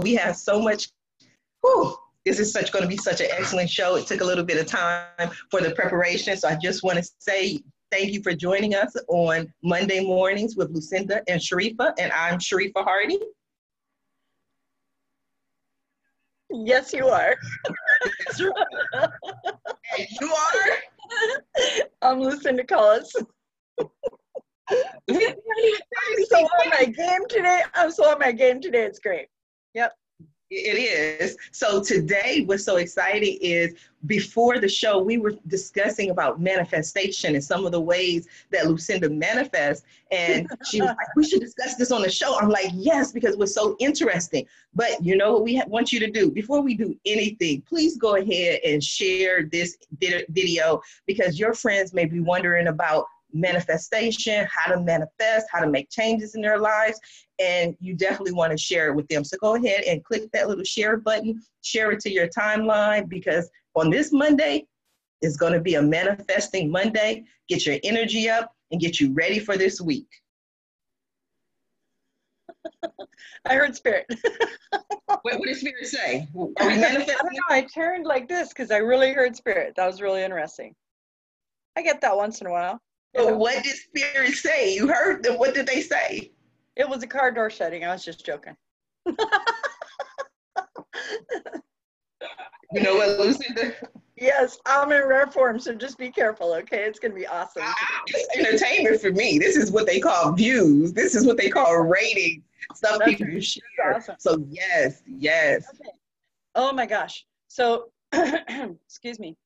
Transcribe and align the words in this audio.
we 0.00 0.14
have 0.14 0.36
so 0.36 0.60
much. 0.60 0.88
Whew, 1.60 1.94
this 2.24 2.38
is 2.38 2.52
such 2.52 2.72
going 2.72 2.82
to 2.82 2.88
be 2.88 2.96
such 2.96 3.20
an 3.20 3.28
excellent 3.30 3.68
show. 3.68 3.96
It 3.96 4.06
took 4.06 4.20
a 4.20 4.24
little 4.24 4.44
bit 4.44 4.58
of 4.58 4.66
time 4.66 5.30
for 5.50 5.60
the 5.60 5.72
preparation, 5.72 6.36
so 6.36 6.48
I 6.48 6.56
just 6.56 6.82
want 6.82 6.98
to 6.98 7.10
say 7.18 7.60
thank 7.90 8.12
you 8.12 8.22
for 8.22 8.32
joining 8.32 8.74
us 8.74 8.96
on 9.08 9.52
Monday 9.62 10.00
mornings 10.00 10.56
with 10.56 10.70
Lucinda 10.70 11.22
and 11.28 11.40
Sharifa, 11.40 11.92
and 11.98 12.10
I'm 12.12 12.38
Sharifa 12.38 12.84
Hardy. 12.84 13.18
Yes, 16.50 16.92
you 16.92 17.08
are. 17.08 17.34
you 18.38 18.52
are. 20.32 21.82
I'm 22.02 22.20
Lucinda 22.20 22.64
Collis. 22.64 23.14
I'm 23.90 23.96
so 26.28 26.38
on 26.38 26.70
my 26.70 26.84
game 26.84 27.20
today. 27.28 27.62
I'm 27.74 27.90
so 27.90 28.10
on 28.10 28.18
my 28.18 28.32
game 28.32 28.60
today. 28.60 28.84
It's 28.84 28.98
great. 28.98 29.28
Yep. 29.74 29.92
It 30.54 31.20
is. 31.22 31.38
So 31.50 31.82
today, 31.82 32.42
what's 32.44 32.64
so 32.64 32.76
exciting 32.76 33.38
is 33.40 33.74
before 34.04 34.58
the 34.58 34.68
show, 34.68 35.02
we 35.02 35.16
were 35.16 35.32
discussing 35.46 36.10
about 36.10 36.42
manifestation 36.42 37.34
and 37.34 37.42
some 37.42 37.64
of 37.64 37.72
the 37.72 37.80
ways 37.80 38.28
that 38.50 38.66
Lucinda 38.66 39.08
manifests. 39.08 39.86
And 40.10 40.46
she 40.70 40.82
was 40.82 40.90
like, 40.90 41.16
we 41.16 41.26
should 41.26 41.40
discuss 41.40 41.76
this 41.76 41.90
on 41.90 42.02
the 42.02 42.10
show. 42.10 42.38
I'm 42.38 42.50
like, 42.50 42.70
yes, 42.74 43.12
because 43.12 43.32
it 43.32 43.38
was 43.38 43.54
so 43.54 43.76
interesting. 43.78 44.46
But 44.74 45.02
you 45.02 45.16
know 45.16 45.32
what 45.32 45.44
we 45.44 45.62
want 45.68 45.90
you 45.90 46.00
to 46.00 46.10
do? 46.10 46.30
Before 46.30 46.60
we 46.60 46.74
do 46.74 46.98
anything, 47.06 47.62
please 47.62 47.96
go 47.96 48.16
ahead 48.16 48.60
and 48.62 48.84
share 48.84 49.44
this 49.44 49.78
video 50.00 50.82
because 51.06 51.38
your 51.38 51.54
friends 51.54 51.94
may 51.94 52.04
be 52.04 52.20
wondering 52.20 52.66
about 52.66 53.06
manifestation, 53.32 54.46
how 54.50 54.72
to 54.72 54.80
manifest, 54.80 55.46
how 55.50 55.60
to 55.60 55.68
make 55.68 55.90
changes 55.90 56.34
in 56.34 56.42
their 56.42 56.58
lives, 56.58 56.98
and 57.38 57.76
you 57.80 57.94
definitely 57.94 58.32
want 58.32 58.52
to 58.52 58.58
share 58.58 58.88
it 58.88 58.94
with 58.94 59.08
them. 59.08 59.24
So 59.24 59.36
go 59.40 59.54
ahead 59.56 59.82
and 59.84 60.04
click 60.04 60.30
that 60.32 60.48
little 60.48 60.64
share 60.64 60.96
button, 60.96 61.40
share 61.62 61.90
it 61.92 62.00
to 62.00 62.10
your 62.10 62.28
timeline 62.28 63.08
because 63.08 63.50
on 63.74 63.90
this 63.90 64.12
Monday 64.12 64.66
is 65.22 65.36
going 65.36 65.52
to 65.52 65.60
be 65.60 65.76
a 65.76 65.82
manifesting 65.82 66.70
Monday. 66.70 67.24
Get 67.48 67.64
your 67.64 67.78
energy 67.84 68.28
up 68.28 68.52
and 68.70 68.80
get 68.80 69.00
you 69.00 69.12
ready 69.12 69.38
for 69.38 69.56
this 69.56 69.80
week. 69.80 70.08
I 73.46 73.54
heard 73.54 73.74
spirit. 73.74 74.06
what, 75.06 75.20
what 75.22 75.44
did 75.44 75.56
spirit 75.56 75.86
say? 75.86 76.28
Are 76.36 76.46
we 76.68 76.76
manifesting? 76.76 77.14
I 77.14 77.22
don't 77.22 77.32
know. 77.34 77.42
I 77.50 77.62
turned 77.62 78.06
like 78.06 78.28
this 78.28 78.48
because 78.48 78.70
I 78.70 78.78
really 78.78 79.12
heard 79.12 79.36
spirit. 79.36 79.74
That 79.76 79.86
was 79.86 80.00
really 80.00 80.22
interesting. 80.22 80.74
I 81.76 81.82
get 81.82 82.00
that 82.02 82.16
once 82.16 82.40
in 82.40 82.46
a 82.46 82.50
while. 82.50 82.80
So 83.14 83.36
what 83.36 83.62
did 83.62 83.76
spirit 83.76 84.32
say? 84.34 84.74
You 84.74 84.88
heard 84.88 85.22
them. 85.22 85.38
What 85.38 85.54
did 85.54 85.66
they 85.66 85.80
say? 85.80 86.32
It 86.76 86.88
was 86.88 87.02
a 87.02 87.06
car 87.06 87.30
door 87.30 87.50
shutting. 87.50 87.84
I 87.84 87.92
was 87.92 88.04
just 88.04 88.24
joking. 88.24 88.56
you 89.06 89.14
know 92.82 92.96
what, 92.96 93.18
Lucinda? 93.18 93.74
Yes, 94.16 94.58
I'm 94.66 94.92
in 94.92 95.06
rare 95.06 95.26
form, 95.26 95.58
so 95.58 95.74
just 95.74 95.98
be 95.98 96.10
careful, 96.10 96.54
okay? 96.54 96.84
It's 96.84 96.98
gonna 96.98 97.12
be 97.14 97.26
awesome. 97.26 97.64
Ah, 97.66 98.02
entertainment 98.38 99.00
for 99.00 99.10
me. 99.10 99.38
This 99.38 99.56
is 99.56 99.72
what 99.72 99.86
they 99.86 99.98
call 99.98 100.32
views. 100.32 100.92
This 100.92 101.14
is 101.14 101.26
what 101.26 101.36
they 101.36 101.48
call 101.48 101.76
rating. 101.78 102.42
Stuff 102.74 103.00
That's 103.00 103.10
people 103.10 103.26
right. 103.26 103.42
share. 103.42 103.96
Awesome. 103.96 104.14
So 104.18 104.46
yes, 104.48 105.02
yes. 105.06 105.64
Okay. 105.74 105.90
Oh 106.54 106.72
my 106.72 106.86
gosh. 106.86 107.26
So 107.48 107.90
excuse 108.12 109.18
me. 109.18 109.36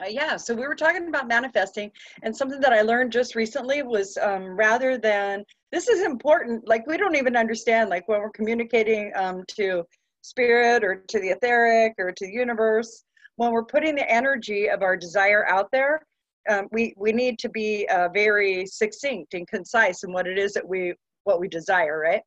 Uh, 0.00 0.06
yeah, 0.08 0.38
so 0.38 0.54
we 0.54 0.66
were 0.66 0.74
talking 0.74 1.08
about 1.08 1.28
manifesting, 1.28 1.90
and 2.22 2.34
something 2.34 2.60
that 2.60 2.72
I 2.72 2.80
learned 2.80 3.12
just 3.12 3.34
recently 3.34 3.82
was 3.82 4.16
um, 4.22 4.56
rather 4.56 4.96
than 4.96 5.44
this 5.70 5.88
is 5.88 6.02
important, 6.02 6.66
like 6.66 6.86
we 6.86 6.96
don't 6.96 7.14
even 7.14 7.36
understand, 7.36 7.90
like 7.90 8.08
when 8.08 8.20
we're 8.20 8.30
communicating 8.30 9.12
um, 9.14 9.44
to 9.48 9.84
spirit 10.22 10.82
or 10.82 11.04
to 11.08 11.20
the 11.20 11.28
etheric 11.28 11.94
or 11.98 12.10
to 12.10 12.26
the 12.26 12.32
universe, 12.32 13.04
when 13.36 13.52
we're 13.52 13.64
putting 13.64 13.94
the 13.94 14.10
energy 14.10 14.70
of 14.70 14.82
our 14.82 14.96
desire 14.96 15.46
out 15.46 15.68
there, 15.72 16.00
um, 16.48 16.68
we 16.72 16.94
we 16.96 17.12
need 17.12 17.38
to 17.40 17.50
be 17.50 17.86
uh, 17.90 18.08
very 18.08 18.64
succinct 18.66 19.34
and 19.34 19.46
concise 19.46 20.04
in 20.04 20.12
what 20.12 20.26
it 20.26 20.38
is 20.38 20.54
that 20.54 20.66
we 20.66 20.94
what 21.24 21.38
we 21.38 21.48
desire, 21.48 22.00
right? 22.00 22.22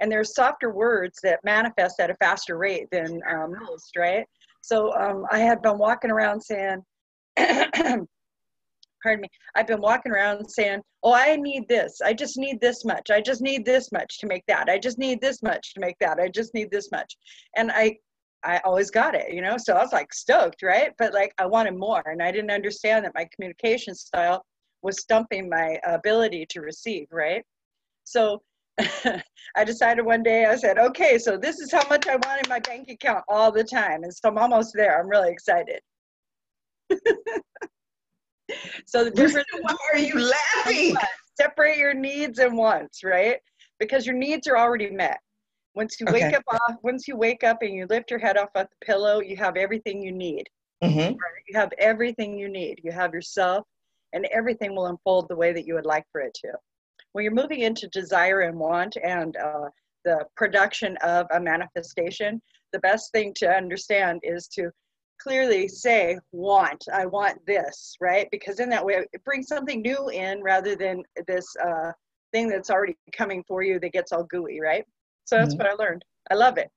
And 0.00 0.10
there's 0.10 0.34
softer 0.34 0.70
words 0.72 1.20
that 1.22 1.38
manifest 1.44 2.00
at 2.00 2.10
a 2.10 2.14
faster 2.16 2.58
rate 2.58 2.88
than 2.90 3.20
um, 3.30 3.54
most, 3.60 3.96
right? 3.96 4.26
So 4.62 4.92
um, 4.94 5.26
I 5.30 5.38
had 5.38 5.62
been 5.62 5.78
walking 5.78 6.10
around 6.10 6.40
saying 6.40 6.82
pardon 9.04 9.20
me, 9.20 9.28
I've 9.54 9.66
been 9.66 9.80
walking 9.80 10.12
around 10.12 10.48
saying, 10.48 10.80
oh, 11.02 11.12
I 11.14 11.36
need 11.36 11.68
this. 11.68 12.00
I 12.04 12.14
just 12.14 12.38
need 12.38 12.60
this 12.60 12.84
much. 12.84 13.10
I 13.10 13.20
just 13.20 13.42
need 13.42 13.64
this 13.64 13.92
much 13.92 14.18
to 14.20 14.26
make 14.26 14.44
that. 14.48 14.68
I 14.68 14.78
just 14.78 14.98
need 14.98 15.20
this 15.20 15.42
much 15.42 15.74
to 15.74 15.80
make 15.80 15.96
that. 16.00 16.18
I 16.18 16.28
just 16.28 16.54
need 16.54 16.70
this 16.70 16.90
much. 16.90 17.16
And 17.56 17.70
I, 17.70 17.96
I 18.42 18.60
always 18.64 18.90
got 18.90 19.14
it, 19.14 19.32
you 19.32 19.42
know? 19.42 19.56
So 19.58 19.74
I 19.74 19.82
was 19.82 19.92
like 19.92 20.12
stoked, 20.12 20.62
right? 20.62 20.92
But 20.98 21.12
like 21.12 21.32
I 21.38 21.46
wanted 21.46 21.76
more. 21.76 22.02
And 22.06 22.22
I 22.22 22.32
didn't 22.32 22.50
understand 22.50 23.04
that 23.04 23.14
my 23.14 23.28
communication 23.34 23.94
style 23.94 24.44
was 24.82 25.00
stumping 25.00 25.48
my 25.48 25.78
ability 25.86 26.46
to 26.50 26.60
receive, 26.60 27.06
right? 27.10 27.44
So 28.04 28.42
I 28.78 29.64
decided 29.64 30.04
one 30.04 30.22
day, 30.22 30.46
I 30.46 30.56
said, 30.56 30.78
okay, 30.78 31.18
so 31.18 31.36
this 31.36 31.60
is 31.60 31.70
how 31.70 31.86
much 31.88 32.06
I 32.06 32.16
want 32.16 32.44
in 32.44 32.48
my 32.48 32.60
bank 32.60 32.88
account 32.90 33.24
all 33.28 33.52
the 33.52 33.64
time. 33.64 34.02
And 34.02 34.12
so 34.12 34.28
I'm 34.28 34.38
almost 34.38 34.72
there. 34.74 34.98
I'm 34.98 35.08
really 35.08 35.30
excited. 35.30 35.80
so 38.86 39.04
the 39.04 39.10
difference 39.10 39.46
why 39.60 39.76
are 39.92 39.98
you 39.98 40.18
laughing? 40.18 40.94
separate 41.36 41.78
your 41.78 41.94
needs 41.94 42.38
and 42.38 42.56
wants 42.56 43.02
right? 43.02 43.38
Because 43.80 44.06
your 44.06 44.14
needs 44.16 44.46
are 44.46 44.56
already 44.56 44.90
met. 44.90 45.18
Once 45.74 45.96
you 45.98 46.06
okay. 46.06 46.24
wake 46.24 46.36
up 46.36 46.44
off 46.52 46.76
once 46.82 47.08
you 47.08 47.16
wake 47.16 47.42
up 47.42 47.58
and 47.62 47.74
you 47.74 47.86
lift 47.88 48.10
your 48.10 48.20
head 48.20 48.36
off 48.36 48.50
at 48.54 48.70
the 48.70 48.86
pillow 48.86 49.20
you 49.20 49.36
have 49.36 49.56
everything 49.56 50.02
you 50.02 50.12
need. 50.12 50.44
Mm-hmm. 50.82 50.98
right? 50.98 51.42
you 51.48 51.58
have 51.58 51.72
everything 51.78 52.38
you 52.38 52.48
need. 52.48 52.80
You 52.82 52.92
have 52.92 53.14
yourself 53.14 53.66
and 54.12 54.26
everything 54.26 54.74
will 54.76 54.86
unfold 54.86 55.28
the 55.28 55.36
way 55.36 55.52
that 55.52 55.66
you 55.66 55.74
would 55.74 55.86
like 55.86 56.04
for 56.12 56.20
it 56.20 56.34
to. 56.44 56.52
When 57.12 57.24
you're 57.24 57.34
moving 57.34 57.60
into 57.60 57.88
desire 57.88 58.42
and 58.42 58.58
want 58.58 58.96
and 59.02 59.36
uh, 59.36 59.68
the 60.04 60.26
production 60.36 60.96
of 61.02 61.26
a 61.32 61.40
manifestation 61.40 62.40
the 62.74 62.80
best 62.80 63.12
thing 63.12 63.32
to 63.36 63.48
understand 63.48 64.20
is 64.24 64.48
to 64.48 64.68
clearly 65.20 65.68
say 65.68 66.18
want 66.32 66.84
i 66.92 67.06
want 67.06 67.38
this 67.46 67.96
right? 68.00 68.28
Because 68.30 68.60
in 68.60 68.68
that 68.70 68.84
way 68.84 69.04
it 69.12 69.24
brings 69.24 69.48
something 69.48 69.82
new 69.82 70.08
in 70.08 70.42
rather 70.42 70.76
than 70.76 71.02
this 71.26 71.46
uh, 71.64 71.92
thing 72.32 72.48
that's 72.48 72.70
already 72.70 72.96
coming 73.12 73.44
for 73.46 73.62
you 73.62 73.78
that 73.80 73.92
gets 73.92 74.12
all 74.12 74.24
gooey 74.24 74.60
right? 74.60 74.84
So 75.24 75.36
that's 75.36 75.54
mm-hmm. 75.54 75.64
what 75.64 75.72
i 75.72 75.74
learned. 75.74 76.04
I 76.30 76.34
love 76.34 76.58
it. 76.58 76.70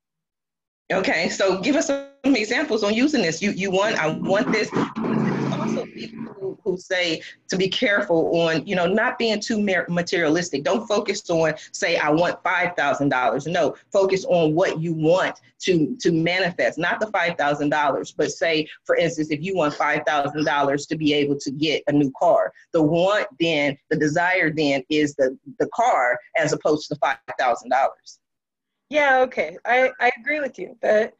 Okay 0.92 1.30
so 1.30 1.59
give 1.59 1.76
us 1.76 1.88
some 1.88 2.08
examples 2.24 2.84
on 2.84 2.94
using 2.94 3.22
this. 3.22 3.42
You 3.42 3.52
you 3.52 3.72
want 3.72 3.97
i 3.97 4.08
want 4.08 4.52
this 4.52 4.70
people 5.97 6.34
who, 6.34 6.58
who 6.63 6.78
say 6.78 7.22
to 7.50 7.58
be 7.58 7.68
careful 7.68 8.40
on, 8.41 8.66
you 8.66 8.75
know, 8.75 8.85
not 8.85 9.18
being 9.18 9.40
too 9.40 9.59
materialistic. 9.59 10.63
Don't 10.63 10.88
focus 10.88 11.30
on, 11.30 11.53
say, 11.72 11.97
I 11.97 12.09
want 12.09 12.44
$5,000. 12.44 13.47
No, 13.47 13.75
focus 13.91 14.25
on 14.25 14.53
what 14.53 14.80
you 14.80 14.94
want 14.94 15.40
to, 15.59 15.96
to 16.02 16.12
manifest, 16.12 16.78
not 16.78 17.00
the 17.00 17.08
$5,000, 17.08 18.13
but 18.16 18.31
say, 18.31 18.68
for 18.84 18.96
instance, 18.96 19.31
if 19.31 19.41
you 19.41 19.56
want 19.56 19.74
$5,000 19.74 20.88
to 20.88 20.96
be 20.96 21.13
able 21.13 21.38
to 21.38 21.52
get 21.52 21.84
a 21.88 21.91
new 21.91 22.12
car, 22.19 22.53
the 22.74 22.81
want 22.81 23.28
then, 23.40 23.78
the 23.90 23.97
desire 23.97 24.52
then 24.52 24.84
is 24.90 25.16
the, 25.16 25.38
the 25.59 25.68
car 25.74 26.19
as 26.38 26.53
opposed 26.53 26.88
to 26.88 26.96
the 26.96 27.00
$5,000. 27.00 27.88
Yeah, 28.90 29.19
okay. 29.22 29.58
I, 29.66 29.91
I 30.00 30.12
agree 30.19 30.40
with 30.40 30.58
you, 30.58 30.78
but 30.81 31.14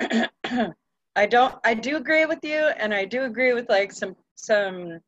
I 1.14 1.26
don't. 1.26 1.54
I 1.62 1.74
do 1.74 1.96
agree 1.96 2.24
with 2.24 2.42
you, 2.42 2.58
and 2.58 2.94
I 2.94 3.04
do 3.04 3.24
agree 3.24 3.52
with 3.52 3.68
like 3.68 3.92
some 3.92 4.16
some 4.42 4.98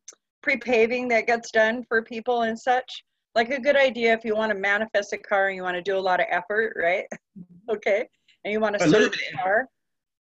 pre-paving 0.41 1.07
that 1.09 1.27
gets 1.27 1.51
done 1.51 1.83
for 1.87 2.01
people 2.01 2.43
and 2.43 2.57
such. 2.57 3.03
Like 3.33 3.49
a 3.49 3.59
good 3.59 3.75
idea 3.75 4.13
if 4.13 4.23
you 4.23 4.35
want 4.35 4.51
to 4.51 4.57
manifest 4.57 5.11
a 5.11 5.17
car 5.17 5.47
and 5.47 5.55
you 5.55 5.63
want 5.63 5.75
to 5.75 5.81
do 5.81 5.97
a 5.97 5.99
lot 5.99 6.21
of 6.21 6.27
effort, 6.29 6.73
right? 6.81 7.05
okay, 7.69 8.07
and 8.43 8.51
you 8.53 8.59
want 8.59 8.79
to 8.79 8.89
serve 8.89 9.13
a 9.13 9.37
car. 9.37 9.67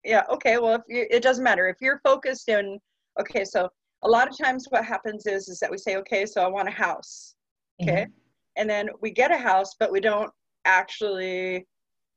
Yeah. 0.04 0.24
Okay. 0.30 0.58
Well, 0.58 0.76
if 0.76 0.82
you, 0.88 1.08
it 1.10 1.24
doesn't 1.24 1.44
matter 1.44 1.68
if 1.68 1.78
you're 1.82 2.02
focused 2.04 2.50
in. 2.50 2.80
Okay, 3.20 3.44
so 3.44 3.68
a 4.04 4.08
lot 4.08 4.30
of 4.30 4.38
times 4.38 4.68
what 4.70 4.86
happens 4.86 5.26
is 5.26 5.50
is 5.50 5.60
that 5.60 5.72
we 5.72 5.78
say, 5.78 5.98
okay, 5.98 6.26
so 6.26 6.42
I 6.42 6.48
want 6.48 6.68
a 6.68 6.72
house. 6.72 7.36
Okay, 7.82 8.04
mm-hmm. 8.04 8.12
and 8.58 8.70
then 8.70 8.90
we 9.02 9.10
get 9.10 9.32
a 9.32 9.38
house, 9.38 9.76
but 9.80 9.92
we 9.92 10.00
don't 10.00 10.32
actually 10.66 11.66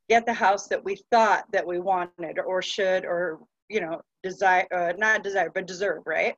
get 0.08 0.26
the 0.26 0.32
house 0.32 0.67
that 0.69 0.84
we 0.84 0.99
thought 1.11 1.44
that 1.52 1.67
we 1.67 1.78
wanted 1.78 2.38
or 2.44 2.61
should 2.61 3.05
or 3.05 3.38
you 3.69 3.81
know 3.81 4.00
desire 4.22 4.67
uh, 4.75 4.93
not 4.99 5.22
desire 5.22 5.50
but 5.55 5.67
deserve 5.67 6.02
right 6.06 6.34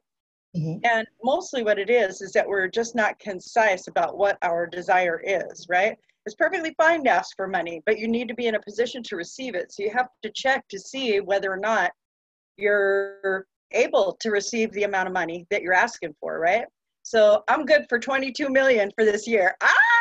mm-hmm. 0.56 0.79
and 0.85 1.06
mostly 1.23 1.62
what 1.62 1.79
it 1.79 1.91
is 1.91 2.21
is 2.21 2.33
that 2.33 2.49
we're 2.49 2.69
just 2.69 2.95
not 2.95 3.19
concise 3.19 3.89
about 3.89 4.17
what 4.17 4.39
our 4.43 4.67
desire 4.67 5.21
is 5.25 5.67
right? 5.69 5.97
It's 6.27 6.35
perfectly 6.35 6.75
fine 6.79 7.05
to 7.05 7.11
ask 7.11 7.37
for 7.37 7.47
money 7.47 7.83
but 7.87 7.99
you 7.99 8.09
need 8.09 8.29
to 8.29 8.35
be 8.35 8.47
in 8.47 8.55
a 8.55 8.61
position 8.61 9.03
to 9.05 9.17
receive 9.17 9.55
it. 9.55 9.73
So 9.73 9.83
you 9.83 9.91
have 9.91 10.09
to 10.23 10.31
check 10.35 10.65
to 10.69 10.79
see 10.79 11.21
whether 11.21 11.53
or 11.53 11.59
not 11.59 11.91
you're 12.56 13.47
able 13.73 14.17
to 14.21 14.31
receive 14.31 14.71
the 14.73 14.85
amount 14.85 15.09
of 15.09 15.12
money 15.12 15.47
that 15.51 15.62
you're 15.62 15.75
asking 15.75 16.15
for 16.21 16.39
right? 16.39 16.67
So 17.03 17.45
i'm 17.49 17.67
good 17.67 17.87
for 17.89 17.99
22 17.99 18.49
million 18.49 18.91
for 18.97 19.05
this 19.05 19.27
year. 19.27 19.55
Ah 19.61 19.94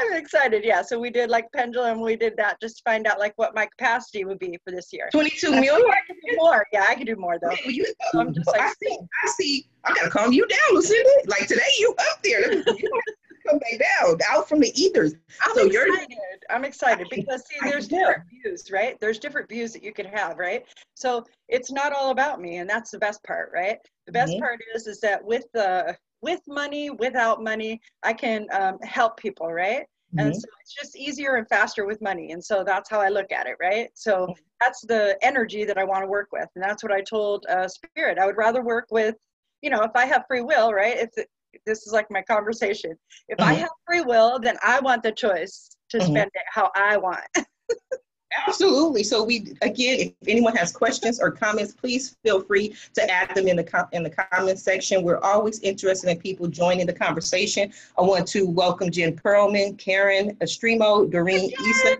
I'm 0.00 0.12
excited. 0.14 0.64
Yeah. 0.64 0.82
So 0.82 0.98
we 0.98 1.10
did 1.10 1.30
like 1.30 1.50
pendulum. 1.52 2.00
We 2.00 2.16
did 2.16 2.36
that 2.36 2.60
just 2.60 2.78
to 2.78 2.82
find 2.84 3.06
out 3.06 3.18
like 3.18 3.34
what 3.36 3.54
my 3.54 3.66
capacity 3.66 4.24
would 4.24 4.38
be 4.38 4.58
for 4.64 4.70
this 4.70 4.92
year. 4.92 5.08
22 5.12 5.50
million? 5.50 5.90
I 5.90 6.00
could 6.06 6.16
do 6.28 6.36
more. 6.36 6.66
Yeah, 6.72 6.86
I 6.88 6.94
could 6.94 7.06
do 7.06 7.16
more 7.16 7.38
though. 7.40 7.54
you, 7.66 7.86
I'm 8.14 8.32
just 8.34 8.46
like, 8.46 8.60
I 8.60 8.72
see, 8.82 8.98
I 9.24 9.28
see. 9.28 9.66
I 9.84 9.94
gotta 9.94 10.10
calm 10.10 10.32
you 10.32 10.46
down, 10.46 10.58
Lucinda. 10.72 11.10
Like 11.26 11.46
today, 11.46 11.62
you 11.78 11.94
up 11.98 12.22
there. 12.22 12.52
You 12.52 13.00
come 13.48 13.58
back 13.58 13.80
down, 14.00 14.18
out 14.28 14.48
from 14.48 14.60
the 14.60 14.72
ethers. 14.80 15.14
I'm 15.46 15.54
so 15.54 15.66
excited. 15.66 16.10
You're, 16.10 16.20
I'm 16.50 16.64
excited 16.64 17.06
because 17.10 17.42
see, 17.46 17.56
there's 17.68 17.88
different 17.88 18.24
views, 18.30 18.70
right? 18.70 18.98
There's 19.00 19.18
different 19.18 19.48
views 19.48 19.72
that 19.72 19.82
you 19.82 19.92
can 19.92 20.06
have, 20.06 20.38
right? 20.38 20.64
So 20.94 21.24
it's 21.48 21.70
not 21.70 21.92
all 21.92 22.10
about 22.10 22.40
me, 22.40 22.58
and 22.58 22.68
that's 22.68 22.90
the 22.90 22.98
best 22.98 23.22
part, 23.24 23.50
right? 23.54 23.78
The 24.06 24.12
best 24.12 24.32
mm-hmm. 24.32 24.40
part 24.40 24.60
is 24.74 24.86
is 24.86 25.00
that 25.00 25.24
with 25.24 25.44
the 25.54 25.96
with 26.22 26.40
money, 26.46 26.90
without 26.90 27.42
money, 27.42 27.80
I 28.02 28.12
can 28.12 28.46
um, 28.52 28.78
help 28.82 29.16
people, 29.16 29.50
right? 29.52 29.86
Mm-hmm. 30.14 30.26
And 30.26 30.36
so 30.36 30.48
it's 30.60 30.74
just 30.74 30.96
easier 30.96 31.36
and 31.36 31.48
faster 31.48 31.86
with 31.86 32.00
money. 32.00 32.32
And 32.32 32.44
so 32.44 32.64
that's 32.64 32.90
how 32.90 33.00
I 33.00 33.08
look 33.08 33.30
at 33.30 33.46
it, 33.46 33.56
right? 33.60 33.90
So 33.94 34.26
mm-hmm. 34.26 34.32
that's 34.60 34.80
the 34.82 35.16
energy 35.22 35.64
that 35.64 35.78
I 35.78 35.84
want 35.84 36.02
to 36.02 36.08
work 36.08 36.28
with. 36.32 36.48
And 36.54 36.64
that's 36.64 36.82
what 36.82 36.92
I 36.92 37.00
told 37.00 37.46
uh, 37.46 37.68
Spirit. 37.68 38.18
I 38.18 38.26
would 38.26 38.36
rather 38.36 38.62
work 38.62 38.86
with, 38.90 39.14
you 39.62 39.70
know, 39.70 39.82
if 39.82 39.92
I 39.94 40.06
have 40.06 40.24
free 40.26 40.42
will, 40.42 40.72
right? 40.72 40.96
If 40.98 41.26
this 41.66 41.86
is 41.86 41.92
like 41.92 42.10
my 42.10 42.22
conversation. 42.22 42.96
If 43.28 43.38
mm-hmm. 43.38 43.50
I 43.50 43.54
have 43.54 43.70
free 43.86 44.02
will, 44.02 44.38
then 44.38 44.56
I 44.64 44.80
want 44.80 45.02
the 45.02 45.12
choice 45.12 45.70
to 45.90 45.98
mm-hmm. 45.98 46.06
spend 46.06 46.30
it 46.34 46.42
how 46.48 46.70
I 46.74 46.96
want. 46.96 47.20
Absolutely. 48.46 49.02
So 49.02 49.24
we 49.24 49.54
again, 49.62 49.98
if 50.00 50.28
anyone 50.28 50.54
has 50.56 50.72
questions 50.72 51.20
or 51.20 51.30
comments, 51.30 51.72
please 51.72 52.16
feel 52.22 52.40
free 52.42 52.74
to 52.94 53.10
add 53.10 53.34
them 53.34 53.48
in 53.48 53.56
the 53.56 53.64
com- 53.64 53.88
in 53.92 54.02
the 54.02 54.10
comments 54.10 54.62
section. 54.62 55.02
We're 55.02 55.18
always 55.18 55.58
interested 55.60 56.10
in 56.10 56.18
people 56.18 56.46
joining 56.46 56.86
the 56.86 56.92
conversation. 56.92 57.72
I 57.98 58.02
want 58.02 58.28
to 58.28 58.48
welcome 58.48 58.90
Jen 58.90 59.16
Perlman, 59.16 59.78
Karen 59.78 60.36
Estremo, 60.40 61.06
Doreen 61.06 61.50
Issa. 61.68 61.96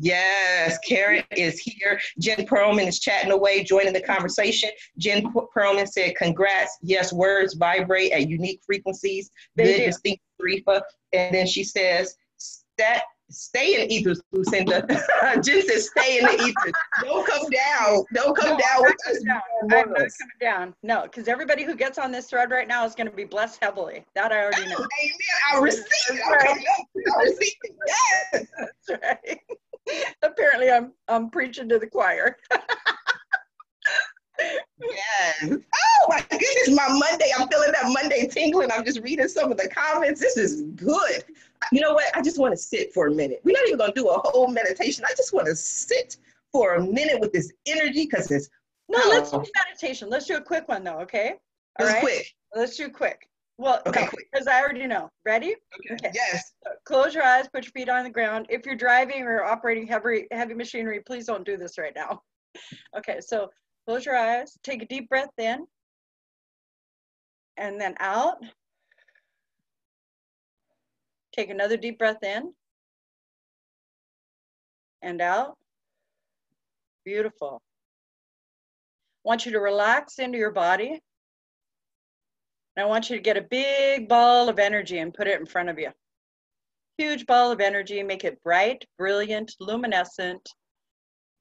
Yes, 0.00 0.78
Karen 0.78 1.22
is 1.36 1.58
here. 1.58 2.00
Jen 2.18 2.46
Perlman 2.46 2.86
is 2.86 2.98
chatting 2.98 3.30
away, 3.30 3.62
joining 3.62 3.92
the 3.92 4.00
conversation. 4.00 4.70
Jen 4.96 5.30
Perlman 5.54 5.86
said, 5.86 6.16
"Congrats! 6.16 6.78
Yes, 6.80 7.12
words 7.12 7.54
vibrate 7.54 8.12
at 8.12 8.28
unique 8.28 8.62
frequencies. 8.64 9.30
Good, 9.56 9.84
distinct, 9.84 10.22
Rifa." 10.40 10.80
And 11.12 11.34
then 11.34 11.46
she 11.46 11.62
says, 11.62 12.16
"That 12.78 13.02
stay 13.30 13.82
in 13.82 13.90
ethers, 13.90 14.20
Lucinda. 14.32 14.86
Jen 15.42 15.66
says 15.66 15.88
stay 15.88 16.18
in 16.18 16.24
the 16.24 16.32
ethers. 16.32 16.72
Don't 17.02 17.26
come 17.26 17.48
down. 17.50 18.04
Don't 18.14 18.36
come 18.36 18.50
no, 18.50 18.58
down 18.58 18.82
with 18.82 18.96
us. 19.08 19.22
Down. 19.22 19.40
I'm 19.62 19.68
not 19.68 19.86
coming 19.94 20.10
down. 20.40 20.74
No, 20.82 21.02
because 21.02 21.28
everybody 21.28 21.64
who 21.64 21.74
gets 21.74 21.98
on 21.98 22.12
this 22.12 22.26
thread 22.26 22.50
right 22.50 22.68
now 22.68 22.84
is 22.84 22.94
going 22.94 23.08
to 23.08 23.16
be 23.16 23.24
blessed 23.24 23.58
heavily. 23.62 24.04
That 24.14 24.32
I 24.32 24.44
already 24.44 24.66
know. 24.68 24.76
Oh, 24.78 24.86
amen. 25.04 25.16
I 25.52 25.58
receive 25.58 25.84
it. 26.10 26.20
Right. 26.30 26.64
I 27.18 27.22
receive 27.22 27.54
it. 27.62 27.76
Yes. 28.32 28.46
That's 28.58 29.02
right. 29.02 29.40
Apparently, 30.22 30.70
I'm 30.70 30.92
I'm 31.08 31.30
preaching 31.30 31.68
to 31.68 31.78
the 31.78 31.86
choir. 31.86 32.36
yes. 34.38 35.44
Oh 35.44 36.06
my 36.08 36.24
goodness, 36.30 36.70
my 36.70 36.88
Monday. 36.88 37.30
I'm 37.38 37.48
feeling 37.48 37.72
that 37.72 37.84
Monday 37.92 38.26
tingling. 38.26 38.70
I'm 38.72 38.84
just 38.84 39.00
reading 39.00 39.28
some 39.28 39.50
of 39.50 39.58
the 39.58 39.68
comments. 39.68 40.20
This 40.20 40.36
is 40.36 40.62
good. 40.74 41.24
You 41.72 41.80
know 41.80 41.94
what? 41.94 42.16
I 42.16 42.22
just 42.22 42.38
want 42.38 42.52
to 42.52 42.56
sit 42.56 42.92
for 42.92 43.06
a 43.06 43.10
minute. 43.10 43.40
We're 43.44 43.52
not 43.52 43.66
even 43.66 43.78
going 43.78 43.92
to 43.92 44.00
do 44.00 44.08
a 44.08 44.18
whole 44.18 44.48
meditation. 44.48 45.04
I 45.06 45.14
just 45.16 45.32
want 45.32 45.46
to 45.46 45.56
sit 45.56 46.16
for 46.52 46.74
a 46.74 46.84
minute 46.84 47.20
with 47.20 47.32
this 47.32 47.52
energy 47.66 48.04
because 48.04 48.30
it's. 48.30 48.48
No, 48.88 48.98
oh. 49.02 49.08
let's 49.10 49.30
do 49.30 49.44
meditation. 49.66 50.08
Let's 50.08 50.26
do 50.26 50.36
a 50.36 50.40
quick 50.40 50.68
one 50.68 50.84
though, 50.84 51.00
okay? 51.00 51.34
All 51.80 51.86
right. 51.86 52.00
quick. 52.00 52.32
Let's 52.54 52.76
do 52.76 52.88
quick. 52.88 53.28
Well, 53.58 53.80
okay, 53.86 54.08
because 54.32 54.46
I 54.46 54.60
already 54.60 54.86
know. 54.86 55.10
Ready? 55.24 55.54
Okay. 55.80 55.94
okay. 55.94 56.10
Yes. 56.14 56.52
So 56.62 56.72
close 56.84 57.14
your 57.14 57.24
eyes. 57.24 57.48
Put 57.52 57.64
your 57.64 57.72
feet 57.72 57.88
on 57.88 58.04
the 58.04 58.10
ground. 58.10 58.46
If 58.50 58.66
you're 58.66 58.76
driving 58.76 59.22
or 59.22 59.42
operating 59.44 59.86
heavy 59.86 60.26
heavy 60.30 60.54
machinery, 60.54 61.00
please 61.04 61.26
don't 61.26 61.44
do 61.44 61.56
this 61.56 61.78
right 61.78 61.94
now. 61.94 62.22
Okay. 62.96 63.20
So 63.20 63.50
Close 63.86 64.04
your 64.04 64.16
eyes. 64.16 64.58
Take 64.64 64.82
a 64.82 64.86
deep 64.86 65.08
breath 65.08 65.30
in. 65.38 65.66
And 67.56 67.80
then 67.80 67.94
out. 68.00 68.38
Take 71.36 71.50
another 71.50 71.76
deep 71.76 71.98
breath 71.98 72.22
in. 72.22 72.52
And 75.02 75.20
out. 75.20 75.56
Beautiful. 77.04 77.60
I 79.24 79.28
want 79.28 79.44
you 79.44 79.52
to 79.52 79.60
relax 79.60 80.18
into 80.18 80.38
your 80.38 80.50
body. 80.50 81.00
And 82.76 82.84
I 82.84 82.86
want 82.86 83.10
you 83.10 83.16
to 83.16 83.22
get 83.22 83.36
a 83.36 83.42
big 83.42 84.08
ball 84.08 84.48
of 84.48 84.58
energy 84.58 84.98
and 84.98 85.12
put 85.12 85.26
it 85.26 85.38
in 85.38 85.46
front 85.46 85.68
of 85.68 85.78
you. 85.78 85.90
Huge 86.98 87.26
ball 87.26 87.52
of 87.52 87.60
energy, 87.60 88.02
make 88.02 88.24
it 88.24 88.42
bright, 88.42 88.84
brilliant, 88.96 89.54
luminescent, 89.60 90.48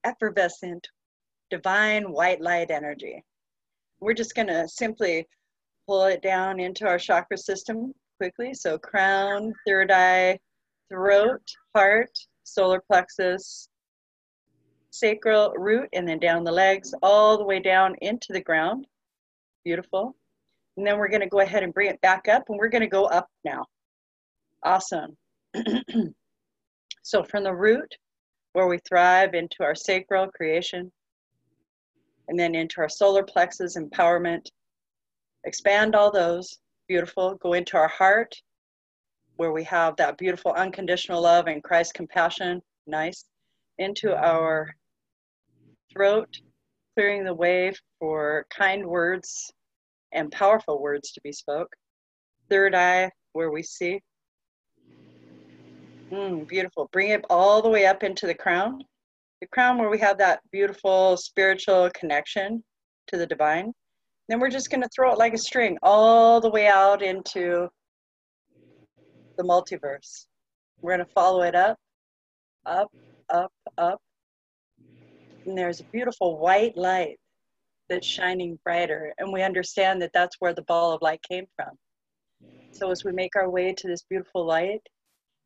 effervescent, 0.03 0.85
divine 1.49 2.11
white 2.11 2.41
light 2.41 2.71
energy. 2.71 3.23
We're 4.01 4.13
just 4.13 4.35
going 4.35 4.47
to 4.47 4.67
simply 4.67 5.25
pull 5.87 6.05
it 6.05 6.21
down 6.21 6.59
into 6.59 6.85
our 6.85 6.97
chakra 6.97 7.37
system 7.37 7.93
quickly. 8.17 8.53
So 8.53 8.77
crown, 8.77 9.53
third 9.67 9.91
eye, 9.91 10.39
throat, 10.89 11.41
heart, 11.75 12.11
solar 12.43 12.81
plexus, 12.89 13.69
sacral 14.91 15.53
root, 15.57 15.89
and 15.93 16.07
then 16.07 16.19
down 16.19 16.43
the 16.43 16.51
legs, 16.51 16.93
all 17.01 17.37
the 17.37 17.43
way 17.43 17.59
down 17.59 17.95
into 18.01 18.27
the 18.31 18.41
ground. 18.41 18.87
Beautiful. 19.63 20.15
And 20.77 20.85
then 20.85 20.97
we're 20.97 21.09
going 21.09 21.21
to 21.21 21.27
go 21.27 21.39
ahead 21.39 21.63
and 21.63 21.73
bring 21.73 21.89
it 21.89 22.01
back 22.01 22.27
up, 22.27 22.43
and 22.49 22.57
we're 22.57 22.69
going 22.69 22.81
to 22.81 22.87
go 22.87 23.05
up 23.05 23.27
now. 23.43 23.65
Awesome. 24.63 25.15
so 27.03 27.23
from 27.23 27.43
the 27.43 27.53
root, 27.53 27.95
where 28.53 28.67
we 28.67 28.79
thrive, 28.87 29.33
into 29.33 29.57
our 29.61 29.75
sacral 29.75 30.27
creation, 30.27 30.91
and 32.27 32.39
then 32.39 32.55
into 32.55 32.81
our 32.81 32.89
solar 32.89 33.23
plexus 33.23 33.77
empowerment. 33.77 34.47
Expand 35.45 35.95
all 35.95 36.11
those, 36.11 36.57
beautiful. 36.87 37.35
Go 37.35 37.53
into 37.53 37.77
our 37.77 37.87
heart, 37.87 38.35
where 39.37 39.51
we 39.51 39.63
have 39.65 39.95
that 39.97 40.17
beautiful 40.17 40.53
unconditional 40.53 41.21
love 41.21 41.47
and 41.47 41.63
Christ 41.63 41.93
compassion, 41.93 42.61
nice. 42.87 43.25
Into 43.77 44.15
our 44.15 44.73
throat, 45.91 46.29
clearing 46.95 47.23
the 47.23 47.33
way 47.33 47.73
for 47.99 48.45
kind 48.49 48.85
words 48.85 49.51
and 50.13 50.31
powerful 50.31 50.81
words 50.81 51.11
to 51.11 51.21
be 51.21 51.31
spoke. 51.31 51.75
Third 52.49 52.73
eye, 52.73 53.11
where 53.33 53.51
we 53.51 53.63
see. 53.63 54.01
Mm, 56.11 56.47
beautiful. 56.47 56.89
Bring 56.93 57.09
it 57.09 57.25
all 57.29 57.61
the 57.61 57.69
way 57.69 57.85
up 57.85 58.03
into 58.03 58.27
the 58.27 58.33
crown 58.33 58.83
the 59.41 59.47
crown 59.47 59.77
where 59.77 59.89
we 59.89 59.99
have 59.99 60.17
that 60.17 60.39
beautiful 60.51 61.17
spiritual 61.17 61.89
connection 61.93 62.63
to 63.07 63.17
the 63.17 63.27
divine. 63.27 63.73
Then 64.27 64.39
we're 64.39 64.49
just 64.49 64.69
going 64.69 64.81
to 64.81 64.89
throw 64.95 65.11
it 65.11 65.19
like 65.19 65.33
a 65.33 65.37
string 65.37 65.77
all 65.83 66.41
the 66.41 66.49
way 66.49 66.67
out 66.67 67.03
into 67.03 67.67
the 69.37 69.43
multiverse. 69.43 70.25
We're 70.81 70.95
going 70.95 71.05
to 71.05 71.11
follow 71.13 71.43
it 71.43 71.55
up, 71.55 71.77
up, 72.65 72.91
up, 73.31 73.51
up. 73.77 73.99
And 75.45 75.57
there's 75.57 75.79
a 75.79 75.85
beautiful 75.91 76.39
white 76.39 76.75
light 76.75 77.17
that's 77.87 78.07
shining 78.07 78.57
brighter. 78.63 79.13
And 79.19 79.31
we 79.31 79.43
understand 79.43 80.01
that 80.01 80.11
that's 80.13 80.37
where 80.39 80.53
the 80.53 80.63
ball 80.63 80.93
of 80.93 81.01
light 81.03 81.21
came 81.29 81.45
from. 81.55 81.75
So 82.71 82.89
as 82.89 83.03
we 83.05 83.11
make 83.11 83.35
our 83.35 83.49
way 83.49 83.73
to 83.73 83.87
this 83.87 84.03
beautiful 84.09 84.45
light, 84.45 84.81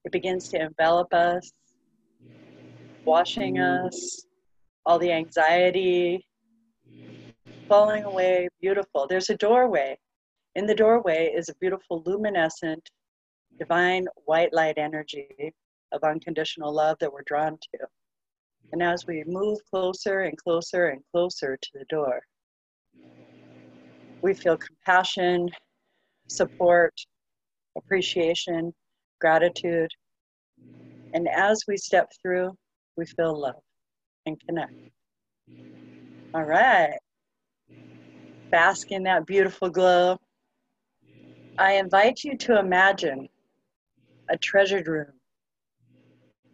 it 0.06 0.12
begins 0.14 0.48
to 0.50 0.62
envelop 0.62 1.14
us 1.14 1.52
washing 3.06 3.60
us, 3.60 4.26
all 4.86 5.00
the 5.00 5.12
anxiety 5.12 6.26
falling 7.70 8.04
away, 8.04 8.50
beautiful. 8.62 9.08
There's 9.08 9.30
a 9.30 9.38
doorway. 9.38 9.98
In 10.56 10.66
the 10.66 10.76
doorway 10.76 11.32
is 11.34 11.50
a 11.50 11.56
beautiful 11.62 12.04
luminescent, 12.06 12.90
divine 13.60 14.08
white 14.26 14.54
light 14.54 14.78
energy 14.78 15.54
of 15.94 16.04
unconditional 16.04 16.74
love 16.74 16.98
that 17.00 17.14
we're 17.14 17.24
drawn 17.26 17.58
to. 17.58 17.80
And 18.74 18.84
as 18.84 19.06
we 19.08 19.24
move 19.26 19.60
closer 19.70 20.22
and 20.22 20.38
closer 20.38 20.90
and 20.90 21.02
closer 21.14 21.58
to 21.58 21.70
the 21.74 21.86
door, 21.90 22.22
we 24.22 24.34
feel 24.34 24.58
compassion, 24.58 25.50
support, 26.28 26.94
appreciation, 27.78 28.74
gratitude. 29.22 29.90
And 31.14 31.28
as 31.30 31.64
we 31.68 31.78
step 31.78 32.12
through, 32.22 32.56
we 32.98 33.06
feel 33.06 33.40
love 33.40 33.62
and 34.26 34.40
connect. 34.48 34.74
All 36.34 36.44
right. 36.44 36.98
Bask 38.52 38.92
in 38.92 39.04
that 39.04 39.26
beautiful 39.26 39.70
glow. 39.70 40.18
I 41.58 41.74
invite 41.74 42.24
you 42.24 42.38
to 42.38 42.60
imagine 42.60 43.30
a 44.30 44.38
treasured 44.38 44.88
room. 44.88 45.14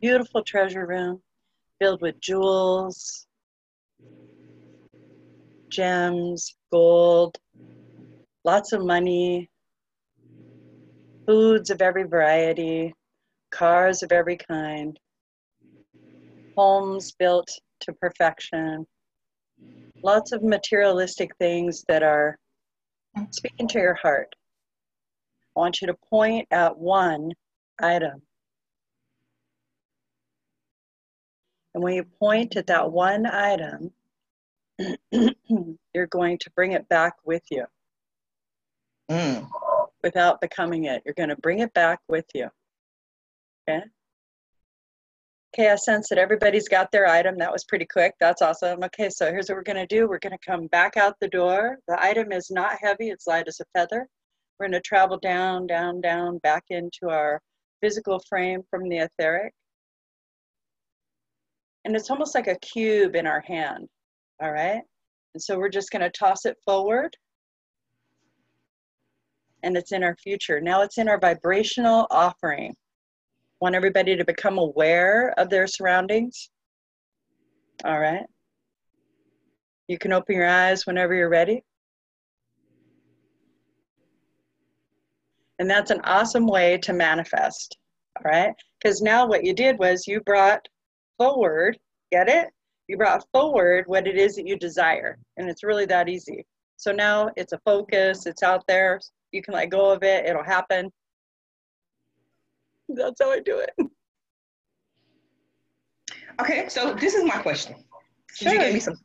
Beautiful 0.01 0.43
treasure 0.43 0.85
room 0.85 1.21
filled 1.79 2.01
with 2.01 2.19
jewels, 2.19 3.27
gems, 5.69 6.55
gold, 6.71 7.37
lots 8.43 8.73
of 8.73 8.83
money, 8.83 9.49
foods 11.25 11.69
of 11.69 11.81
every 11.81 12.03
variety, 12.03 12.93
cars 13.51 14.03
of 14.03 14.11
every 14.11 14.37
kind, 14.37 14.99
homes 16.57 17.13
built 17.17 17.49
to 17.81 17.93
perfection, 17.93 18.85
lots 20.05 20.31
of 20.31 20.43
materialistic 20.43 21.35
things 21.39 21.83
that 21.87 22.03
are 22.03 22.37
speaking 23.31 23.67
to 23.67 23.79
your 23.79 23.95
heart. 23.95 24.33
I 25.55 25.59
want 25.59 25.81
you 25.81 25.87
to 25.87 25.95
point 26.09 26.47
at 26.51 26.77
one 26.77 27.31
item. 27.81 28.21
And 31.73 31.83
when 31.83 31.95
you 31.95 32.03
point 32.19 32.55
at 32.55 32.67
that 32.67 32.91
one 32.91 33.25
item, 33.25 33.91
you're 35.11 36.07
going 36.07 36.37
to 36.37 36.51
bring 36.51 36.73
it 36.73 36.87
back 36.87 37.15
with 37.25 37.43
you 37.49 37.65
mm. 39.09 39.47
without 40.03 40.39
becoming 40.39 40.85
it. 40.85 41.01
You're 41.03 41.15
going 41.15 41.29
to 41.29 41.35
bring 41.37 41.59
it 41.59 41.73
back 41.73 41.99
with 42.07 42.25
you. 42.35 42.49
Okay? 43.67 43.83
Okay, 45.57 45.71
I 45.71 45.75
sense 45.75 46.09
that 46.09 46.17
everybody's 46.17 46.67
got 46.67 46.91
their 46.91 47.07
item. 47.07 47.37
That 47.37 47.51
was 47.51 47.63
pretty 47.63 47.85
quick. 47.85 48.13
That's 48.19 48.41
awesome. 48.41 48.83
Okay, 48.83 49.09
so 49.09 49.27
here's 49.27 49.47
what 49.47 49.55
we're 49.55 49.63
going 49.63 49.87
to 49.87 49.95
do. 49.95 50.05
We're 50.05 50.19
going 50.19 50.37
to 50.37 50.45
come 50.45 50.67
back 50.67 50.97
out 50.97 51.15
the 51.21 51.29
door. 51.29 51.77
The 51.87 51.97
item 52.03 52.33
is 52.33 52.51
not 52.51 52.77
heavy, 52.81 53.09
it's 53.09 53.25
light 53.25 53.47
as 53.47 53.61
a 53.61 53.65
feather. 53.73 54.05
We're 54.59 54.65
going 54.65 54.73
to 54.73 54.81
travel 54.81 55.17
down, 55.17 55.65
down, 55.65 56.01
down, 56.01 56.39
back 56.39 56.63
into 56.71 57.07
our 57.09 57.39
physical 57.79 58.19
frame 58.27 58.63
from 58.69 58.89
the 58.89 58.97
etheric. 58.97 59.53
And 61.85 61.95
it's 61.95 62.09
almost 62.09 62.35
like 62.35 62.47
a 62.47 62.59
cube 62.59 63.15
in 63.15 63.25
our 63.25 63.41
hand. 63.47 63.87
All 64.41 64.51
right? 64.51 64.81
And 65.35 65.41
so 65.41 65.57
we're 65.57 65.69
just 65.69 65.89
going 65.89 66.01
to 66.01 66.09
toss 66.09 66.43
it 66.45 66.57
forward. 66.65 67.15
And 69.63 69.77
it's 69.77 69.93
in 69.93 70.03
our 70.03 70.17
future. 70.17 70.59
Now 70.59 70.81
it's 70.81 70.97
in 70.97 71.07
our 71.07 71.19
vibrational 71.19 72.07
offering 72.11 72.75
want 73.61 73.75
everybody 73.75 74.15
to 74.15 74.25
become 74.25 74.57
aware 74.57 75.33
of 75.37 75.49
their 75.49 75.67
surroundings. 75.67 76.49
All 77.83 77.99
right. 77.99 78.25
You 79.87 79.97
can 79.97 80.13
open 80.13 80.35
your 80.35 80.47
eyes 80.47 80.85
whenever 80.85 81.13
you're 81.13 81.29
ready. 81.29 81.63
And 85.59 85.69
that's 85.69 85.91
an 85.91 86.01
awesome 86.03 86.47
way 86.47 86.77
to 86.79 86.93
manifest. 86.93 87.77
All 88.17 88.29
right. 88.29 88.53
Because 88.79 89.01
now 89.01 89.25
what 89.25 89.43
you 89.43 89.53
did 89.53 89.79
was 89.79 90.07
you 90.07 90.21
brought 90.21 90.65
forward, 91.17 91.77
get 92.11 92.27
it? 92.27 92.49
You 92.87 92.97
brought 92.97 93.25
forward 93.31 93.85
what 93.87 94.07
it 94.07 94.17
is 94.17 94.35
that 94.35 94.47
you 94.47 94.57
desire. 94.57 95.17
And 95.37 95.49
it's 95.49 95.63
really 95.63 95.85
that 95.85 96.09
easy. 96.09 96.45
So 96.77 96.91
now 96.91 97.29
it's 97.35 97.53
a 97.53 97.59
focus, 97.65 98.25
it's 98.25 98.43
out 98.43 98.63
there. 98.67 98.99
You 99.31 99.41
can 99.41 99.53
let 99.53 99.69
go 99.69 99.91
of 99.91 100.03
it, 100.03 100.25
it'll 100.25 100.43
happen. 100.43 100.91
That's 102.89 103.21
how 103.21 103.31
I 103.31 103.39
do 103.39 103.59
it. 103.59 103.89
Okay, 106.41 106.67
so 106.67 106.93
this 106.93 107.13
is 107.13 107.23
my 107.23 107.37
question. 107.37 107.75
Sure. 108.33 108.53
You 108.53 108.59
gave 108.59 108.73
me 108.73 108.79
some. 108.79 108.95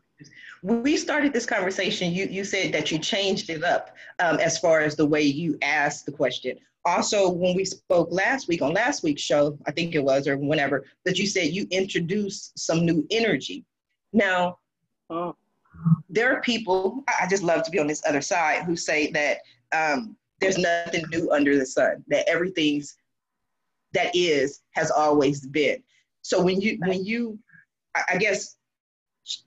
We 0.62 0.96
started 0.98 1.32
this 1.32 1.46
conversation, 1.46 2.12
you, 2.12 2.26
you 2.26 2.44
said 2.44 2.72
that 2.74 2.90
you 2.90 2.98
changed 2.98 3.48
it 3.48 3.64
up 3.64 3.96
um, 4.18 4.38
as 4.40 4.58
far 4.58 4.80
as 4.80 4.94
the 4.94 5.06
way 5.06 5.22
you 5.22 5.56
asked 5.62 6.04
the 6.04 6.12
question. 6.12 6.58
Also, 6.84 7.30
when 7.30 7.56
we 7.56 7.64
spoke 7.64 8.08
last 8.10 8.46
week 8.46 8.60
on 8.60 8.74
last 8.74 9.02
week's 9.02 9.22
show, 9.22 9.58
I 9.66 9.70
think 9.70 9.94
it 9.94 10.04
was, 10.04 10.28
or 10.28 10.36
whenever, 10.36 10.84
that 11.04 11.18
you 11.18 11.26
said 11.26 11.48
you 11.48 11.66
introduced 11.70 12.58
some 12.58 12.84
new 12.84 13.06
energy. 13.10 13.64
Now, 14.12 14.58
oh. 15.08 15.34
there 16.10 16.36
are 16.36 16.42
people, 16.42 17.04
I 17.08 17.26
just 17.26 17.42
love 17.42 17.62
to 17.62 17.70
be 17.70 17.78
on 17.78 17.86
this 17.86 18.02
other 18.06 18.20
side, 18.20 18.64
who 18.64 18.76
say 18.76 19.10
that 19.12 19.38
um, 19.72 20.16
there's 20.40 20.58
nothing 20.58 21.04
new 21.10 21.30
under 21.30 21.56
the 21.56 21.66
sun, 21.66 22.04
that 22.08 22.28
everything's 22.28 22.96
that 23.92 24.10
is 24.14 24.62
has 24.72 24.90
always 24.90 25.46
been. 25.46 25.82
So 26.22 26.42
when 26.42 26.60
you 26.60 26.78
when 26.86 27.04
you 27.04 27.38
I 28.08 28.16
guess 28.18 28.56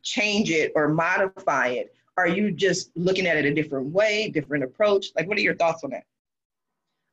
change 0.04 0.50
it 0.50 0.72
or 0.76 0.90
modify 0.90 1.68
it, 1.68 1.94
are 2.18 2.28
you 2.28 2.52
just 2.52 2.92
looking 2.96 3.26
at 3.28 3.38
it 3.38 3.46
a 3.46 3.54
different 3.54 3.88
way, 3.88 4.30
different 4.30 4.64
approach? 4.64 5.08
Like 5.16 5.28
what 5.28 5.38
are 5.38 5.42
your 5.42 5.56
thoughts 5.56 5.84
on 5.84 5.92
that? 5.92 6.04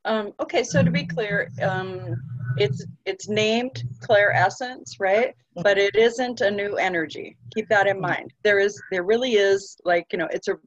Um, 0.04 0.32
okay, 0.40 0.62
so 0.62 0.82
to 0.82 0.90
be 0.90 1.04
clear, 1.04 1.50
um, 1.62 2.16
it's 2.56 2.84
it's 3.04 3.28
named 3.28 3.84
Claire 4.00 4.32
Essence, 4.32 4.98
right? 4.98 5.34
But 5.56 5.78
it 5.78 5.94
isn't 5.94 6.40
a 6.40 6.50
new 6.50 6.76
energy. 6.76 7.36
Keep 7.54 7.68
that 7.68 7.86
in 7.86 8.00
mind. 8.00 8.32
There 8.42 8.58
is 8.58 8.80
there 8.90 9.02
really 9.02 9.34
is 9.34 9.76
like 9.84 10.06
you 10.12 10.18
know 10.18 10.28
it's 10.32 10.48
a 10.48 10.58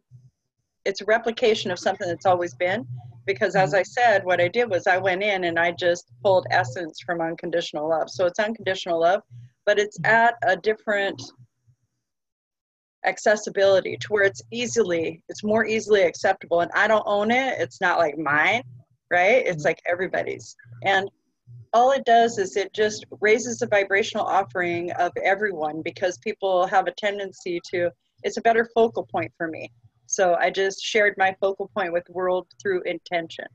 it's 0.85 1.01
a 1.01 1.05
replication 1.05 1.71
of 1.71 1.79
something 1.79 2.07
that's 2.07 2.25
always 2.25 2.53
been 2.53 2.87
because 3.25 3.55
as 3.55 3.71
mm-hmm. 3.71 3.79
I 3.79 3.83
said, 3.83 4.25
what 4.25 4.41
I 4.41 4.47
did 4.47 4.69
was 4.69 4.87
I 4.87 4.97
went 4.97 5.23
in 5.23 5.45
and 5.45 5.59
I 5.59 5.71
just 5.71 6.11
pulled 6.23 6.45
essence 6.51 6.99
from 7.05 7.21
unconditional 7.21 7.89
love. 7.89 8.09
So 8.09 8.25
it's 8.25 8.39
unconditional 8.39 8.99
love, 8.99 9.21
but 9.65 9.79
it's 9.79 9.99
mm-hmm. 9.99 10.13
at 10.13 10.35
a 10.43 10.55
different 10.57 11.21
accessibility 13.05 13.97
to 13.97 14.07
where 14.07 14.23
it's 14.23 14.41
easily 14.49 15.21
it's 15.27 15.43
more 15.43 15.65
easily 15.65 16.03
acceptable 16.03 16.61
and 16.61 16.71
I 16.73 16.87
don't 16.87 17.03
own 17.05 17.31
it. 17.31 17.59
It's 17.59 17.81
not 17.81 17.99
like 17.99 18.17
mine, 18.17 18.63
right? 19.11 19.45
It's 19.45 19.57
mm-hmm. 19.57 19.65
like 19.65 19.81
everybody's. 19.85 20.55
And 20.83 21.09
all 21.73 21.91
it 21.91 22.05
does 22.05 22.37
is 22.37 22.55
it 22.55 22.71
just 22.73 23.05
raises 23.19 23.59
the 23.59 23.67
vibrational 23.67 24.25
offering 24.25 24.91
of 24.93 25.11
everyone 25.23 25.81
because 25.81 26.17
people 26.19 26.67
have 26.67 26.87
a 26.87 26.91
tendency 26.91 27.59
to 27.71 27.89
it's 28.23 28.37
a 28.37 28.41
better 28.41 28.69
focal 28.73 29.05
point 29.11 29.31
for 29.37 29.47
me 29.47 29.71
so 30.05 30.35
I 30.35 30.49
just 30.49 30.81
shared 30.81 31.15
my 31.17 31.35
focal 31.39 31.69
point 31.75 31.93
with 31.93 32.07
world 32.09 32.47
through 32.61 32.81
intention. 32.83 33.45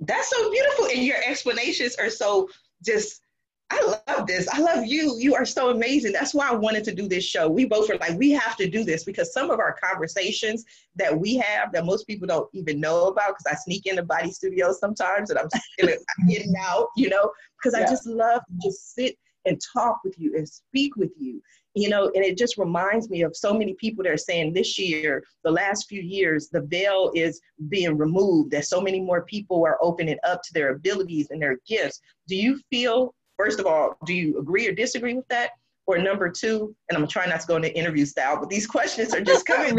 That's 0.00 0.30
so 0.30 0.50
beautiful. 0.50 0.86
And 0.86 1.02
your 1.02 1.18
explanations 1.26 1.96
are 1.96 2.10
so 2.10 2.48
just 2.84 3.20
I 3.68 4.00
love 4.06 4.28
this. 4.28 4.46
I 4.48 4.60
love 4.60 4.86
you. 4.86 5.16
You 5.18 5.34
are 5.34 5.44
so 5.44 5.70
amazing. 5.70 6.12
That's 6.12 6.32
why 6.32 6.48
I 6.48 6.54
wanted 6.54 6.84
to 6.84 6.94
do 6.94 7.08
this 7.08 7.24
show. 7.24 7.48
We 7.48 7.64
both 7.64 7.88
were 7.88 7.96
like, 7.96 8.16
we 8.16 8.30
have 8.30 8.56
to 8.58 8.70
do 8.70 8.84
this 8.84 9.02
because 9.02 9.32
some 9.32 9.50
of 9.50 9.58
our 9.58 9.76
conversations 9.82 10.64
that 10.94 11.18
we 11.18 11.34
have 11.38 11.72
that 11.72 11.84
most 11.84 12.06
people 12.06 12.28
don't 12.28 12.48
even 12.52 12.78
know 12.78 13.08
about 13.08 13.30
because 13.30 13.46
I 13.50 13.56
sneak 13.56 13.86
into 13.86 14.04
body 14.04 14.30
studios 14.30 14.78
sometimes 14.78 15.30
and 15.30 15.38
I'm, 15.40 15.48
I'm 15.82 16.28
getting 16.28 16.54
out, 16.60 16.88
you 16.96 17.08
know, 17.08 17.32
because 17.58 17.76
yeah. 17.76 17.86
I 17.86 17.90
just 17.90 18.06
love 18.06 18.42
to 18.46 18.68
just 18.68 18.94
sit 18.94 19.18
and 19.46 19.60
talk 19.72 20.00
with 20.04 20.18
you 20.18 20.34
and 20.36 20.48
speak 20.48 20.96
with 20.96 21.12
you 21.18 21.40
you 21.76 21.90
know, 21.90 22.10
and 22.14 22.24
it 22.24 22.38
just 22.38 22.56
reminds 22.56 23.10
me 23.10 23.20
of 23.20 23.36
so 23.36 23.52
many 23.52 23.74
people 23.74 24.02
that 24.02 24.10
are 24.10 24.16
saying 24.16 24.54
this 24.54 24.78
year, 24.78 25.22
the 25.44 25.50
last 25.50 25.86
few 25.88 26.00
years, 26.00 26.48
the 26.48 26.62
veil 26.62 27.12
is 27.14 27.38
being 27.68 27.98
removed, 27.98 28.50
that 28.52 28.64
so 28.64 28.80
many 28.80 28.98
more 28.98 29.22
people 29.26 29.62
are 29.66 29.76
opening 29.82 30.16
up 30.26 30.42
to 30.42 30.54
their 30.54 30.70
abilities 30.70 31.28
and 31.30 31.40
their 31.40 31.58
gifts. 31.68 32.00
Do 32.28 32.34
you 32.34 32.58
feel, 32.70 33.14
first 33.36 33.60
of 33.60 33.66
all, 33.66 33.98
do 34.06 34.14
you 34.14 34.38
agree 34.38 34.66
or 34.66 34.72
disagree 34.72 35.12
with 35.12 35.28
that? 35.28 35.50
Or 35.86 35.98
number 35.98 36.30
two, 36.30 36.74
and 36.88 36.96
I'm 36.96 37.06
trying 37.06 37.28
not 37.28 37.42
to 37.42 37.46
go 37.46 37.56
into 37.56 37.76
interview 37.76 38.06
style, 38.06 38.40
but 38.40 38.48
these 38.48 38.66
questions 38.76 39.14
are 39.14 39.20
just 39.20 39.44
coming. 39.44 39.78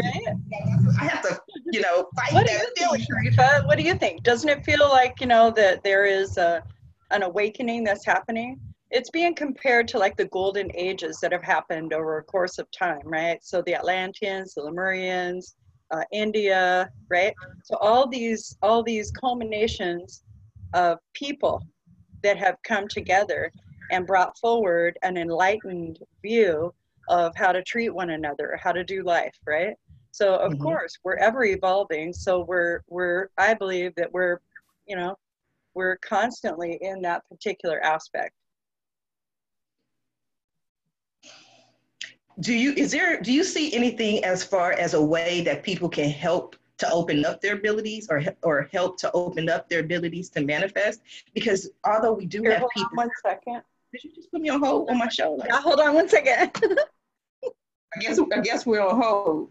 I 1.00 1.04
have 1.04 1.20
to, 1.22 1.38
you 1.72 1.80
know, 1.80 2.08
fight 2.14 2.32
what 2.32 2.46
that 2.46 2.64
feeling. 2.78 3.00
Sharifa, 3.00 3.66
what 3.66 3.76
do 3.76 3.82
you 3.82 3.94
think? 3.94 4.22
Doesn't 4.22 4.48
it 4.48 4.64
feel 4.64 4.88
like, 4.88 5.20
you 5.20 5.26
know, 5.26 5.50
that 5.50 5.82
there 5.82 6.06
is 6.06 6.38
a, 6.38 6.62
an 7.10 7.24
awakening 7.24 7.82
that's 7.82 8.06
happening? 8.06 8.60
It's 8.90 9.10
being 9.10 9.34
compared 9.34 9.86
to 9.88 9.98
like 9.98 10.16
the 10.16 10.26
golden 10.26 10.70
ages 10.74 11.18
that 11.20 11.32
have 11.32 11.42
happened 11.42 11.92
over 11.92 12.18
a 12.18 12.22
course 12.22 12.58
of 12.58 12.70
time, 12.70 13.02
right? 13.04 13.38
So 13.42 13.62
the 13.62 13.74
Atlanteans, 13.74 14.54
the 14.54 14.62
Lemurians, 14.62 15.54
uh, 15.90 16.04
India, 16.12 16.90
right? 17.10 17.34
So 17.64 17.76
all 17.76 18.06
these 18.06 18.56
all 18.62 18.82
these 18.82 19.10
culminations 19.10 20.22
of 20.74 20.98
people 21.14 21.62
that 22.22 22.36
have 22.36 22.56
come 22.62 22.88
together 22.88 23.50
and 23.90 24.06
brought 24.06 24.36
forward 24.38 24.98
an 25.02 25.16
enlightened 25.16 25.98
view 26.22 26.74
of 27.08 27.34
how 27.36 27.52
to 27.52 27.62
treat 27.62 27.90
one 27.90 28.10
another, 28.10 28.58
how 28.62 28.72
to 28.72 28.84
do 28.84 29.02
life, 29.02 29.34
right? 29.46 29.74
So 30.12 30.36
of 30.36 30.52
mm-hmm. 30.52 30.62
course 30.62 30.98
we're 31.04 31.16
ever 31.16 31.44
evolving. 31.44 32.12
So 32.12 32.44
we're 32.44 32.80
we're 32.88 33.28
I 33.38 33.54
believe 33.54 33.94
that 33.96 34.12
we're, 34.12 34.40
you 34.86 34.96
know, 34.96 35.16
we're 35.74 35.96
constantly 35.98 36.78
in 36.80 37.02
that 37.02 37.22
particular 37.28 37.80
aspect. 37.80 38.34
Do 42.40 42.54
you 42.54 42.72
is 42.74 42.92
there 42.92 43.20
do 43.20 43.32
you 43.32 43.42
see 43.44 43.72
anything 43.74 44.24
as 44.24 44.44
far 44.44 44.72
as 44.72 44.94
a 44.94 45.02
way 45.02 45.40
that 45.42 45.62
people 45.62 45.88
can 45.88 46.08
help 46.08 46.56
to 46.78 46.88
open 46.92 47.24
up 47.24 47.40
their 47.40 47.54
abilities 47.54 48.08
or 48.10 48.22
or 48.42 48.68
help 48.72 48.98
to 48.98 49.10
open 49.12 49.48
up 49.48 49.68
their 49.68 49.80
abilities 49.80 50.30
to 50.30 50.40
manifest? 50.40 51.02
Because 51.34 51.70
although 51.84 52.12
we 52.12 52.26
do 52.26 52.42
Here, 52.42 52.58
have 52.58 52.68
people 52.74 52.90
one 52.94 53.10
second. 53.22 53.62
Did 53.92 54.04
you 54.04 54.14
just 54.14 54.30
put 54.30 54.40
me 54.40 54.50
on 54.50 54.60
hold 54.60 54.88
on 54.90 54.98
my 54.98 55.08
show? 55.08 55.32
Like, 55.32 55.48
yeah, 55.48 55.60
hold 55.60 55.80
on 55.80 55.94
one 55.94 56.08
second. 56.08 56.52
I 57.96 58.00
guess 58.00 58.20
i 58.34 58.40
guess 58.40 58.66
we're 58.66 58.82
on 58.82 59.00
hold 59.00 59.50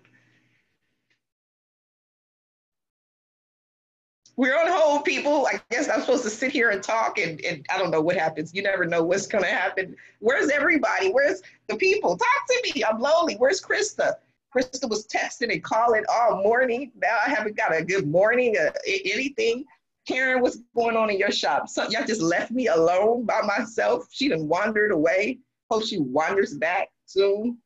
we're 4.37 4.55
on 4.55 4.67
hold, 4.67 5.03
people. 5.03 5.47
I 5.47 5.59
guess 5.71 5.89
I'm 5.89 6.01
supposed 6.01 6.23
to 6.23 6.29
sit 6.29 6.51
here 6.51 6.69
and 6.69 6.81
talk, 6.81 7.17
and, 7.17 7.41
and 7.41 7.65
I 7.73 7.79
don't 7.79 7.89
know 7.89 8.01
what 8.01 8.15
happens. 8.15 8.53
You 8.53 8.61
never 8.61 8.85
know 8.85 9.03
what's 9.03 9.25
going 9.25 9.43
to 9.43 9.49
happen. 9.49 9.95
Where's 10.19 10.51
everybody? 10.51 11.09
Where's 11.11 11.41
the 11.67 11.75
people? 11.75 12.15
Talk 12.15 12.47
to 12.47 12.71
me. 12.73 12.83
I'm 12.83 12.99
lonely. 12.99 13.33
Where's 13.35 13.59
Krista? 13.59 14.13
Krista 14.55 14.87
was 14.87 15.07
texting 15.07 15.51
and 15.51 15.63
calling 15.63 16.03
all 16.07 16.43
morning. 16.43 16.91
Now 17.01 17.17
I 17.25 17.29
haven't 17.29 17.57
got 17.57 17.75
a 17.75 17.83
good 17.83 18.07
morning, 18.07 18.55
uh, 18.57 18.71
anything. 18.87 19.65
Karen, 20.07 20.41
what's 20.41 20.57
going 20.75 20.95
on 20.95 21.09
in 21.09 21.17
your 21.17 21.31
shop? 21.31 21.67
So 21.67 21.89
y'all 21.89 22.05
just 22.05 22.21
left 22.21 22.51
me 22.51 22.67
alone 22.67 23.25
by 23.25 23.41
myself. 23.41 24.07
She 24.11 24.29
done 24.29 24.47
wandered 24.47 24.91
away. 24.91 25.39
Hope 25.69 25.83
she 25.83 25.97
wanders 25.97 26.53
back 26.53 26.89
soon. 27.07 27.57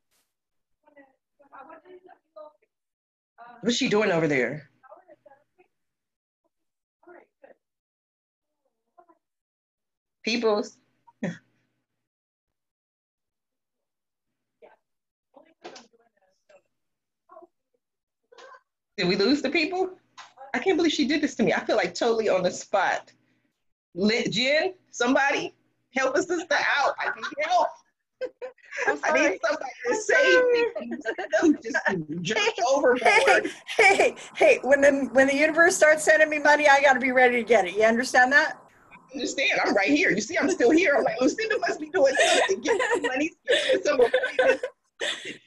What's 3.59 3.75
she 3.75 3.89
doing 3.89 4.11
over 4.11 4.27
there? 4.27 4.70
Peoples. 10.23 10.77
Did 18.97 19.07
we 19.07 19.15
lose 19.15 19.41
the 19.41 19.49
people? 19.49 19.89
I 20.53 20.59
can't 20.59 20.77
believe 20.77 20.91
she 20.91 21.07
did 21.07 21.21
this 21.21 21.33
to 21.35 21.43
me. 21.43 21.53
I 21.53 21.63
feel 21.65 21.75
like 21.75 21.95
totally 21.95 22.29
on 22.29 22.43
the 22.43 22.51
spot. 22.51 23.11
Jen, 24.29 24.73
somebody 24.91 25.55
help 25.95 26.15
a 26.15 26.21
sister 26.21 26.57
out. 26.77 26.93
I 26.99 27.07
need 27.15 27.47
help. 27.47 27.67
I 29.03 29.29
need 29.29 29.39
somebody 29.43 29.71
to 29.87 29.95
save 29.95 30.43
me 30.51 30.65
from 31.33 31.57
just 31.61 31.77
jump 32.21 32.55
overboard. 32.69 33.01
Hey, 33.01 33.95
hey, 33.95 34.15
hey, 34.35 34.59
when 34.63 34.81
the 34.81 35.09
when 35.11 35.27
the 35.27 35.35
universe 35.35 35.75
starts 35.75 36.03
sending 36.03 36.29
me 36.29 36.39
money, 36.39 36.67
I 36.67 36.81
gotta 36.81 36.99
be 36.99 37.11
ready 37.11 37.37
to 37.37 37.43
get 37.43 37.65
it. 37.65 37.75
You 37.75 37.83
understand 37.83 38.31
that? 38.31 38.60
Understand. 39.13 39.59
I'm 39.65 39.75
right 39.75 39.89
here. 39.89 40.11
You 40.11 40.21
see, 40.21 40.37
I'm 40.37 40.49
still 40.49 40.71
here. 40.71 40.95
I'm 40.97 41.03
like, 41.03 41.19
Lucinda 41.19 41.57
must 41.59 41.79
be 41.79 41.89
doing 41.89 42.13
something. 42.15 42.61
To 42.61 42.61
get 42.61 42.81
some 42.93 43.01
money, 43.01 43.31
some 43.83 44.01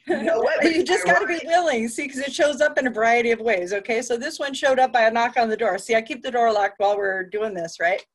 you 0.07 0.23
know 0.23 0.39
what? 0.39 0.63
you 0.63 0.83
just 0.83 1.05
got 1.05 1.19
to 1.19 1.27
be 1.27 1.39
willing, 1.45 1.87
see, 1.87 2.03
because 2.03 2.19
it 2.19 2.33
shows 2.33 2.61
up 2.61 2.77
in 2.77 2.87
a 2.87 2.89
variety 2.89 3.31
of 3.31 3.39
ways. 3.39 3.73
Okay, 3.73 4.01
so 4.01 4.17
this 4.17 4.39
one 4.39 4.53
showed 4.53 4.79
up 4.79 4.91
by 4.91 5.03
a 5.03 5.11
knock 5.11 5.37
on 5.37 5.49
the 5.49 5.57
door. 5.57 5.77
See, 5.77 5.95
I 5.95 6.01
keep 6.01 6.21
the 6.21 6.31
door 6.31 6.51
locked 6.51 6.75
while 6.77 6.97
we're 6.97 7.23
doing 7.23 7.53
this, 7.53 7.79
right? 7.79 8.05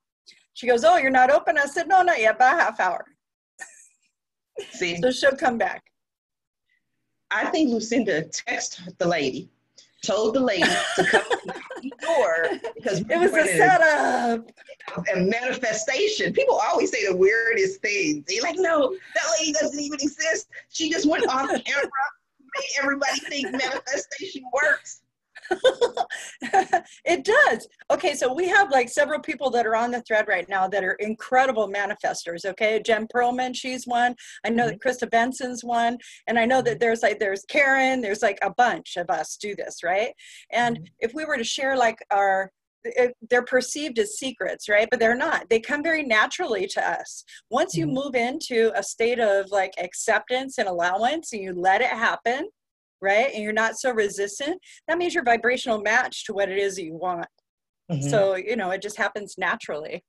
She 0.54 0.66
goes, 0.66 0.84
"Oh, 0.84 0.96
you're 0.96 1.10
not 1.10 1.30
open." 1.30 1.58
I 1.58 1.66
said, 1.66 1.88
"No, 1.88 2.02
not 2.02 2.20
yet. 2.20 2.38
By 2.38 2.48
a 2.48 2.56
half 2.56 2.80
hour." 2.80 3.06
See, 4.72 5.00
so 5.00 5.10
she'll 5.10 5.36
come 5.36 5.58
back. 5.58 5.84
I 7.30 7.46
think 7.46 7.70
Lucinda 7.70 8.24
texted 8.24 8.98
the 8.98 9.06
lady, 9.06 9.48
told 10.02 10.34
the 10.34 10.40
lady 10.40 10.62
to 10.62 11.04
come 11.04 11.22
to 11.22 11.38
the 11.82 11.90
door 12.00 12.48
because 12.74 13.00
it 13.00 13.18
was 13.18 13.32
a 13.32 13.46
setup 13.46 14.50
and 15.12 15.28
manifestation. 15.28 16.32
People 16.32 16.60
always 16.70 16.90
say 16.90 17.06
the 17.06 17.16
weirdest 17.16 17.80
things. 17.82 18.24
They're 18.26 18.42
like, 18.42 18.56
no, 18.58 18.94
that 19.14 19.36
lady 19.38 19.52
doesn't 19.52 19.80
even 19.80 19.98
exist. 20.00 20.48
She 20.68 20.90
just 20.90 21.08
went 21.08 21.26
off 21.28 21.48
camera, 21.48 21.90
made 22.56 22.82
everybody 22.82 23.18
think 23.28 23.52
manifestation 23.52 24.42
works. 24.52 25.02
it 27.10 27.24
does. 27.24 27.66
Okay, 27.90 28.14
so 28.14 28.32
we 28.32 28.48
have 28.48 28.70
like 28.70 28.88
several 28.88 29.18
people 29.18 29.50
that 29.50 29.66
are 29.66 29.74
on 29.74 29.90
the 29.90 30.00
thread 30.02 30.28
right 30.28 30.48
now 30.48 30.68
that 30.68 30.84
are 30.84 30.94
incredible 30.94 31.68
manifestors. 31.68 32.44
Okay, 32.44 32.80
Jen 32.84 33.08
Perlman, 33.12 33.54
she's 33.54 33.84
one. 33.84 34.14
I 34.44 34.50
know 34.50 34.68
mm-hmm. 34.68 34.72
that 34.72 34.80
Krista 34.80 35.10
Benson's 35.10 35.64
one, 35.64 35.98
and 36.28 36.38
I 36.38 36.44
know 36.44 36.62
that 36.62 36.72
mm-hmm. 36.72 36.78
there's 36.78 37.02
like 37.02 37.18
there's 37.18 37.44
Karen. 37.48 38.00
There's 38.00 38.22
like 38.22 38.38
a 38.42 38.54
bunch 38.54 38.96
of 38.96 39.10
us 39.10 39.36
do 39.36 39.56
this, 39.56 39.82
right? 39.82 40.12
And 40.52 40.76
mm-hmm. 40.76 40.84
if 41.00 41.12
we 41.14 41.24
were 41.24 41.36
to 41.36 41.44
share 41.44 41.76
like 41.76 41.98
our 42.12 42.52
they're 43.28 43.44
perceived 43.44 43.98
as 43.98 44.16
secrets 44.16 44.66
right 44.66 44.88
but 44.90 44.98
they're 44.98 45.14
not 45.14 45.46
they 45.50 45.60
come 45.60 45.82
very 45.82 46.02
naturally 46.02 46.66
to 46.66 46.80
us 46.82 47.24
once 47.50 47.74
you 47.74 47.84
mm-hmm. 47.84 47.96
move 47.96 48.14
into 48.14 48.72
a 48.74 48.82
state 48.82 49.20
of 49.20 49.50
like 49.50 49.72
acceptance 49.76 50.56
and 50.56 50.66
allowance 50.66 51.34
and 51.34 51.42
you 51.42 51.52
let 51.52 51.82
it 51.82 51.90
happen 51.90 52.48
right 53.00 53.32
and 53.34 53.42
you're 53.42 53.52
not 53.52 53.78
so 53.78 53.90
resistant 53.90 54.60
that 54.88 54.98
means 54.98 55.14
you're 55.14 55.24
vibrational 55.24 55.80
match 55.80 56.24
to 56.24 56.32
what 56.32 56.48
it 56.48 56.58
is 56.58 56.76
that 56.76 56.84
you 56.84 56.94
want 56.94 57.26
mm-hmm. 57.90 58.08
so 58.08 58.36
you 58.36 58.56
know 58.56 58.70
it 58.70 58.82
just 58.82 58.96
happens 58.96 59.36
naturally 59.38 60.04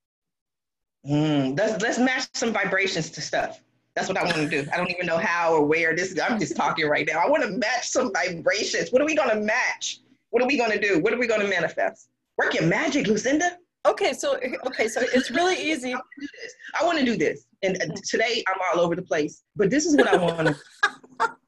mm, 1.07 1.57
let's, 1.57 1.81
let's 1.81 1.99
match 1.99 2.27
some 2.33 2.51
vibrations 2.51 3.09
to 3.09 3.21
stuff 3.21 3.61
that's 3.95 4.07
what 4.07 4.17
I 4.17 4.23
want 4.23 4.37
to 4.37 4.47
do. 4.47 4.65
I 4.71 4.77
don't 4.77 4.89
even 4.89 5.05
know 5.05 5.17
how 5.17 5.53
or 5.53 5.65
where 5.65 5.95
this 5.95 6.11
is. 6.11 6.19
I'm 6.19 6.39
just 6.39 6.55
talking 6.55 6.87
right 6.87 7.07
now. 7.11 7.19
I 7.19 7.29
want 7.29 7.43
to 7.43 7.49
match 7.49 7.89
some 7.89 8.11
vibrations. 8.13 8.89
What 8.91 9.01
are 9.01 9.05
we 9.05 9.15
going 9.15 9.29
to 9.29 9.41
match? 9.41 9.99
What 10.29 10.41
are 10.41 10.47
we 10.47 10.57
going 10.57 10.71
to 10.71 10.79
do? 10.79 10.99
What 10.99 11.13
are 11.13 11.19
we 11.19 11.27
going 11.27 11.41
to 11.41 11.47
manifest? 11.47 12.09
Work 12.37 12.53
your 12.53 12.63
magic, 12.63 13.07
Lucinda. 13.07 13.57
Okay, 13.85 14.13
so 14.13 14.37
okay, 14.65 14.87
so 14.87 15.01
it's 15.01 15.31
really 15.31 15.55
easy. 15.71 15.93
I 15.93 16.85
want 16.85 16.99
to 16.99 17.05
do 17.05 17.17
this, 17.17 17.45
and 17.63 17.81
uh, 17.81 17.95
today 18.07 18.43
I'm 18.47 18.57
all 18.71 18.79
over 18.83 18.95
the 18.95 19.01
place. 19.01 19.43
But 19.55 19.69
this 19.69 19.85
is 19.85 19.97
what 19.97 20.07
I 20.07 20.15
want 20.17 20.47
to. 20.47 20.55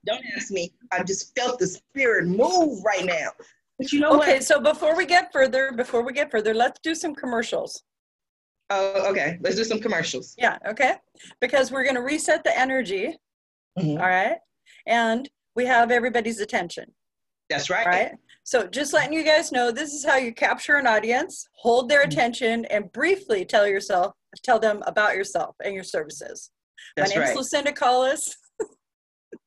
Don't 0.06 0.24
ask 0.36 0.52
me. 0.52 0.74
I 0.92 1.04
just 1.04 1.36
felt 1.36 1.60
the 1.60 1.68
spirit 1.68 2.28
move 2.28 2.84
right 2.84 3.06
now. 3.06 3.30
But 3.78 3.92
you 3.92 4.00
know 4.00 4.18
okay, 4.20 4.36
what? 4.36 4.44
so 4.44 4.60
before 4.60 4.96
we 4.96 5.06
get 5.06 5.32
further, 5.32 5.72
before 5.72 6.04
we 6.04 6.14
get 6.14 6.30
further, 6.30 6.54
let's 6.54 6.80
do 6.84 6.94
some 6.94 7.16
commercials. 7.16 7.84
Oh, 8.70 9.10
okay. 9.10 9.38
Let's 9.42 9.56
do 9.56 9.64
some 9.64 9.80
commercials. 9.80 10.36
Yeah. 10.38 10.58
Okay. 10.68 10.96
Because 11.42 11.72
we're 11.72 11.84
going 11.84 11.96
to 11.96 12.02
reset 12.02 12.44
the 12.44 12.58
energy. 12.58 13.16
Mm-hmm. 13.78 14.02
All 14.02 14.08
right. 14.08 14.38
And 14.88 15.30
we 15.56 15.66
have 15.66 15.92
everybody's 15.92 16.40
attention. 16.40 16.92
That's 17.50 17.70
right. 17.70 17.86
Right. 17.86 18.12
So 18.44 18.68
just 18.68 18.94
letting 18.94 19.14
you 19.14 19.24
guys 19.24 19.52
know, 19.52 19.72
this 19.72 19.94
is 19.94 20.06
how 20.06 20.18
you 20.18 20.34
capture 20.34 20.76
an 20.76 20.88
audience, 20.88 21.48
hold 21.54 21.90
their 21.90 22.02
mm-hmm. 22.02 22.12
attention, 22.12 22.66
and 22.66 22.92
briefly 22.92 23.46
tell 23.46 23.68
yourself, 23.68 24.14
tell 24.44 24.60
them 24.60 24.84
about 24.86 25.16
yourself 25.16 25.56
and 25.64 25.74
your 25.74 25.84
services. 25.84 26.52
That's 26.96 27.12
My 27.12 27.16
name 27.16 27.22
right. 27.22 27.32
is 27.32 27.38
Lucinda 27.38 27.72
Collis. 27.72 28.36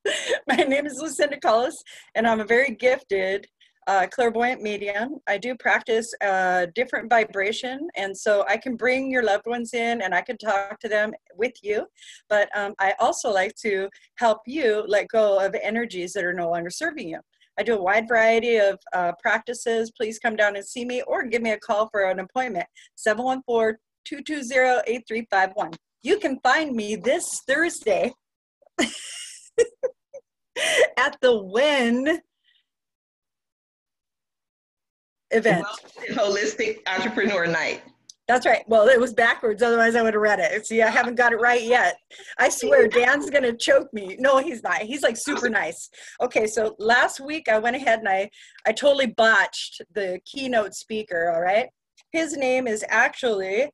My 0.49 0.57
name 0.57 0.87
is 0.87 1.01
Lucinda 1.01 1.39
Collis, 1.41 1.83
and 2.15 2.27
I'm 2.27 2.41
a 2.41 2.45
very 2.45 2.71
gifted 2.71 3.47
uh, 3.87 4.07
clairvoyant 4.11 4.63
medium. 4.63 5.19
I 5.29 5.39
do 5.39 5.55
practice 5.55 6.13
uh, 6.25 6.67
different 6.75 7.09
vibration, 7.09 7.89
and 7.97 8.17
so 8.17 8.45
I 8.49 8.57
can 8.57 8.77
bring 8.77 9.11
your 9.11 9.23
loved 9.23 9.47
ones 9.47 9.75
in 9.75 10.03
and 10.03 10.15
I 10.15 10.23
can 10.23 10.37
talk 10.39 10.81
to 10.81 10.89
them 10.89 11.13
with 11.37 11.53
you. 11.63 11.87
But 12.29 12.49
um, 12.57 12.75
I 12.81 12.95
also 12.99 13.33
like 13.33 13.55
to 13.63 13.89
help 14.19 14.41
you 14.47 14.85
let 14.89 15.09
go 15.09 15.45
of 15.45 15.55
energies 15.63 16.13
that 16.15 16.25
are 16.25 16.35
no 16.35 16.51
longer 16.51 16.71
serving 16.71 17.09
you. 17.09 17.21
I 17.59 17.63
do 17.63 17.75
a 17.75 17.83
wide 17.83 18.09
variety 18.09 18.57
of 18.57 18.79
uh, 18.93 19.13
practices. 19.23 19.93
Please 19.97 20.19
come 20.19 20.37
down 20.37 20.57
and 20.57 20.67
see 20.67 20.85
me 20.85 21.03
or 21.07 21.25
give 21.25 21.43
me 21.43 21.53
a 21.53 21.59
call 21.59 21.89
for 21.91 22.03
an 22.11 22.19
appointment, 22.21 22.67
714 22.97 23.79
220 24.05 24.83
8351. 24.87 25.71
You 26.03 26.19
can 26.19 26.39
find 26.41 26.75
me 26.75 26.97
this 26.97 27.43
Thursday 27.47 28.13
at 30.97 31.17
the 31.21 31.37
Win 31.37 32.21
event. 35.31 35.67
Holistic 36.11 36.79
Entrepreneur 36.87 37.47
Night. 37.47 37.83
That's 38.29 38.45
right. 38.45 38.65
Well, 38.67 38.89
it 38.89 38.99
was 38.99 39.15
backwards. 39.15 39.63
Otherwise, 39.63 39.95
I 39.95 40.03
would 40.03 40.15
have 40.15 40.23
read 40.23 40.41
it. 40.41 40.67
See, 40.67 40.83
I 40.83 40.89
haven't 40.91 41.15
got 41.15 41.33
it 41.33 41.37
right 41.37 41.63
yet. 41.63 41.97
I 42.39 42.49
swear, 42.49 42.89
Dan's 42.89 43.31
going 43.31 43.45
to 43.45 43.57
choke 43.57 43.89
me. 43.93 44.17
No, 44.19 44.39
he's 44.39 44.65
not. 44.65 44.83
He's 44.83 45.03
like 45.03 45.17
super 45.17 45.49
nice. 45.49 45.89
Okay, 46.21 46.49
so 46.49 46.75
last 46.81 47.21
week 47.21 47.49
I 47.49 47.59
went 47.59 47.77
ahead 47.77 48.01
and 48.01 48.09
I, 48.09 48.29
I 48.67 48.73
totally 48.73 49.07
botched 49.07 49.81
the 49.95 50.19
keynote 50.25 50.75
speaker. 50.75 51.31
All 51.33 51.41
right. 51.41 51.69
His 52.11 52.37
name 52.37 52.67
is 52.67 52.85
actually 52.89 53.71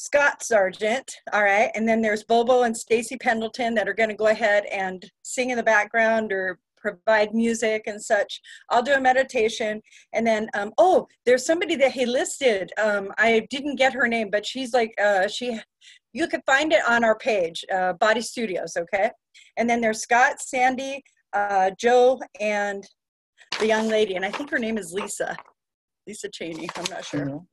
Scott 0.00 0.42
Sargent. 0.42 1.14
All 1.34 1.42
right. 1.44 1.70
And 1.74 1.86
then 1.86 2.00
there's 2.00 2.24
Bobo 2.24 2.62
and 2.62 2.74
Stacy 2.74 3.18
Pendleton 3.18 3.74
that 3.74 3.86
are 3.86 3.92
going 3.92 4.08
to 4.08 4.14
go 4.14 4.28
ahead 4.28 4.64
and 4.72 5.04
sing 5.20 5.50
in 5.50 5.58
the 5.58 5.62
background 5.62 6.32
or 6.32 6.58
provide 6.78 7.34
music 7.34 7.82
and 7.84 8.02
such. 8.02 8.40
I'll 8.70 8.82
do 8.82 8.94
a 8.94 9.00
meditation. 9.00 9.82
And 10.14 10.26
then, 10.26 10.48
um, 10.54 10.72
oh, 10.78 11.06
there's 11.26 11.44
somebody 11.44 11.76
that 11.76 11.92
he 11.92 12.06
listed. 12.06 12.72
Um, 12.82 13.12
I 13.18 13.46
didn't 13.50 13.76
get 13.76 13.92
her 13.92 14.08
name, 14.08 14.30
but 14.32 14.46
she's 14.46 14.72
like, 14.72 14.94
uh, 14.98 15.28
she, 15.28 15.60
you 16.14 16.28
could 16.28 16.40
find 16.46 16.72
it 16.72 16.80
on 16.88 17.04
our 17.04 17.18
page, 17.18 17.62
uh, 17.70 17.92
Body 17.92 18.22
Studios, 18.22 18.78
okay? 18.78 19.10
And 19.58 19.68
then 19.68 19.82
there's 19.82 20.00
Scott, 20.00 20.40
Sandy, 20.40 21.02
uh, 21.34 21.72
Joe, 21.78 22.18
and 22.40 22.88
the 23.58 23.66
young 23.66 23.88
lady. 23.88 24.14
And 24.14 24.24
I 24.24 24.30
think 24.30 24.48
her 24.48 24.58
name 24.58 24.78
is 24.78 24.94
Lisa, 24.94 25.36
Lisa 26.06 26.30
Cheney. 26.30 26.70
I'm 26.74 26.84
not 26.90 27.04
sure. 27.04 27.26
Mm-hmm 27.26 27.44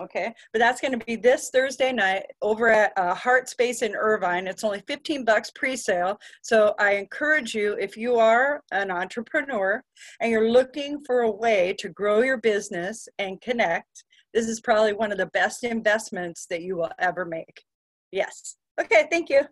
okay? 0.00 0.32
But 0.52 0.58
that's 0.58 0.80
going 0.80 0.98
to 0.98 1.04
be 1.04 1.16
this 1.16 1.50
Thursday 1.50 1.92
night 1.92 2.24
over 2.42 2.68
at 2.68 2.92
uh, 2.96 3.14
Heart 3.14 3.48
Space 3.48 3.82
in 3.82 3.94
Irvine. 3.94 4.46
It's 4.46 4.64
only 4.64 4.82
15 4.86 5.24
bucks 5.24 5.50
pre-sale. 5.54 6.18
So 6.42 6.74
I 6.78 6.92
encourage 6.92 7.54
you, 7.54 7.76
if 7.78 7.96
you 7.96 8.16
are 8.16 8.62
an 8.72 8.90
entrepreneur 8.90 9.82
and 10.20 10.30
you're 10.30 10.50
looking 10.50 11.00
for 11.04 11.20
a 11.20 11.30
way 11.30 11.74
to 11.78 11.88
grow 11.88 12.22
your 12.22 12.38
business 12.38 13.08
and 13.18 13.40
connect, 13.40 14.04
this 14.32 14.46
is 14.46 14.60
probably 14.60 14.92
one 14.92 15.12
of 15.12 15.18
the 15.18 15.26
best 15.26 15.64
investments 15.64 16.46
that 16.46 16.62
you 16.62 16.76
will 16.76 16.90
ever 16.98 17.24
make. 17.24 17.64
Yes. 18.12 18.56
Okay, 18.80 19.06
thank 19.10 19.28
you. 19.28 19.42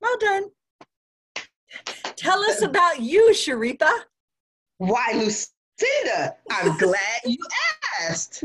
Well 0.00 0.18
done. 0.18 0.44
Tell 2.16 2.40
us 2.40 2.62
about 2.62 3.00
you, 3.00 3.30
Sharifa. 3.32 3.90
Why, 4.78 5.28
Lucinda, 5.80 6.36
I'm 6.50 6.76
glad 6.78 7.20
you 7.24 7.38
asked. 8.02 8.44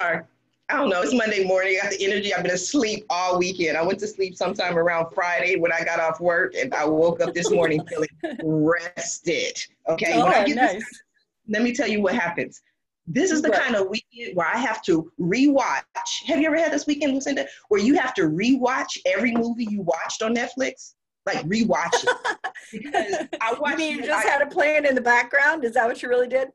Sorry. 0.00 0.22
I 0.70 0.76
don't 0.76 0.90
know. 0.90 1.00
It's 1.00 1.14
Monday 1.14 1.46
morning. 1.46 1.78
I 1.80 1.84
got 1.84 1.98
the 1.98 2.04
energy. 2.04 2.34
I've 2.34 2.42
been 2.42 2.52
asleep 2.52 3.06
all 3.08 3.38
weekend. 3.38 3.78
I 3.78 3.82
went 3.82 3.98
to 4.00 4.06
sleep 4.06 4.36
sometime 4.36 4.76
around 4.76 5.14
Friday 5.14 5.56
when 5.56 5.72
I 5.72 5.82
got 5.82 5.98
off 5.98 6.20
work, 6.20 6.54
and 6.54 6.74
I 6.74 6.84
woke 6.84 7.22
up 7.22 7.32
this 7.32 7.50
morning 7.50 7.82
feeling 7.86 8.10
rested. 8.42 9.58
Okay. 9.88 10.12
Oh, 10.14 10.24
when 10.24 10.34
I 10.34 10.42
oh, 10.42 10.46
get 10.46 10.56
nice. 10.56 10.74
This, 10.74 11.02
let 11.48 11.62
me 11.62 11.72
tell 11.74 11.88
you 11.88 12.02
what 12.02 12.14
happens. 12.14 12.60
This 13.06 13.30
is 13.30 13.40
the 13.40 13.48
kind 13.48 13.74
of 13.74 13.88
weekend 13.88 14.36
where 14.36 14.46
I 14.46 14.58
have 14.58 14.82
to 14.82 15.10
rewatch. 15.18 16.24
Have 16.26 16.38
you 16.38 16.48
ever 16.48 16.58
had 16.58 16.70
this 16.70 16.86
weekend, 16.86 17.14
Lucinda, 17.14 17.46
where 17.70 17.80
you 17.80 17.94
have 17.94 18.12
to 18.14 18.24
rewatch 18.24 18.98
every 19.06 19.32
movie 19.32 19.66
you 19.70 19.80
watched 19.80 20.20
on 20.20 20.34
Netflix? 20.34 20.92
Like 21.34 21.48
rewatch 21.48 22.04
it. 22.04 22.38
because 22.72 23.28
I 23.40 23.54
watched. 23.54 23.78
You, 23.78 23.90
mean 23.90 23.96
you 23.98 24.06
just 24.06 24.26
I, 24.26 24.28
had 24.28 24.42
it 24.42 24.50
playing 24.50 24.84
in 24.84 24.94
the 24.94 25.00
background? 25.00 25.64
Is 25.64 25.74
that 25.74 25.86
what 25.86 26.02
you 26.02 26.08
really 26.08 26.28
did? 26.28 26.48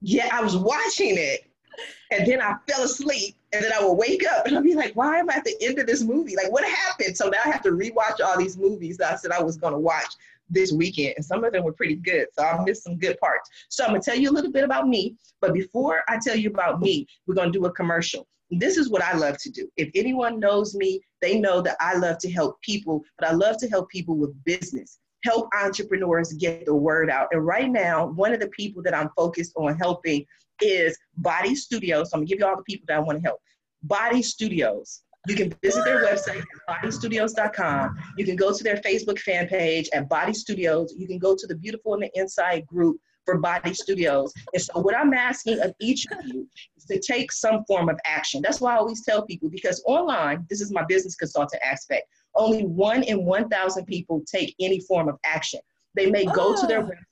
Yeah, 0.00 0.28
I 0.32 0.42
was 0.42 0.56
watching 0.56 1.16
it, 1.16 1.48
and 2.10 2.26
then 2.26 2.40
I 2.40 2.54
fell 2.68 2.82
asleep, 2.82 3.36
and 3.52 3.62
then 3.64 3.72
I 3.72 3.84
would 3.84 3.94
wake 3.94 4.26
up, 4.26 4.46
and 4.46 4.56
I'd 4.56 4.64
be 4.64 4.74
like, 4.74 4.94
"Why 4.94 5.18
am 5.18 5.30
I 5.30 5.34
at 5.34 5.44
the 5.44 5.56
end 5.60 5.78
of 5.78 5.86
this 5.86 6.02
movie? 6.02 6.34
Like, 6.36 6.50
what 6.50 6.64
happened?" 6.64 7.16
So 7.16 7.28
now 7.28 7.38
I 7.44 7.50
have 7.50 7.62
to 7.62 7.70
rewatch 7.70 8.20
all 8.24 8.38
these 8.38 8.56
movies 8.58 8.96
that 8.98 9.12
I 9.12 9.16
said 9.16 9.30
I 9.30 9.42
was 9.42 9.56
going 9.56 9.72
to 9.72 9.78
watch 9.78 10.12
this 10.50 10.72
weekend, 10.72 11.14
and 11.16 11.24
some 11.24 11.44
of 11.44 11.52
them 11.52 11.64
were 11.64 11.72
pretty 11.72 11.96
good. 11.96 12.26
So 12.36 12.44
I 12.44 12.62
missed 12.64 12.84
some 12.84 12.98
good 12.98 13.18
parts. 13.18 13.48
So 13.68 13.84
I'm 13.84 13.90
gonna 13.90 14.02
tell 14.02 14.16
you 14.16 14.30
a 14.30 14.32
little 14.32 14.52
bit 14.52 14.64
about 14.64 14.88
me, 14.88 15.16
but 15.40 15.54
before 15.54 16.02
I 16.08 16.18
tell 16.22 16.36
you 16.36 16.50
about 16.50 16.80
me, 16.80 17.06
we're 17.26 17.34
gonna 17.34 17.50
do 17.50 17.64
a 17.66 17.72
commercial. 17.72 18.26
This 18.58 18.76
is 18.76 18.90
what 18.90 19.02
I 19.02 19.16
love 19.16 19.38
to 19.38 19.50
do. 19.50 19.68
If 19.76 19.90
anyone 19.94 20.38
knows 20.38 20.74
me, 20.74 21.00
they 21.22 21.38
know 21.38 21.62
that 21.62 21.76
I 21.80 21.96
love 21.96 22.18
to 22.18 22.30
help 22.30 22.60
people, 22.60 23.02
but 23.18 23.28
I 23.28 23.32
love 23.32 23.56
to 23.58 23.68
help 23.68 23.88
people 23.88 24.16
with 24.16 24.32
business, 24.44 24.98
help 25.24 25.48
entrepreneurs 25.58 26.34
get 26.34 26.66
the 26.66 26.74
word 26.74 27.08
out. 27.08 27.28
And 27.32 27.46
right 27.46 27.70
now, 27.70 28.06
one 28.06 28.34
of 28.34 28.40
the 28.40 28.48
people 28.48 28.82
that 28.82 28.94
I'm 28.94 29.08
focused 29.16 29.52
on 29.56 29.78
helping 29.78 30.26
is 30.60 30.98
Body 31.16 31.54
Studios. 31.54 32.10
So 32.10 32.16
I'm 32.16 32.20
gonna 32.20 32.28
give 32.28 32.40
you 32.40 32.46
all 32.46 32.56
the 32.56 32.62
people 32.64 32.84
that 32.88 32.96
I 32.98 33.00
want 33.00 33.18
to 33.18 33.24
help. 33.24 33.40
Body 33.82 34.22
Studios. 34.22 35.02
You 35.28 35.36
can 35.36 35.54
visit 35.62 35.84
their 35.84 36.04
website 36.04 36.42
at 36.68 36.82
bodystudios.com. 36.82 37.96
You 38.18 38.24
can 38.24 38.34
go 38.34 38.52
to 38.56 38.64
their 38.64 38.76
Facebook 38.78 39.20
fan 39.20 39.46
page 39.46 39.88
at 39.92 40.08
Body 40.08 40.34
Studios. 40.34 40.92
You 40.98 41.06
can 41.06 41.18
go 41.18 41.36
to 41.36 41.46
the 41.46 41.54
Beautiful 41.54 41.92
on 41.92 42.00
the 42.00 42.10
Inside 42.14 42.66
group 42.66 43.00
for 43.24 43.38
Body 43.38 43.74
Studios. 43.74 44.32
And 44.52 44.62
so, 44.62 44.80
what 44.80 44.96
I'm 44.96 45.12
asking 45.12 45.60
of 45.60 45.74
each 45.80 46.06
of 46.10 46.24
you 46.26 46.48
is 46.76 46.84
to 46.86 47.00
take 47.00 47.32
some 47.32 47.64
form 47.64 47.88
of 47.88 47.98
action. 48.04 48.42
That's 48.42 48.60
why 48.60 48.74
I 48.74 48.78
always 48.78 49.04
tell 49.04 49.24
people 49.24 49.48
because 49.48 49.82
online, 49.86 50.46
this 50.48 50.60
is 50.60 50.72
my 50.72 50.84
business 50.84 51.14
consultant 51.14 51.62
aspect, 51.64 52.08
only 52.34 52.64
one 52.64 53.02
in 53.02 53.24
1,000 53.24 53.84
people 53.86 54.22
take 54.26 54.54
any 54.60 54.80
form 54.80 55.08
of 55.08 55.18
action. 55.24 55.60
They 55.94 56.10
may 56.10 56.24
go 56.24 56.54
oh. 56.54 56.60
to 56.60 56.66
their 56.66 56.80
oh. 56.80 56.84
website 56.84 57.06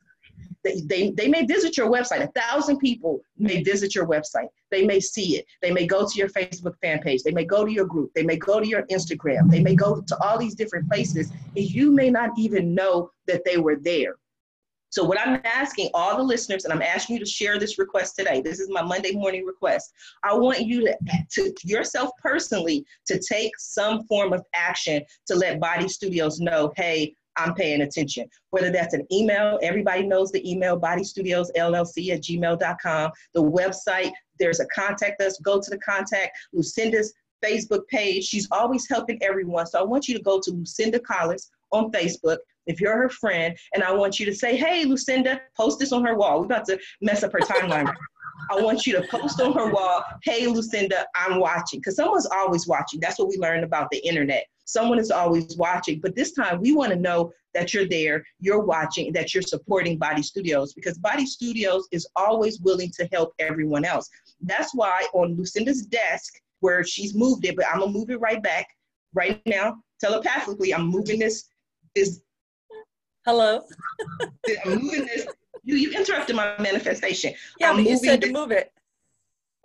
they, 0.63 0.81
they, 0.83 1.11
they 1.11 1.29
may 1.29 1.47
visit 1.47 1.77
your 1.77 1.91
website. 1.91 2.23
A 2.23 2.41
thousand 2.41 2.79
people 2.79 3.21
may 3.39 3.63
visit 3.63 3.95
your 3.95 4.07
website. 4.07 4.49
They 4.71 4.85
may 4.85 5.01
see 5.01 5.37
it. 5.37 5.47
They 5.63 5.71
may 5.71 5.87
go 5.87 6.07
to 6.07 6.19
your 6.19 6.29
Facebook 6.29 6.75
fan 6.83 7.01
page. 7.01 7.23
They 7.23 7.33
may 7.33 7.45
go 7.45 7.65
to 7.65 7.73
your 7.73 7.87
group. 7.87 8.13
They 8.15 8.23
may 8.23 8.37
go 8.37 8.61
to 8.61 8.67
your 8.67 8.83
Instagram. 8.89 9.51
They 9.51 9.61
may 9.61 9.75
go 9.75 10.01
to 10.01 10.23
all 10.23 10.39
these 10.39 10.55
different 10.55 10.89
places, 10.89 11.31
and 11.57 11.65
you 11.65 11.91
may 11.91 12.11
not 12.11 12.31
even 12.37 12.75
know 12.75 13.11
that 13.27 13.45
they 13.45 13.57
were 13.57 13.77
there. 13.77 14.17
So, 14.91 15.05
what 15.05 15.21
I'm 15.21 15.41
asking 15.45 15.91
all 15.95 16.17
the 16.17 16.23
listeners, 16.23 16.65
and 16.65 16.73
I'm 16.73 16.83
asking 16.83 17.17
you 17.17 17.21
to 17.25 17.31
share 17.31 17.59
this 17.59 17.79
request 17.79 18.17
today. 18.17 18.41
This 18.41 18.59
is 18.59 18.69
my 18.69 18.83
Monday 18.83 19.13
morning 19.13 19.45
request. 19.47 19.93
I 20.25 20.35
want 20.35 20.61
you 20.61 20.85
to, 20.85 20.97
to 21.31 21.55
yourself 21.63 22.11
personally, 22.21 22.85
to 23.07 23.21
take 23.21 23.53
some 23.59 24.05
form 24.05 24.33
of 24.33 24.45
action 24.53 25.03
to 25.29 25.37
let 25.37 25.61
Body 25.61 25.89
Studios 25.89 26.41
know, 26.41 26.73
hey, 26.77 27.15
I'm 27.37 27.55
paying 27.55 27.83
attention. 27.83 28.29
Whether 28.51 28.71
that's 28.71 28.93
an 28.93 29.07
email, 29.13 29.61
everybody 29.63 30.03
knows 30.07 30.33
the 30.33 30.51
email, 30.51 30.77
Body 30.77 31.05
Studios 31.05 31.53
LLC 31.57 32.11
at 32.11 32.23
gmail.com. 32.23 33.11
The 33.35 33.43
website, 33.43 34.11
there's 34.41 34.59
a 34.59 34.67
contact 34.67 35.23
us, 35.23 35.39
go 35.39 35.61
to 35.61 35.71
the 35.71 35.79
contact. 35.79 36.37
Lucinda's 36.53 37.15
Facebook 37.45 37.87
page, 37.89 38.25
she's 38.25 38.49
always 38.51 38.89
helping 38.89 39.23
everyone. 39.23 39.67
So 39.67 39.79
I 39.79 39.83
want 39.83 40.09
you 40.09 40.17
to 40.17 40.23
go 40.23 40.41
to 40.41 40.51
Lucinda 40.51 40.99
Collins 40.99 41.51
on 41.73 41.91
Facebook 41.93 42.39
if 42.67 42.81
you're 42.81 42.97
her 42.97 43.09
friend, 43.09 43.57
and 43.75 43.83
I 43.83 43.93
want 43.93 44.21
you 44.21 44.27
to 44.27 44.35
say, 44.35 44.57
hey, 44.57 44.85
Lucinda, 44.85 45.41
post 45.57 45.79
this 45.79 45.93
on 45.93 46.05
her 46.05 46.15
wall. 46.15 46.41
We're 46.41 46.47
about 46.47 46.67
to 46.67 46.79
mess 47.01 47.23
up 47.23 47.33
her 47.33 47.41
timeline. 47.41 47.93
I 48.51 48.61
want 48.61 48.87
you 48.87 48.95
to 48.95 49.07
post 49.09 49.41
on 49.41 49.53
her 49.53 49.71
wall, 49.71 50.03
hey, 50.25 50.47
Lucinda, 50.47 51.07
I'm 51.15 51.39
watching. 51.39 51.81
Because 51.81 51.97
someone's 51.97 52.27
always 52.27 52.67
watching. 52.67 53.01
That's 53.01 53.19
what 53.19 53.29
we 53.29 53.37
learned 53.37 53.65
about 53.65 53.89
the 53.91 53.99
internet. 53.99 54.47
Someone 54.65 54.99
is 54.99 55.11
always 55.11 55.57
watching. 55.57 56.01
But 56.01 56.15
this 56.15 56.33
time, 56.33 56.61
we 56.61 56.73
want 56.73 56.93
to 56.93 56.99
know 56.99 57.33
that 57.55 57.75
you're 57.75 57.89
there, 57.89 58.25
you're 58.39 58.63
watching, 58.63 59.13
that 59.13 59.35
you're 59.35 59.43
supporting 59.43 59.99
Body 59.99 60.23
Studios 60.23 60.73
because 60.73 60.99
Body 60.99 61.27
Studios 61.27 61.89
is 61.91 62.07
always 62.17 62.61
willing 62.61 62.91
to 62.97 63.09
help 63.13 63.35
everyone 63.39 63.85
else. 63.85 64.09
That's 64.41 64.75
why 64.75 65.07
on 65.13 65.37
Lucinda's 65.37 65.85
desk, 65.87 66.35
where 66.61 66.85
she's 66.85 67.15
moved 67.15 67.45
it, 67.47 67.57
but 67.57 67.67
I'm 67.67 67.81
gonna 67.81 67.91
move 67.91 68.11
it 68.11 68.21
right 68.21 68.43
back 68.43 68.69
right 69.15 69.41
now 69.47 69.77
telepathically. 70.01 70.73
I'm 70.75 70.87
moving 70.87 71.19
this. 71.19 71.47
Is 71.97 72.23
hello. 73.25 73.63
I'm 74.65 74.83
moving 74.83 75.07
this 75.07 75.27
you, 75.63 75.77
you 75.77 75.91
interrupted 75.93 76.37
my 76.37 76.55
manifestation. 76.59 77.35
Yeah, 77.59 77.71
I'm 77.71 77.81
you 77.81 77.97
said 77.97 78.21
to 78.23 78.33
move 78.33 78.51
it. 78.51 78.73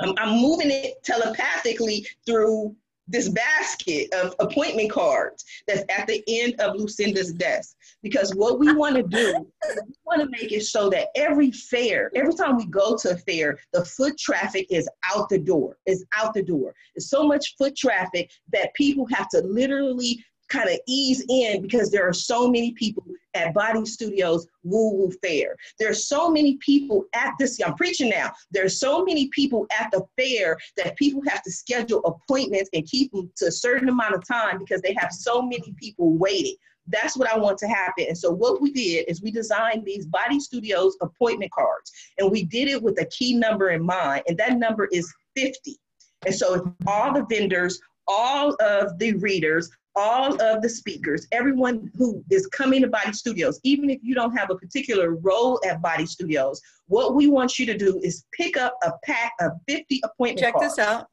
I'm, 0.02 0.14
I'm 0.18 0.42
moving 0.42 0.72
it 0.72 1.04
telepathically 1.04 2.06
through 2.26 2.76
this 3.08 3.30
basket 3.30 4.12
of 4.14 4.34
appointment 4.40 4.92
cards 4.92 5.46
that's 5.68 5.84
at 5.90 6.08
the 6.08 6.24
end 6.28 6.60
of 6.60 6.76
Lucinda's 6.76 7.32
desk. 7.34 7.76
Because 8.02 8.34
what 8.36 8.60
we 8.60 8.74
want 8.76 8.96
to 8.96 9.04
do, 9.04 9.48
we 9.70 9.94
want 10.06 10.22
to 10.22 10.30
make 10.30 10.52
it 10.52 10.64
so 10.64 10.90
that 10.90 11.10
every 11.16 11.52
fair, 11.52 12.12
every 12.16 12.34
time 12.34 12.58
we 12.58 12.66
go 12.66 12.98
to 12.98 13.12
a 13.12 13.18
fair, 13.18 13.60
the 13.74 13.86
foot 13.86 14.18
traffic 14.18 14.68
is 14.70 14.90
out 15.14 15.30
the 15.30 15.40
door, 15.40 15.78
is 15.86 16.04
out 16.16 16.34
the 16.34 16.44
door. 16.44 16.74
There's 16.96 17.10
so 17.10 17.26
much 17.26 17.56
foot 17.58 17.76
traffic 17.76 18.32
that 18.52 18.74
people 18.74 19.08
have 19.14 19.30
to 19.30 19.42
literally 19.42 20.24
kind 20.50 20.70
of 20.70 20.80
ease 20.88 21.26
in 21.30 21.62
because 21.62 21.92
there 21.92 22.08
are 22.08 22.14
so 22.14 22.50
many 22.50 22.72
people 22.74 23.04
at 23.34 23.54
Body 23.54 23.86
Studios 23.86 24.48
Woo 24.64 24.94
Woo 24.94 25.12
Fair. 25.22 25.56
There's 25.80 26.08
so 26.08 26.30
many 26.30 26.58
people 26.58 27.06
at 27.14 27.34
this, 27.38 27.60
I'm 27.66 27.76
preaching 27.76 28.10
now. 28.10 28.32
There's 28.52 28.80
so 28.80 29.04
many 29.04 29.28
people 29.28 29.68
at 29.78 29.92
the 29.92 30.06
fair 30.18 30.58
that 30.78 30.96
people 30.96 31.22
have 31.28 31.44
to 31.44 31.52
schedule 31.52 32.02
appointments 32.06 32.70
and 32.74 32.86
keep 32.86 33.12
them 33.12 33.32
to 33.38 33.48
a 33.48 33.52
certain 33.52 33.90
amount 33.90 34.16
of 34.16 34.26
time 34.26 34.60
because 34.60 34.82
they 34.82 34.96
have 34.98 35.12
so 35.12 35.42
many 35.42 35.76
people 35.80 36.14
waiting. 36.18 36.56
That's 36.88 37.18
what 37.18 37.32
I 37.32 37.38
want 37.38 37.58
to 37.60 37.68
happen. 37.68 38.06
And 38.08 38.18
so 38.18 38.32
what 38.32 38.62
we 38.62 38.72
did 38.72 39.06
is 39.08 39.22
we 39.22 39.32
designed 39.32 39.86
these 39.86 40.06
Body 40.06 40.40
Studios 40.40 40.96
appointment 41.02 41.52
cards 41.52 41.92
and 42.20 42.32
we 42.32 42.44
did 42.44 42.68
it 42.68 42.82
with 42.82 43.00
a 43.02 43.06
key 43.06 43.34
number 43.36 43.72
in 43.72 43.84
mind. 43.84 44.24
And 44.28 44.38
that 44.38 44.58
number 44.58 44.88
is 44.92 45.12
50. 45.36 45.78
And 46.26 46.34
so 46.34 46.54
if 46.54 46.62
all 46.88 47.14
the 47.14 47.26
vendors, 47.30 47.80
all 48.08 48.56
of 48.62 48.98
the 49.00 49.14
readers, 49.14 49.70
all 49.96 50.42
of 50.42 50.62
the 50.62 50.70
speakers, 50.70 51.28
everyone 51.32 51.90
who 51.98 52.24
is 52.30 52.48
coming 52.48 52.82
to 52.82 52.88
Body 52.88 53.14
Studios, 53.14 53.60
even 53.64 53.90
if 53.90 54.00
you 54.04 54.14
don't 54.14 54.36
have 54.36 54.50
a 54.50 54.56
particular 54.56 55.16
role 55.16 55.60
at 55.66 55.82
Body 55.82 56.06
Studios, 56.06 56.62
what 56.88 57.16
we 57.16 57.28
want 57.28 57.58
you 57.58 57.66
to 57.66 57.78
do 57.78 58.00
is 58.04 58.26
pick 58.34 58.58
up 58.58 58.78
a 58.84 58.92
pack 59.04 59.34
of 59.40 59.54
50 59.68 60.02
appointment 60.04 60.40
Check 60.40 60.54
cards. 60.54 60.76
this 60.76 60.86
out. 60.86 61.08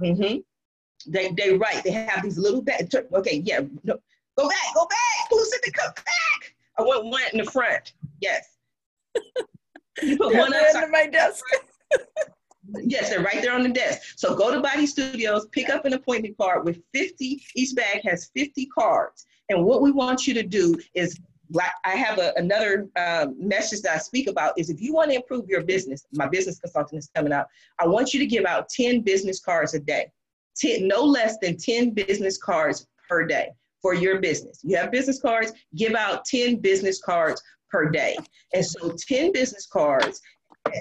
Mm-hmm. 0.00 0.38
They, 1.10 1.32
they 1.32 1.56
write, 1.56 1.82
they 1.82 1.90
have 1.90 2.22
these 2.22 2.38
little 2.38 2.62
bags. 2.62 2.94
Okay, 2.94 3.42
yeah, 3.44 3.60
no, 3.82 3.98
go 4.38 4.48
back, 4.48 4.74
go 4.74 4.86
back. 4.86 5.28
Who's 5.30 5.52
in 5.52 5.60
the 5.64 5.72
come 5.72 5.92
back? 5.94 6.54
I 6.78 6.82
want 6.82 7.06
one 7.06 7.22
in 7.32 7.44
the 7.44 7.50
front. 7.50 7.92
Yes. 8.20 8.46
You 10.02 10.16
put 10.16 10.34
one 10.34 10.54
under 10.54 10.88
my 10.88 11.06
desk. 11.06 11.44
Yes, 12.82 13.10
they're 13.10 13.22
right 13.22 13.42
there 13.42 13.54
on 13.54 13.62
the 13.62 13.68
desk. 13.68 14.00
So 14.16 14.34
go 14.34 14.52
to 14.52 14.60
Body 14.60 14.86
Studios, 14.86 15.48
pick 15.48 15.68
up 15.68 15.84
an 15.84 15.94
appointment 15.94 16.36
card 16.38 16.64
with 16.64 16.80
50, 16.94 17.42
each 17.54 17.74
bag 17.74 18.02
has 18.04 18.30
50 18.34 18.66
cards. 18.66 19.26
And 19.48 19.64
what 19.64 19.82
we 19.82 19.90
want 19.90 20.26
you 20.26 20.34
to 20.34 20.42
do 20.42 20.78
is 20.94 21.18
I 21.84 21.96
have 21.96 22.18
a, 22.18 22.32
another 22.36 22.88
um, 22.96 23.34
message 23.38 23.82
that 23.82 23.94
I 23.94 23.98
speak 23.98 24.28
about 24.28 24.58
is 24.58 24.70
if 24.70 24.80
you 24.80 24.94
want 24.94 25.10
to 25.10 25.16
improve 25.16 25.48
your 25.48 25.62
business, 25.62 26.06
my 26.12 26.28
business 26.28 26.58
consultant 26.58 27.00
is 27.00 27.10
coming 27.14 27.32
out. 27.32 27.46
I 27.78 27.86
want 27.86 28.14
you 28.14 28.20
to 28.20 28.26
give 28.26 28.44
out 28.44 28.68
10 28.68 29.02
business 29.02 29.40
cards 29.40 29.74
a 29.74 29.80
day, 29.80 30.10
10, 30.56 30.86
no 30.86 31.02
less 31.04 31.36
than 31.42 31.56
10 31.56 31.90
business 31.90 32.38
cards 32.38 32.86
per 33.08 33.26
day 33.26 33.50
for 33.82 33.94
your 33.94 34.20
business. 34.20 34.60
You 34.62 34.76
have 34.76 34.90
business 34.90 35.20
cards, 35.20 35.52
give 35.76 35.94
out 35.94 36.24
10 36.24 36.56
business 36.56 37.00
cards 37.02 37.42
per 37.70 37.90
day. 37.90 38.16
And 38.54 38.64
so 38.64 38.94
10 38.96 39.32
business 39.32 39.66
cards 39.66 40.20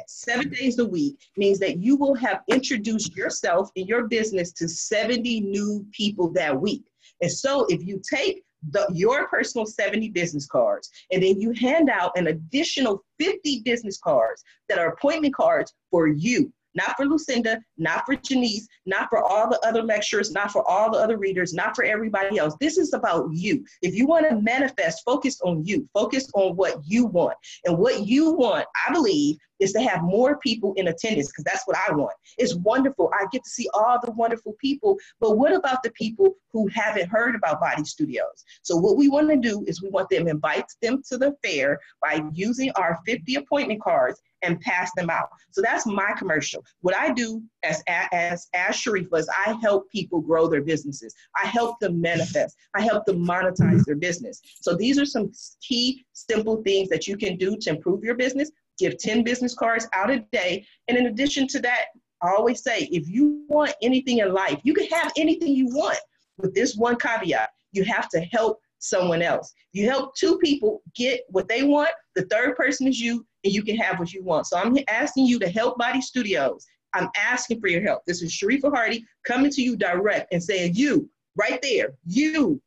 seven 0.08 0.50
days 0.50 0.80
a 0.80 0.86
week 0.86 1.18
means 1.38 1.60
that 1.60 1.78
you 1.78 1.96
will 1.96 2.16
have 2.16 2.42
introduced 2.48 3.16
yourself 3.16 3.70
and 3.76 3.88
your 3.88 4.08
business 4.08 4.52
to 4.54 4.68
70 4.68 5.42
new 5.42 5.86
people 5.92 6.32
that 6.34 6.60
week. 6.60 6.84
And 7.22 7.32
so 7.32 7.66
if 7.70 7.86
you 7.86 8.02
take 8.08 8.44
the, 8.70 8.88
your 8.94 9.28
personal 9.28 9.66
70 9.66 10.10
business 10.10 10.46
cards 10.46 10.90
and 11.12 11.24
then 11.24 11.42
you 11.42 11.52
hand 11.52 11.90
out 11.90 12.12
an 12.16 12.28
additional 12.28 13.04
50 13.20 13.62
business 13.66 13.98
cards 13.98 14.44
that 14.70 14.78
are 14.78 14.90
appointment 14.90 15.34
cards 15.34 15.74
for 15.90 16.08
you 16.08 16.52
not 16.76 16.96
for 16.98 17.06
Lucinda, 17.06 17.60
not 17.78 18.06
for 18.06 18.16
Janice, 18.16 18.68
not 18.86 19.10
for 19.10 19.24
all 19.24 19.50
the 19.50 19.60
other 19.66 19.84
lecturers, 19.84 20.32
not 20.32 20.52
for 20.52 20.68
all 20.70 20.92
the 20.92 20.98
other 20.98 21.18
readers, 21.18 21.54
not 21.54 21.76
for 21.76 21.84
everybody 21.84 22.38
else. 22.38 22.56
This 22.60 22.78
is 22.78 22.94
about 22.94 23.30
you. 23.32 23.64
If 23.82 23.96
you 23.96 24.06
want 24.06 24.30
to 24.30 24.42
manifest, 24.42 25.04
focus 25.06 25.40
on 25.42 25.66
you, 25.66 25.88
focus 25.94 26.30
on 26.34 26.56
what 26.56 26.82
you 26.86 27.06
want. 27.06 27.38
And 27.66 27.78
what 27.78 28.06
you 28.06 28.32
want, 28.32 28.66
I 28.88 28.94
believe, 28.94 29.38
is 29.60 29.72
to 29.74 29.82
have 29.82 30.02
more 30.02 30.38
people 30.40 30.74
in 30.74 30.88
attendance 30.88 31.28
because 31.28 31.44
that's 31.44 31.68
what 31.68 31.78
I 31.78 31.94
want. 31.94 32.14
It's 32.38 32.56
wonderful. 32.56 33.12
I 33.14 33.26
get 33.32 33.44
to 33.44 33.50
see 33.50 33.70
all 33.76 34.00
the 34.04 34.12
wonderful 34.12 34.56
people, 34.60 34.98
but 35.20 35.38
what 35.38 35.54
about 35.54 35.84
the 35.84 35.92
people 35.92 36.34
who 36.52 36.68
haven't 36.68 37.10
heard 37.10 37.36
about 37.36 37.62
Body 37.62 37.84
Studios? 37.84 38.44
So 38.64 38.76
what 38.76 38.98
we 38.98 39.08
want 39.08 39.30
to 39.30 39.36
do 39.38 39.64
is 39.68 39.82
we 39.82 39.90
want 39.90 40.10
them 40.10 40.28
invite 40.28 40.66
them 40.82 41.04
to 41.10 41.18
the 41.18 41.36
fair 41.44 41.80
by 42.02 42.24
using 42.34 42.72
our 42.76 43.00
50 43.06 43.36
appointment 43.36 43.82
cards 43.82 44.20
and 44.42 44.60
pass 44.62 44.92
them 44.96 45.10
out. 45.10 45.30
So 45.52 45.62
that's 45.62 45.86
my 45.86 46.14
commercial. 46.18 46.64
What 46.82 46.96
I 46.96 47.12
do 47.12 47.42
as 47.64 47.84
as 47.88 48.48
as 48.54 48.76
Sharifa 48.76 49.20
is 49.20 49.30
I 49.30 49.58
help 49.62 49.90
people 49.90 50.22
grow 50.22 50.48
their 50.48 50.62
businesses. 50.62 51.14
I 51.42 51.48
help 51.48 51.80
them 51.80 52.02
manifest. 52.02 52.56
I 52.76 52.82
help 52.82 53.06
them 53.06 53.26
monetize 53.26 53.84
their 53.86 53.96
business. 53.96 54.42
So 54.62 54.76
these 54.76 55.00
are 55.00 55.06
some 55.06 55.32
key 55.62 56.06
simple 56.14 56.62
things 56.64 56.90
that 56.90 57.08
you 57.08 57.18
can 57.18 57.38
do 57.38 57.58
to 57.58 57.70
improve 57.72 58.04
your 58.04 58.16
business. 58.16 58.52
Give 58.78 58.98
10 58.98 59.24
business 59.24 59.54
cards 59.54 59.88
out 59.94 60.10
a 60.10 60.20
day. 60.32 60.66
And 60.88 60.98
in 60.98 61.08
addition 61.08 61.48
to 61.50 61.60
that, 61.60 61.86
I 62.24 62.30
always 62.30 62.64
say 62.64 62.88
if 62.92 63.08
you 63.08 63.46
want 63.48 63.74
anything 63.82 64.20
in 64.20 64.34
life, 64.34 64.60
you 64.64 64.74
can 64.74 64.88
have 64.88 65.12
anything 65.18 65.56
you 65.56 65.68
want. 65.68 66.00
With 66.38 66.56
this 66.56 66.76
one 66.76 66.96
caveat, 66.96 67.50
you 67.72 67.84
have 67.84 68.10
to 68.10 68.22
help 68.32 68.60
someone 68.80 69.22
else. 69.22 69.54
You 69.74 69.88
help 69.88 70.16
two 70.16 70.38
people 70.40 70.82
get 70.96 71.22
what 71.30 71.48
they 71.48 71.64
want, 71.64 71.92
the 72.16 72.24
third 72.24 72.56
person 72.56 72.88
is 72.88 73.00
you, 73.00 73.26
and 73.44 73.54
you 73.54 73.64
can 73.64 73.76
have 73.78 74.00
what 74.00 74.14
you 74.14 74.24
want. 74.24 74.48
So 74.48 74.58
I'm 74.58 74.78
asking 74.88 75.26
you 75.26 75.40
to 75.40 75.50
help 75.50 75.78
Body 75.78 76.02
Studios. 76.02 76.66
I'm 76.94 77.10
asking 77.18 77.60
for 77.60 77.68
your 77.68 77.82
help. 77.82 78.04
This 78.06 78.22
is 78.22 78.32
Sharifa 78.32 78.74
Hardy 78.74 79.06
coming 79.26 79.52
to 79.52 79.62
you 79.62 79.76
direct 79.76 80.34
and 80.34 80.44
saying, 80.44 80.74
You, 80.76 81.10
right 81.36 81.62
there, 81.62 81.94
you 82.06 82.62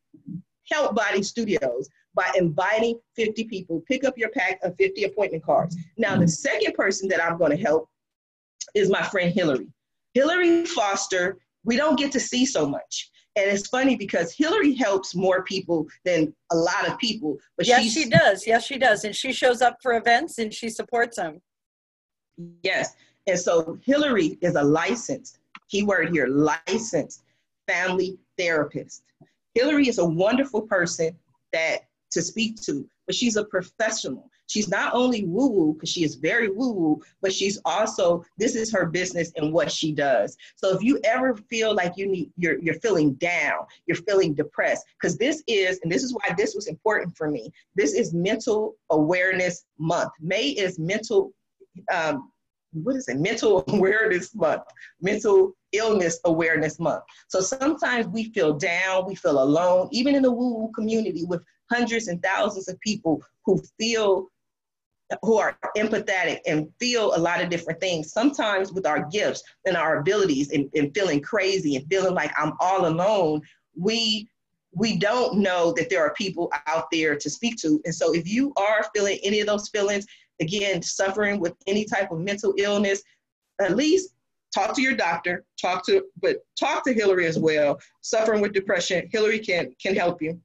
help 0.71 0.95
Body 0.95 1.21
Studios 1.21 1.89
by 2.15 2.31
inviting 2.35 2.99
50 3.15 3.43
people. 3.45 3.83
Pick 3.87 4.03
up 4.03 4.17
your 4.17 4.29
pack 4.29 4.59
of 4.63 4.75
50 4.77 5.03
appointment 5.03 5.43
cards. 5.43 5.77
Now, 5.97 6.17
the 6.17 6.27
second 6.27 6.73
person 6.73 7.07
that 7.09 7.23
I'm 7.23 7.37
going 7.37 7.51
to 7.51 7.61
help 7.61 7.89
is 8.73 8.89
my 8.89 9.03
friend 9.03 9.31
Hillary. 9.33 9.67
Hillary 10.13 10.65
Foster, 10.65 11.37
we 11.65 11.75
don't 11.75 11.99
get 11.99 12.11
to 12.13 12.19
see 12.19 12.45
so 12.45 12.67
much. 12.67 13.11
And 13.37 13.51
it's 13.51 13.67
funny 13.67 13.95
because 13.97 14.31
Hillary 14.31 14.73
helps 14.73 15.13
more 15.13 15.43
people 15.43 15.87
than 16.05 16.33
a 16.51 16.55
lot 16.55 16.87
of 16.87 16.97
people. 16.97 17.37
But 17.57 17.67
yes, 17.67 17.91
she 17.91 18.09
does. 18.09 18.47
Yes, 18.47 18.65
she 18.65 18.77
does. 18.77 19.03
And 19.03 19.13
she 19.15 19.33
shows 19.33 19.61
up 19.61 19.77
for 19.81 19.97
events 19.97 20.37
and 20.37 20.53
she 20.53 20.69
supports 20.69 21.17
them. 21.17 21.41
Yes. 22.63 22.95
And 23.27 23.37
so 23.37 23.77
Hillary 23.83 24.37
is 24.41 24.55
a 24.55 24.63
licensed, 24.63 25.39
keyword 25.69 26.09
here, 26.11 26.27
licensed 26.27 27.23
family 27.67 28.17
therapist. 28.37 29.03
Hillary 29.53 29.87
is 29.87 29.97
a 29.97 30.05
wonderful 30.05 30.61
person 30.61 31.17
that 31.51 31.87
to 32.11 32.21
speak 32.21 32.61
to, 32.61 32.87
but 33.05 33.15
she's 33.15 33.35
a 33.35 33.43
professional. 33.45 34.29
She's 34.47 34.69
not 34.69 34.93
only 34.93 35.25
woo 35.25 35.49
woo, 35.49 35.73
because 35.73 35.89
she 35.89 36.03
is 36.03 36.15
very 36.15 36.49
woo 36.49 36.71
woo, 36.71 37.01
but 37.21 37.33
she's 37.33 37.59
also, 37.65 38.23
this 38.37 38.55
is 38.55 38.71
her 38.71 38.85
business 38.85 39.31
and 39.35 39.51
what 39.51 39.71
she 39.71 39.91
does. 39.91 40.37
So 40.55 40.75
if 40.75 40.83
you 40.83 40.99
ever 41.03 41.35
feel 41.35 41.73
like 41.73 41.93
you 41.97 42.07
need, 42.07 42.31
you're, 42.37 42.59
you're 42.59 42.79
feeling 42.79 43.13
down, 43.15 43.65
you're 43.87 43.97
feeling 43.97 44.33
depressed, 44.33 44.85
because 44.99 45.17
this 45.17 45.43
is, 45.47 45.79
and 45.83 45.91
this 45.91 46.03
is 46.03 46.13
why 46.13 46.33
this 46.37 46.53
was 46.55 46.67
important 46.67 47.17
for 47.17 47.29
me, 47.29 47.51
this 47.75 47.93
is 47.93 48.13
Mental 48.13 48.75
Awareness 48.91 49.65
Month. 49.79 50.11
May 50.19 50.49
is 50.49 50.77
mental, 50.77 51.33
um, 51.91 52.31
what 52.71 52.95
is 52.95 53.07
it? 53.07 53.17
Mental 53.17 53.63
Awareness 53.69 54.35
Month, 54.35 54.63
Mental 55.01 55.53
Illness 55.71 56.19
Awareness 56.25 56.79
Month. 56.79 57.03
So 57.27 57.41
sometimes 57.41 58.07
we 58.07 58.31
feel 58.31 58.53
down, 58.53 59.05
we 59.07 59.15
feel 59.15 59.41
alone, 59.41 59.89
even 59.91 60.15
in 60.15 60.21
the 60.21 60.31
woo 60.31 60.55
woo 60.55 60.71
community 60.73 61.25
with 61.25 61.43
hundreds 61.71 62.07
and 62.07 62.21
thousands 62.21 62.67
of 62.67 62.79
people 62.81 63.21
who 63.45 63.61
feel 63.79 64.27
who 65.21 65.37
are 65.37 65.57
empathetic 65.77 66.39
and 66.47 66.67
feel 66.79 67.15
a 67.15 67.17
lot 67.17 67.41
of 67.41 67.49
different 67.49 67.79
things. 67.79 68.11
Sometimes 68.11 68.71
with 68.71 68.85
our 68.85 69.05
gifts 69.05 69.43
and 69.65 69.77
our 69.77 69.99
abilities 69.99 70.51
and, 70.51 70.69
and 70.75 70.93
feeling 70.93 71.21
crazy 71.21 71.75
and 71.75 71.85
feeling 71.87 72.13
like 72.13 72.31
I'm 72.37 72.53
all 72.59 72.87
alone, 72.87 73.41
we 73.77 74.27
we 74.77 74.97
don't 74.97 75.37
know 75.37 75.71
that 75.71 75.89
there 75.89 76.03
are 76.03 76.13
people 76.15 76.51
out 76.67 76.87
there 76.91 77.15
to 77.15 77.29
speak 77.29 77.55
to. 77.57 77.79
And 77.85 77.95
so 77.95 78.13
if 78.13 78.27
you 78.27 78.51
are 78.57 78.85
feeling 78.93 79.17
any 79.23 79.39
of 79.39 79.47
those 79.47 79.69
feelings, 79.69 80.05
again, 80.41 80.81
suffering 80.81 81.39
with 81.39 81.53
any 81.65 81.85
type 81.85 82.11
of 82.11 82.19
mental 82.19 82.53
illness, 82.57 83.01
at 83.61 83.77
least 83.77 84.15
talk 84.53 84.75
to 84.75 84.81
your 84.81 84.93
doctor, 84.93 85.45
talk 85.61 85.85
to, 85.85 86.03
but 86.21 86.45
talk 86.59 86.83
to 86.83 86.93
Hillary 86.93 87.25
as 87.25 87.39
well. 87.39 87.79
Suffering 88.01 88.41
with 88.41 88.51
depression, 88.51 89.07
Hillary 89.13 89.39
can, 89.39 89.73
can 89.81 89.95
help 89.95 90.21
you. 90.21 90.41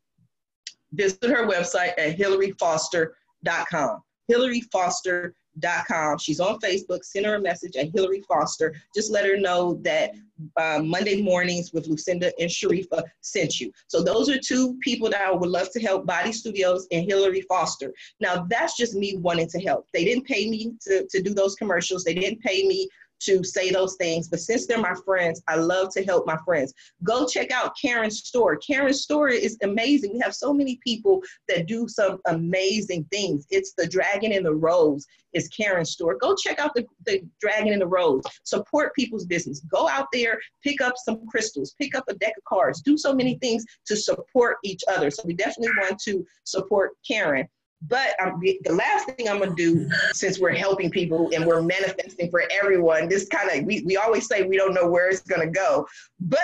Visit 0.92 1.24
her 1.24 1.48
website 1.48 1.94
at 1.98 2.16
hillaryfoster.com 2.16 4.02
hillaryfoster.com. 4.30 6.18
She's 6.18 6.40
on 6.40 6.58
Facebook. 6.60 7.04
Send 7.04 7.26
her 7.26 7.34
a 7.34 7.40
message 7.40 7.76
at 7.76 7.90
Hillary 7.94 8.22
Foster. 8.28 8.74
Just 8.94 9.10
let 9.10 9.26
her 9.26 9.36
know 9.36 9.80
that 9.82 10.12
uh, 10.56 10.80
Monday 10.82 11.20
mornings 11.22 11.72
with 11.72 11.86
Lucinda 11.86 12.32
and 12.38 12.48
Sharifa 12.48 13.02
sent 13.20 13.60
you. 13.60 13.72
So 13.88 14.02
those 14.02 14.28
are 14.28 14.38
two 14.38 14.78
people 14.80 15.10
that 15.10 15.20
I 15.20 15.32
would 15.32 15.50
love 15.50 15.70
to 15.72 15.80
help 15.80 16.06
Body 16.06 16.32
Studios 16.32 16.86
and 16.92 17.04
Hillary 17.04 17.42
Foster. 17.42 17.92
Now 18.20 18.46
that's 18.48 18.76
just 18.76 18.94
me 18.94 19.16
wanting 19.16 19.48
to 19.48 19.60
help. 19.60 19.86
They 19.92 20.04
didn't 20.04 20.26
pay 20.26 20.48
me 20.48 20.72
to, 20.82 21.06
to 21.10 21.22
do 21.22 21.34
those 21.34 21.54
commercials. 21.56 22.04
They 22.04 22.14
didn't 22.14 22.40
pay 22.40 22.66
me 22.66 22.88
to 23.20 23.44
say 23.44 23.70
those 23.70 23.96
things. 23.96 24.28
But 24.28 24.40
since 24.40 24.66
they're 24.66 24.80
my 24.80 24.94
friends, 25.04 25.42
I 25.48 25.56
love 25.56 25.92
to 25.94 26.04
help 26.04 26.26
my 26.26 26.38
friends. 26.44 26.72
Go 27.02 27.26
check 27.26 27.50
out 27.50 27.76
Karen's 27.80 28.18
store. 28.24 28.56
Karen's 28.56 29.02
store 29.02 29.28
is 29.28 29.56
amazing. 29.62 30.12
We 30.12 30.20
have 30.20 30.34
so 30.34 30.52
many 30.52 30.78
people 30.84 31.22
that 31.48 31.66
do 31.66 31.88
some 31.88 32.18
amazing 32.26 33.04
things. 33.10 33.46
It's 33.50 33.72
the 33.76 33.86
Dragon 33.86 34.32
in 34.32 34.42
the 34.42 34.54
Rose 34.54 35.06
is 35.32 35.48
Karen's 35.48 35.92
store. 35.92 36.16
Go 36.20 36.34
check 36.34 36.58
out 36.58 36.74
the, 36.74 36.84
the 37.06 37.22
Dragon 37.40 37.72
in 37.72 37.78
the 37.78 37.86
Rose. 37.86 38.22
Support 38.44 38.94
people's 38.94 39.26
business. 39.26 39.60
Go 39.60 39.88
out 39.88 40.08
there, 40.12 40.38
pick 40.62 40.80
up 40.80 40.94
some 40.96 41.26
crystals, 41.26 41.74
pick 41.80 41.94
up 41.94 42.04
a 42.08 42.14
deck 42.14 42.34
of 42.36 42.44
cards, 42.44 42.82
do 42.82 42.96
so 42.96 43.14
many 43.14 43.36
things 43.38 43.64
to 43.86 43.96
support 43.96 44.56
each 44.64 44.82
other. 44.88 45.10
So 45.10 45.22
we 45.24 45.34
definitely 45.34 45.72
want 45.80 46.00
to 46.00 46.26
support 46.44 46.92
Karen. 47.06 47.48
But 47.82 48.14
um, 48.22 48.40
the 48.40 48.72
last 48.72 49.08
thing 49.10 49.28
I'm 49.28 49.38
gonna 49.38 49.54
do, 49.54 49.88
since 50.12 50.38
we're 50.38 50.54
helping 50.54 50.90
people 50.90 51.30
and 51.34 51.46
we're 51.46 51.62
manifesting 51.62 52.30
for 52.30 52.42
everyone, 52.50 53.08
this 53.08 53.26
kind 53.28 53.50
of 53.50 53.64
we, 53.64 53.82
we 53.86 53.96
always 53.96 54.26
say 54.26 54.42
we 54.42 54.56
don't 54.56 54.74
know 54.74 54.88
where 54.88 55.08
it's 55.08 55.22
gonna 55.22 55.50
go, 55.50 55.86
but 56.20 56.40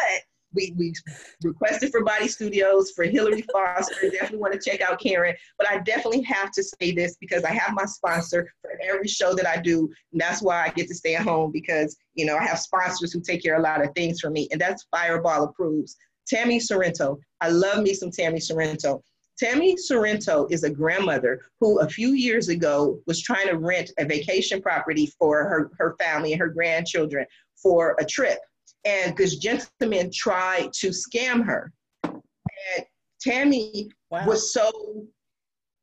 we, 0.56 0.72
we 0.76 0.94
requested 1.42 1.90
for 1.90 2.02
Body 2.02 2.26
Studios 2.26 2.92
for 2.92 3.04
Hillary 3.04 3.44
Foster. 3.52 3.94
definitely 4.10 4.38
want 4.38 4.54
to 4.54 4.70
check 4.70 4.80
out 4.80 4.98
Karen, 4.98 5.36
but 5.58 5.68
I 5.68 5.78
definitely 5.78 6.22
have 6.22 6.50
to 6.52 6.62
say 6.62 6.92
this 6.92 7.16
because 7.20 7.44
I 7.44 7.52
have 7.52 7.74
my 7.74 7.84
sponsor 7.84 8.50
for 8.62 8.70
every 8.82 9.06
show 9.06 9.34
that 9.34 9.46
I 9.46 9.60
do, 9.60 9.90
and 10.12 10.20
that's 10.20 10.42
why 10.42 10.64
I 10.64 10.70
get 10.70 10.88
to 10.88 10.94
stay 10.94 11.14
at 11.14 11.22
home 11.22 11.52
because 11.52 11.96
you 12.14 12.26
know 12.26 12.36
I 12.36 12.44
have 12.44 12.58
sponsors 12.58 13.12
who 13.12 13.20
take 13.20 13.42
care 13.42 13.54
of 13.54 13.60
a 13.60 13.62
lot 13.62 13.84
of 13.84 13.94
things 13.94 14.20
for 14.20 14.30
me, 14.30 14.48
and 14.50 14.60
that's 14.60 14.86
Fireball 14.90 15.44
Approves. 15.44 15.96
Tammy 16.26 16.58
Sorrento, 16.58 17.18
I 17.40 17.50
love 17.50 17.82
me 17.82 17.94
some 17.94 18.10
Tammy 18.10 18.40
Sorrento. 18.40 19.02
Tammy 19.38 19.76
Sorrento 19.76 20.46
is 20.50 20.64
a 20.64 20.70
grandmother 20.70 21.40
who 21.60 21.80
a 21.80 21.88
few 21.88 22.12
years 22.12 22.48
ago 22.48 23.00
was 23.06 23.22
trying 23.22 23.48
to 23.48 23.58
rent 23.58 23.90
a 23.98 24.04
vacation 24.04 24.62
property 24.62 25.12
for 25.18 25.44
her, 25.44 25.70
her 25.78 25.94
family 25.98 26.32
and 26.32 26.40
her 26.40 26.48
grandchildren 26.48 27.26
for 27.54 27.96
a 28.00 28.04
trip. 28.04 28.38
And 28.84 29.16
this 29.16 29.36
gentleman 29.36 30.10
tried 30.12 30.72
to 30.74 30.88
scam 30.88 31.44
her. 31.44 31.72
And 32.04 32.86
Tammy 33.20 33.90
wow. 34.10 34.26
was 34.26 34.52
so, 34.52 34.70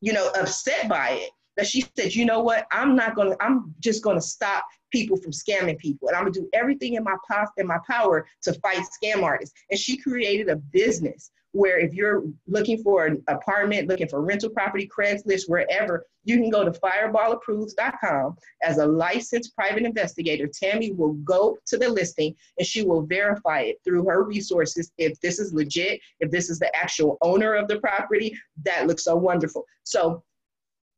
you 0.01 0.13
know, 0.13 0.31
upset 0.39 0.89
by 0.89 1.11
it 1.11 1.29
that 1.57 1.67
she 1.67 1.85
said, 1.95 2.15
you 2.15 2.25
know 2.25 2.41
what, 2.41 2.65
I'm 2.71 2.95
not 2.95 3.15
gonna, 3.15 3.35
I'm 3.39 3.75
just 3.79 4.03
gonna 4.03 4.21
stop 4.21 4.65
people 4.91 5.17
from 5.17 5.31
scamming 5.31 5.77
people. 5.77 6.07
And 6.07 6.17
I'm 6.17 6.23
gonna 6.23 6.31
do 6.31 6.49
everything 6.53 6.95
in 6.95 7.03
my, 7.03 7.15
po- 7.29 7.45
in 7.57 7.67
my 7.67 7.77
power 7.87 8.25
to 8.43 8.53
fight 8.53 8.79
scam 8.79 9.21
artists. 9.21 9.53
And 9.69 9.79
she 9.79 9.97
created 9.97 10.49
a 10.49 10.55
business 10.55 11.29
where 11.53 11.79
if 11.79 11.93
you're 11.93 12.23
looking 12.47 12.81
for 12.83 13.05
an 13.05 13.23
apartment, 13.27 13.87
looking 13.87 14.07
for 14.07 14.21
rental 14.21 14.49
property, 14.49 14.87
Craigslist, 14.87 15.43
wherever, 15.47 16.05
you 16.25 16.37
can 16.37 16.49
go 16.49 16.63
to 16.63 16.71
fireballapproves.com. 16.71 18.35
As 18.63 18.77
a 18.77 18.85
licensed 18.85 19.55
private 19.55 19.83
investigator, 19.83 20.47
Tammy 20.47 20.91
will 20.91 21.13
go 21.13 21.57
to 21.67 21.77
the 21.77 21.89
listing 21.89 22.35
and 22.57 22.67
she 22.67 22.83
will 22.83 23.05
verify 23.05 23.61
it 23.61 23.77
through 23.83 24.05
her 24.05 24.23
resources 24.23 24.91
if 24.97 25.19
this 25.21 25.39
is 25.39 25.53
legit, 25.53 25.99
if 26.19 26.31
this 26.31 26.49
is 26.49 26.59
the 26.59 26.75
actual 26.75 27.17
owner 27.21 27.53
of 27.53 27.67
the 27.67 27.79
property. 27.79 28.35
That 28.63 28.87
looks 28.87 29.03
so 29.03 29.15
wonderful. 29.15 29.65
So 29.83 30.23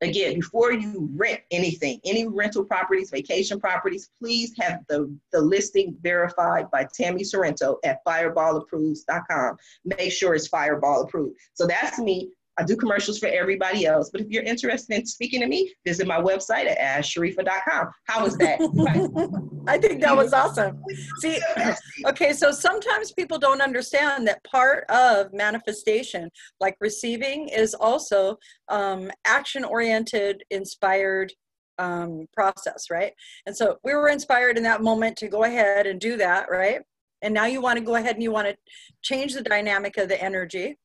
again, 0.01 0.35
before 0.35 0.71
you 0.73 1.09
rent 1.15 1.41
anything, 1.51 1.99
any 2.05 2.27
rental 2.27 2.63
properties, 2.63 3.09
vacation 3.09 3.59
properties, 3.59 4.09
please 4.19 4.53
have 4.59 4.79
the, 4.89 5.13
the 5.31 5.41
listing 5.41 5.95
verified 6.01 6.69
by 6.71 6.87
Tammy 6.93 7.23
Sorrento 7.23 7.77
at 7.83 8.03
fireballapproves.com. 8.05 9.57
Make 9.85 10.11
sure 10.11 10.35
it's 10.35 10.47
fireball 10.47 11.01
approved. 11.01 11.37
So 11.53 11.65
that's 11.65 11.99
me. 11.99 12.31
I 12.57 12.63
do 12.63 12.75
commercials 12.75 13.19
for 13.19 13.27
everybody 13.27 13.85
else. 13.85 14.09
But 14.09 14.21
if 14.21 14.29
you're 14.29 14.43
interested 14.43 14.97
in 14.97 15.05
speaking 15.05 15.41
to 15.41 15.47
me, 15.47 15.73
visit 15.85 16.07
my 16.07 16.21
website 16.21 16.67
at 16.67 16.77
ashsharifa.com. 16.77 17.89
How 18.05 18.23
was 18.23 18.37
that? 18.37 18.59
I 19.67 19.77
think 19.77 20.01
that 20.01 20.15
was 20.15 20.31
awesome. 20.31 20.81
See, 21.19 21.39
okay, 22.05 22.33
so 22.33 22.51
sometimes 22.51 23.11
people 23.11 23.37
don't 23.37 23.61
understand 23.61 24.27
that 24.27 24.43
part 24.43 24.85
of 24.89 25.33
manifestation, 25.33 26.29
like 26.59 26.77
receiving, 26.79 27.49
is 27.49 27.73
also 27.73 28.37
um, 28.69 29.11
action 29.25 29.65
oriented, 29.65 30.43
inspired 30.49 31.33
um, 31.77 32.25
process, 32.33 32.85
right? 32.89 33.11
And 33.45 33.55
so 33.55 33.77
we 33.83 33.93
were 33.93 34.07
inspired 34.07 34.57
in 34.57 34.63
that 34.63 34.81
moment 34.81 35.17
to 35.17 35.27
go 35.27 35.43
ahead 35.43 35.87
and 35.87 35.99
do 35.99 36.15
that, 36.17 36.49
right? 36.49 36.79
And 37.21 37.33
now 37.33 37.45
you 37.45 37.59
want 37.59 37.79
to 37.79 37.83
go 37.83 37.95
ahead 37.95 38.15
and 38.15 38.23
you 38.23 38.31
want 38.31 38.47
to 38.47 38.55
change 39.01 39.33
the 39.33 39.41
dynamic 39.41 39.97
of 39.97 40.07
the 40.07 40.21
energy 40.23 40.77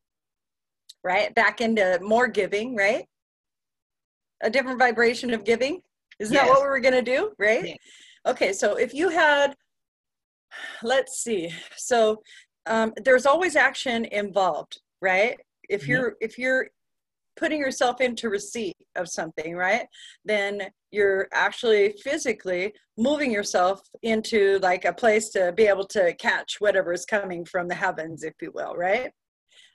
right? 1.05 1.35
Back 1.35 1.61
into 1.61 1.99
more 2.03 2.29
giving, 2.29 2.77
right? 2.77 3.05
A 4.43 4.51
different 4.51 4.79
vibration 4.79 5.33
of 5.33 5.45
giving. 5.45 5.81
Isn't 6.19 6.35
yes. 6.35 6.47
that 6.47 6.51
what 6.51 6.63
we 6.63 6.69
were 6.69 6.81
going 6.81 6.95
to 6.95 7.03
do? 7.03 7.33
Right? 7.39 7.69
Yeah. 7.69 7.75
Okay, 8.27 8.53
so 8.53 8.77
if 8.77 8.93
you 8.93 9.09
had, 9.09 9.55
let's 10.83 11.23
see, 11.23 11.53
so 11.77 12.21
um, 12.67 12.93
there's 13.05 13.25
always 13.25 13.57
action 13.57 14.05
involved, 14.07 14.79
right? 15.01 15.39
If 15.69 15.83
mm-hmm. 15.83 15.91
you're 15.91 16.17
if 16.21 16.39
you're 16.39 16.69
putting 17.37 17.59
yourself 17.59 18.01
into 18.01 18.29
receipt 18.29 18.77
of 18.97 19.09
something, 19.09 19.57
right? 19.57 19.87
Then 20.25 20.69
you're 20.91 21.29
actually 21.33 21.95
physically 22.03 22.75
moving 22.99 23.31
yourself 23.31 23.81
into 24.03 24.59
like 24.59 24.85
a 24.85 24.93
place 24.93 25.31
to 25.31 25.53
be 25.57 25.67
able 25.67 25.87
to 25.87 26.15
catch 26.17 26.57
whatever 26.59 26.93
is 26.93 27.07
coming 27.07 27.45
from 27.45 27.69
the 27.69 27.75
heavens, 27.75 28.25
if 28.25 28.35
you 28.43 28.53
will, 28.55 28.75
right? 28.75 29.11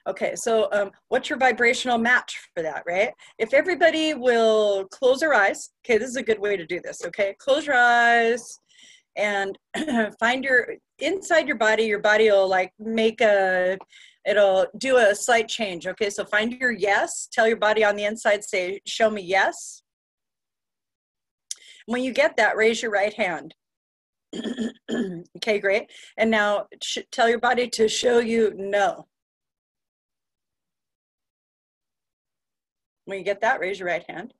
Okay, 0.08 0.36
so 0.36 0.68
um, 0.70 0.92
what's 1.08 1.28
your 1.28 1.38
vibrational 1.38 1.98
match 1.98 2.38
for 2.54 2.62
that, 2.62 2.84
right? 2.86 3.10
If 3.38 3.52
everybody 3.52 4.14
will 4.14 4.84
close 4.84 5.18
their 5.18 5.34
eyes, 5.34 5.70
okay, 5.84 5.98
this 5.98 6.10
is 6.10 6.16
a 6.16 6.22
good 6.22 6.38
way 6.38 6.56
to 6.56 6.64
do 6.64 6.80
this, 6.80 7.04
okay? 7.04 7.34
Close 7.40 7.66
your 7.66 7.74
eyes 7.74 8.56
and 9.16 9.58
find 10.20 10.44
your, 10.44 10.74
inside 11.00 11.48
your 11.48 11.56
body, 11.56 11.84
your 11.84 11.98
body 11.98 12.30
will 12.30 12.48
like 12.48 12.72
make 12.78 13.20
a, 13.20 13.76
it'll 14.24 14.66
do 14.78 14.96
a 14.98 15.12
slight 15.12 15.48
change, 15.48 15.88
okay? 15.88 16.08
So 16.08 16.24
find 16.24 16.52
your 16.52 16.70
yes, 16.70 17.28
tell 17.32 17.48
your 17.48 17.56
body 17.56 17.82
on 17.82 17.96
the 17.96 18.04
inside, 18.04 18.44
say, 18.44 18.80
show 18.86 19.10
me 19.10 19.22
yes. 19.22 19.82
When 21.86 22.04
you 22.04 22.12
get 22.12 22.36
that, 22.36 22.56
raise 22.56 22.80
your 22.80 22.92
right 22.92 23.14
hand. 23.14 23.54
okay, 25.36 25.58
great. 25.58 25.90
And 26.16 26.30
now 26.30 26.66
tell 27.10 27.28
your 27.28 27.40
body 27.40 27.68
to 27.70 27.88
show 27.88 28.20
you 28.20 28.52
no. 28.56 29.06
When 33.06 33.18
you 33.18 33.24
get 33.24 33.40
that, 33.40 33.60
raise 33.60 33.78
your 33.78 33.88
right 33.88 34.04
hand. 34.08 34.34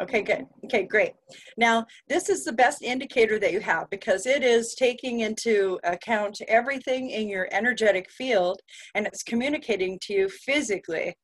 Okay, 0.00 0.22
good. 0.22 0.46
Okay, 0.66 0.84
great. 0.84 1.14
Now, 1.56 1.84
this 2.08 2.28
is 2.28 2.44
the 2.44 2.52
best 2.52 2.82
indicator 2.82 3.40
that 3.40 3.52
you 3.52 3.58
have 3.60 3.90
because 3.90 4.26
it 4.26 4.44
is 4.44 4.76
taking 4.76 5.20
into 5.20 5.80
account 5.82 6.40
everything 6.46 7.10
in 7.10 7.28
your 7.28 7.48
energetic 7.50 8.08
field 8.10 8.60
and 8.94 9.06
it's 9.06 9.24
communicating 9.24 9.98
to 10.02 10.12
you 10.12 10.28
physically. 10.28 11.16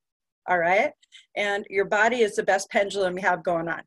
All 0.48 0.58
right. 0.58 0.90
And 1.36 1.64
your 1.70 1.84
body 1.84 2.22
is 2.22 2.34
the 2.34 2.42
best 2.42 2.68
pendulum 2.70 3.16
you 3.16 3.22
have 3.22 3.44
going 3.44 3.68
on. 3.68 3.82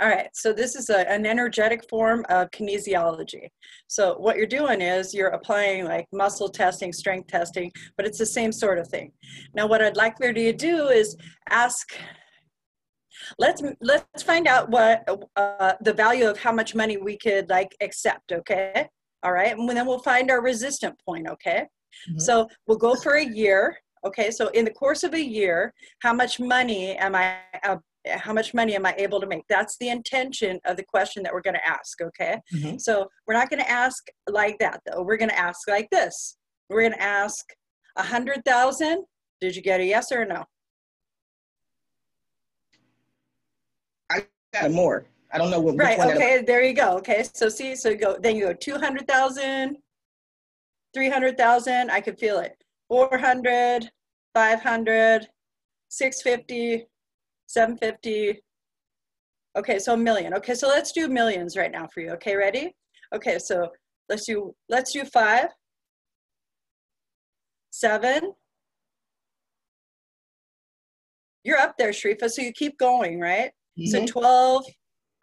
All 0.00 0.08
right, 0.08 0.28
so 0.32 0.52
this 0.52 0.76
is 0.76 0.90
a, 0.90 1.10
an 1.10 1.26
energetic 1.26 1.88
form 1.88 2.24
of 2.28 2.50
kinesiology. 2.52 3.48
So 3.88 4.14
what 4.18 4.36
you're 4.36 4.46
doing 4.46 4.80
is 4.80 5.12
you're 5.12 5.28
applying 5.28 5.86
like 5.86 6.06
muscle 6.12 6.48
testing, 6.48 6.92
strength 6.92 7.26
testing, 7.26 7.72
but 7.96 8.06
it's 8.06 8.18
the 8.18 8.26
same 8.26 8.52
sort 8.52 8.78
of 8.78 8.86
thing. 8.86 9.10
Now 9.54 9.66
what 9.66 9.82
I'd 9.82 9.96
like 9.96 10.16
for 10.16 10.26
you 10.26 10.32
to 10.34 10.52
do 10.52 10.88
is 10.88 11.16
ask, 11.48 11.94
let's 13.38 13.60
let's 13.80 14.22
find 14.22 14.46
out 14.46 14.70
what 14.70 15.08
uh, 15.34 15.72
the 15.80 15.92
value 15.92 16.28
of 16.28 16.38
how 16.38 16.52
much 16.52 16.76
money 16.76 16.96
we 16.96 17.16
could 17.16 17.48
like 17.48 17.74
accept, 17.80 18.30
okay? 18.30 18.86
All 19.24 19.32
right, 19.32 19.56
and 19.56 19.68
then 19.68 19.84
we'll 19.84 19.98
find 19.98 20.30
our 20.30 20.40
resistant 20.40 20.94
point, 21.04 21.28
okay? 21.28 21.66
Mm-hmm. 22.08 22.20
So 22.20 22.48
we'll 22.68 22.78
go 22.78 22.94
for 22.94 23.14
a 23.14 23.24
year, 23.24 23.76
okay? 24.06 24.30
So 24.30 24.46
in 24.48 24.64
the 24.64 24.70
course 24.70 25.02
of 25.02 25.14
a 25.14 25.20
year, 25.20 25.74
how 26.00 26.12
much 26.12 26.38
money 26.38 26.96
am 26.96 27.16
I 27.16 27.38
uh, 27.64 27.78
how 28.06 28.32
much 28.32 28.54
money 28.54 28.74
am 28.74 28.86
I 28.86 28.94
able 28.96 29.20
to 29.20 29.26
make? 29.26 29.44
That's 29.48 29.76
the 29.78 29.88
intention 29.88 30.60
of 30.64 30.76
the 30.76 30.84
question 30.84 31.22
that 31.22 31.32
we're 31.32 31.42
going 31.42 31.54
to 31.54 31.66
ask, 31.66 32.00
okay? 32.00 32.40
Mm-hmm. 32.54 32.78
So 32.78 33.08
we're 33.26 33.34
not 33.34 33.50
going 33.50 33.62
to 33.62 33.70
ask 33.70 34.06
like 34.28 34.58
that, 34.60 34.80
though. 34.86 35.02
We're 35.02 35.16
going 35.16 35.30
to 35.30 35.38
ask 35.38 35.68
like 35.68 35.88
this. 35.90 36.36
We're 36.68 36.82
going 36.82 36.92
to 36.92 37.02
ask 37.02 37.44
a 37.96 38.02
hundred 38.02 38.44
thousand. 38.44 39.04
Did 39.40 39.56
you 39.56 39.62
get 39.62 39.80
a 39.80 39.84
yes 39.84 40.12
or 40.12 40.22
a 40.22 40.26
no? 40.26 40.44
I 44.10 44.26
got 44.52 44.70
more. 44.70 45.06
I 45.32 45.38
don't 45.38 45.50
know 45.50 45.60
what. 45.60 45.76
Right. 45.76 45.98
Okay. 45.98 46.42
There 46.46 46.62
you 46.62 46.74
go. 46.74 46.96
Okay. 46.98 47.24
So 47.34 47.48
see. 47.48 47.74
So 47.74 47.90
you 47.90 47.96
go. 47.96 48.18
Then 48.20 48.36
you 48.36 48.46
go 48.46 48.52
two 48.52 48.78
hundred 48.78 49.06
thousand, 49.08 49.76
three 50.94 51.10
hundred 51.10 51.36
thousand. 51.36 51.90
I 51.90 52.00
could 52.00 52.18
feel 52.18 52.38
it. 52.38 52.62
400, 52.88 53.90
500, 54.34 55.28
650, 55.88 56.86
750. 57.48 58.40
Okay, 59.56 59.78
so 59.78 59.94
a 59.94 59.96
million. 59.96 60.34
Okay, 60.34 60.54
so 60.54 60.68
let's 60.68 60.92
do 60.92 61.08
millions 61.08 61.56
right 61.56 61.72
now 61.72 61.88
for 61.92 62.00
you. 62.00 62.10
Okay, 62.12 62.36
ready? 62.36 62.76
Okay, 63.14 63.38
so 63.38 63.70
let's 64.08 64.24
do 64.26 64.54
let's 64.68 64.92
do 64.92 65.04
five, 65.04 65.48
seven. 67.70 68.32
You're 71.42 71.58
up 71.58 71.76
there, 71.78 71.90
Sharifa. 71.90 72.30
So 72.30 72.42
you 72.42 72.52
keep 72.52 72.78
going, 72.78 73.18
right? 73.18 73.50
Mm-hmm. 73.78 73.86
So 73.86 74.06
12, 74.06 74.64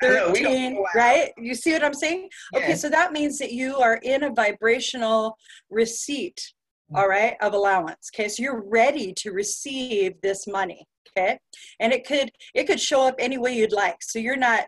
13, 0.02 0.74
know, 0.74 0.86
right? 0.96 1.32
You 1.38 1.54
see 1.54 1.74
what 1.74 1.84
I'm 1.84 1.94
saying? 1.94 2.30
Yes. 2.54 2.64
Okay, 2.64 2.76
so 2.76 2.90
that 2.90 3.14
means 3.14 3.38
that 3.40 3.52
you 3.52 3.78
are 3.78 4.00
in 4.02 4.24
a 4.24 4.32
vibrational 4.32 5.38
receipt, 5.70 6.38
mm-hmm. 6.38 6.55
All 6.94 7.08
right, 7.08 7.36
of 7.42 7.54
allowance. 7.54 8.10
Okay, 8.14 8.28
so 8.28 8.44
you're 8.44 8.64
ready 8.68 9.14
to 9.18 9.32
receive 9.32 10.14
this 10.22 10.46
money 10.46 10.86
okay? 11.18 11.38
And 11.80 11.94
it 11.94 12.06
could 12.06 12.32
it 12.54 12.66
could 12.66 12.80
show 12.80 13.08
up 13.08 13.16
any 13.20 13.38
way 13.38 13.54
you'd 13.54 13.72
like. 13.72 13.98
So 14.02 14.20
you're 14.20 14.36
not 14.36 14.66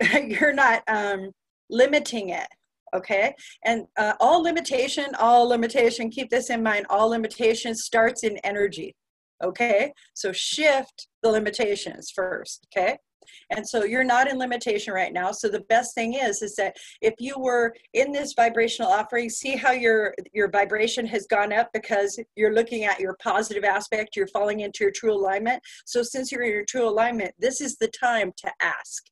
you're 0.22 0.52
not 0.52 0.82
um, 0.88 1.30
limiting 1.70 2.30
it 2.30 2.48
okay? 2.94 3.34
And 3.64 3.86
uh, 3.98 4.14
all 4.20 4.42
limitation 4.42 5.06
all 5.18 5.48
limitation 5.48 6.10
keep 6.10 6.30
this 6.30 6.50
in 6.50 6.62
mind 6.62 6.86
all 6.90 7.10
limitation 7.10 7.74
starts 7.74 8.24
in 8.24 8.38
energy 8.38 8.94
okay? 9.42 9.92
So 10.14 10.32
shift 10.32 11.08
the 11.22 11.30
limitations 11.30 12.10
first 12.14 12.66
okay 12.72 12.98
and 13.50 13.66
so 13.66 13.84
you're 13.84 14.04
not 14.04 14.28
in 14.28 14.38
limitation 14.38 14.92
right 14.92 15.12
now. 15.12 15.32
So 15.32 15.48
the 15.48 15.60
best 15.60 15.94
thing 15.94 16.14
is 16.14 16.42
is 16.42 16.54
that 16.56 16.76
if 17.00 17.14
you 17.18 17.34
were 17.38 17.74
in 17.92 18.12
this 18.12 18.34
vibrational 18.34 18.90
offering 18.90 19.30
see 19.30 19.56
how 19.56 19.72
your 19.72 20.14
your 20.32 20.50
vibration 20.50 21.06
has 21.06 21.26
gone 21.26 21.52
up 21.52 21.70
because 21.72 22.18
you're 22.36 22.54
looking 22.54 22.84
at 22.84 23.00
your 23.00 23.16
positive 23.22 23.64
aspect. 23.64 24.16
You're 24.16 24.26
falling 24.28 24.60
into 24.60 24.84
your 24.84 24.92
true 24.92 25.12
alignment. 25.12 25.62
So 25.84 26.02
since 26.02 26.30
you're 26.30 26.42
in 26.42 26.50
your 26.50 26.64
true 26.64 26.88
alignment 26.88 27.34
this 27.38 27.60
is 27.60 27.76
the 27.76 27.88
time 27.88 28.32
to 28.38 28.52
ask. 28.60 29.04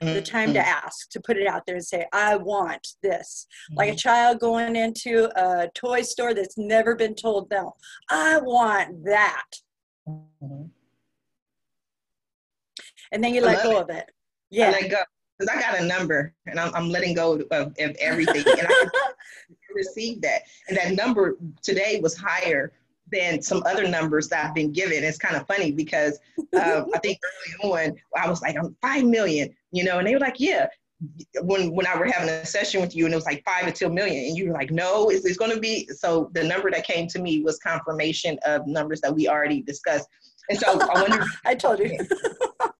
The 0.00 0.20
time 0.20 0.52
to 0.52 0.58
mm-hmm. 0.60 0.86
ask 0.86 1.08
to 1.10 1.20
put 1.20 1.38
it 1.38 1.46
out 1.46 1.62
there 1.64 1.76
and 1.76 1.84
say 1.84 2.04
i 2.12 2.36
want 2.36 2.86
this. 3.02 3.46
Mm-hmm. 3.70 3.78
like 3.78 3.88
a 3.88 3.92
mm-hmm. 3.92 3.96
child 3.96 4.38
going 4.38 4.76
into 4.76 5.30
a 5.34 5.68
toy 5.74 6.02
store 6.02 6.34
that's 6.34 6.58
never 6.58 6.94
been 6.94 7.14
told 7.14 7.48
no. 7.50 7.74
I 8.10 8.38
want 8.38 9.04
that. 9.04 9.46
Mm-hmm 10.06 10.64
and 13.14 13.22
then 13.22 13.32
you 13.32 13.40
let 13.40 13.62
go 13.62 13.78
it. 13.78 13.82
of 13.82 13.90
it. 13.90 14.10
Yeah. 14.50 14.68
I 14.68 14.72
let 14.72 14.90
go 14.90 14.98
because 15.38 15.56
I 15.56 15.60
got 15.60 15.80
a 15.80 15.84
number 15.84 16.34
and 16.46 16.60
I'm, 16.60 16.74
I'm 16.74 16.90
letting 16.90 17.14
go 17.14 17.34
of, 17.50 17.72
of 17.78 17.96
everything. 17.98 18.44
and 18.46 18.66
I 18.68 18.88
received 19.74 20.22
that. 20.22 20.42
And 20.68 20.76
that 20.76 20.94
number 20.94 21.38
today 21.62 22.00
was 22.02 22.16
higher 22.16 22.72
than 23.12 23.40
some 23.40 23.62
other 23.66 23.86
numbers 23.86 24.28
that 24.28 24.46
I've 24.46 24.54
been 24.54 24.72
given. 24.72 25.04
It's 25.04 25.18
kind 25.18 25.36
of 25.36 25.46
funny 25.46 25.70
because 25.70 26.18
uh, 26.56 26.84
I 26.92 26.98
think 26.98 27.18
early 27.64 27.86
on 27.86 27.96
I 28.16 28.28
was 28.28 28.42
like, 28.42 28.56
I'm 28.56 28.76
five 28.82 29.04
million, 29.04 29.54
you 29.70 29.84
know, 29.84 29.98
and 29.98 30.06
they 30.06 30.14
were 30.14 30.20
like, 30.20 30.40
yeah. 30.40 30.66
When 31.42 31.74
when 31.74 31.86
I 31.86 31.98
were 31.98 32.06
having 32.06 32.30
a 32.30 32.46
session 32.46 32.80
with 32.80 32.96
you 32.96 33.04
and 33.04 33.12
it 33.12 33.16
was 33.16 33.26
like 33.26 33.44
five 33.44 33.66
until 33.66 33.90
million, 33.90 34.24
and 34.24 34.36
you 34.36 34.46
were 34.48 34.54
like, 34.54 34.70
no, 34.70 35.10
it's, 35.10 35.26
it's 35.26 35.36
going 35.36 35.50
to 35.50 35.60
be. 35.60 35.86
So 35.88 36.30
the 36.32 36.42
number 36.42 36.70
that 36.70 36.86
came 36.86 37.08
to 37.08 37.18
me 37.18 37.42
was 37.42 37.58
confirmation 37.58 38.38
of 38.46 38.66
numbers 38.66 39.00
that 39.02 39.14
we 39.14 39.28
already 39.28 39.60
discussed. 39.60 40.08
And 40.48 40.58
so 40.58 40.80
I 40.80 41.02
wonder. 41.02 41.26
I 41.44 41.56
told 41.56 41.80
you. 41.80 41.98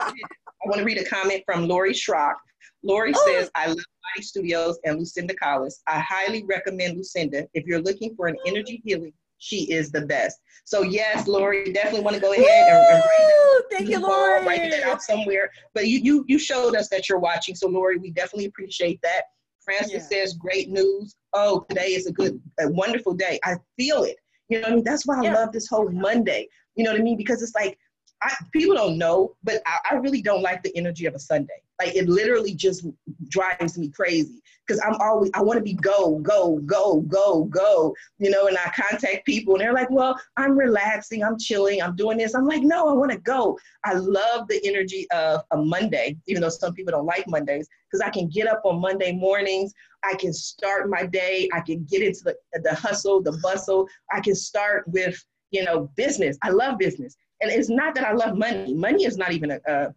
I 0.08 0.68
want 0.68 0.78
to 0.78 0.84
read 0.84 0.98
a 0.98 1.04
comment 1.04 1.42
from 1.46 1.68
Lori 1.68 1.92
Schrock. 1.92 2.34
Lori 2.82 3.12
oh. 3.14 3.26
says, 3.26 3.50
I 3.54 3.68
love 3.68 3.76
Boti 3.76 4.22
Studios 4.22 4.78
and 4.84 4.98
Lucinda 4.98 5.34
Collis. 5.34 5.82
I 5.86 6.00
highly 6.00 6.44
recommend 6.44 6.96
Lucinda. 6.96 7.46
If 7.54 7.64
you're 7.66 7.80
looking 7.80 8.14
for 8.14 8.26
an 8.26 8.36
energy 8.46 8.82
healing, 8.84 9.12
she 9.38 9.70
is 9.70 9.90
the 9.90 10.02
best. 10.02 10.40
So 10.64 10.82
yes, 10.82 11.26
Lori, 11.26 11.72
definitely 11.72 12.00
want 12.00 12.16
to 12.16 12.22
go 12.22 12.32
ahead 12.32 12.44
and, 12.46 12.78
and 12.78 13.02
write 13.04 13.18
that, 13.18 13.62
Thank 13.70 13.90
you, 13.90 13.98
Lori. 13.98 14.44
Write 14.46 14.70
that 14.70 14.82
out 14.84 15.02
somewhere. 15.02 15.50
But 15.74 15.88
you, 15.88 15.98
you 15.98 16.24
you 16.28 16.38
showed 16.38 16.74
us 16.74 16.88
that 16.88 17.08
you're 17.08 17.18
watching. 17.18 17.54
So 17.54 17.68
Lori, 17.68 17.98
we 17.98 18.10
definitely 18.10 18.46
appreciate 18.46 19.00
that. 19.02 19.22
Frances 19.64 19.92
yeah. 19.92 20.00
says, 20.00 20.34
great 20.34 20.68
news. 20.70 21.16
Oh, 21.32 21.64
today 21.68 21.88
is 21.88 22.06
a 22.06 22.12
good, 22.12 22.40
a 22.60 22.68
wonderful 22.68 23.14
day. 23.14 23.38
I 23.44 23.56
feel 23.78 24.04
it. 24.04 24.16
You 24.48 24.60
know, 24.60 24.68
what 24.68 24.72
I 24.72 24.74
mean, 24.76 24.84
that's 24.84 25.06
why 25.06 25.20
I 25.20 25.24
yeah. 25.24 25.34
love 25.34 25.52
this 25.52 25.68
whole 25.68 25.90
Monday. 25.90 26.48
You 26.76 26.84
know 26.84 26.92
what 26.92 27.00
I 27.00 27.02
mean? 27.02 27.16
Because 27.16 27.42
it's 27.42 27.54
like 27.54 27.78
I, 28.22 28.34
people 28.52 28.74
don't 28.74 28.96
know, 28.96 29.36
but 29.42 29.62
I, 29.66 29.92
I, 29.92 29.94
really 29.96 30.22
don't 30.22 30.42
like 30.42 30.62
the 30.62 30.74
energy 30.76 31.06
of 31.06 31.14
a 31.14 31.18
Sunday. 31.18 31.60
Like 31.78 31.94
it 31.94 32.08
literally 32.08 32.54
just 32.54 32.86
drives 33.28 33.76
me 33.76 33.90
crazy 33.90 34.42
because 34.66 34.80
I'm 34.82 34.94
always 35.00 35.30
I 35.34 35.42
want 35.42 35.58
to 35.58 35.62
be 35.62 35.74
go 35.74 36.18
go 36.20 36.58
go 36.60 37.00
go 37.00 37.44
go, 37.44 37.94
you 38.18 38.30
know. 38.30 38.46
And 38.46 38.56
I 38.56 38.70
contact 38.70 39.26
people 39.26 39.54
and 39.54 39.60
they're 39.60 39.72
like, 39.72 39.90
"Well, 39.90 40.18
I'm 40.36 40.56
relaxing, 40.56 41.22
I'm 41.22 41.38
chilling, 41.38 41.82
I'm 41.82 41.96
doing 41.96 42.16
this." 42.16 42.34
I'm 42.34 42.46
like, 42.46 42.62
"No, 42.62 42.88
I 42.88 42.92
want 42.92 43.10
to 43.10 43.18
go." 43.18 43.58
I 43.84 43.94
love 43.94 44.46
the 44.48 44.60
energy 44.64 45.06
of 45.10 45.42
a 45.50 45.56
Monday, 45.56 46.16
even 46.26 46.42
though 46.42 46.48
some 46.48 46.72
people 46.74 46.92
don't 46.92 47.06
like 47.06 47.28
Mondays, 47.28 47.68
because 47.90 48.00
I 48.00 48.10
can 48.10 48.28
get 48.28 48.46
up 48.46 48.62
on 48.64 48.80
Monday 48.80 49.12
mornings. 49.12 49.72
I 50.04 50.14
can 50.14 50.32
start 50.32 50.88
my 50.88 51.04
day. 51.04 51.48
I 51.52 51.60
can 51.60 51.84
get 51.84 52.02
into 52.02 52.22
the 52.24 52.36
the 52.60 52.74
hustle, 52.74 53.20
the 53.20 53.38
bustle. 53.42 53.88
I 54.12 54.20
can 54.20 54.34
start 54.34 54.84
with 54.86 55.22
you 55.50 55.64
know 55.64 55.90
business. 55.96 56.38
I 56.42 56.50
love 56.50 56.78
business 56.78 57.16
and 57.44 57.52
it's 57.52 57.68
not 57.68 57.94
that 57.94 58.04
I 58.04 58.12
love 58.12 58.36
money. 58.36 58.72
Money 58.74 59.04
is 59.04 59.16
not 59.16 59.32
even 59.32 59.50
a, 59.50 59.60
a, 59.66 59.94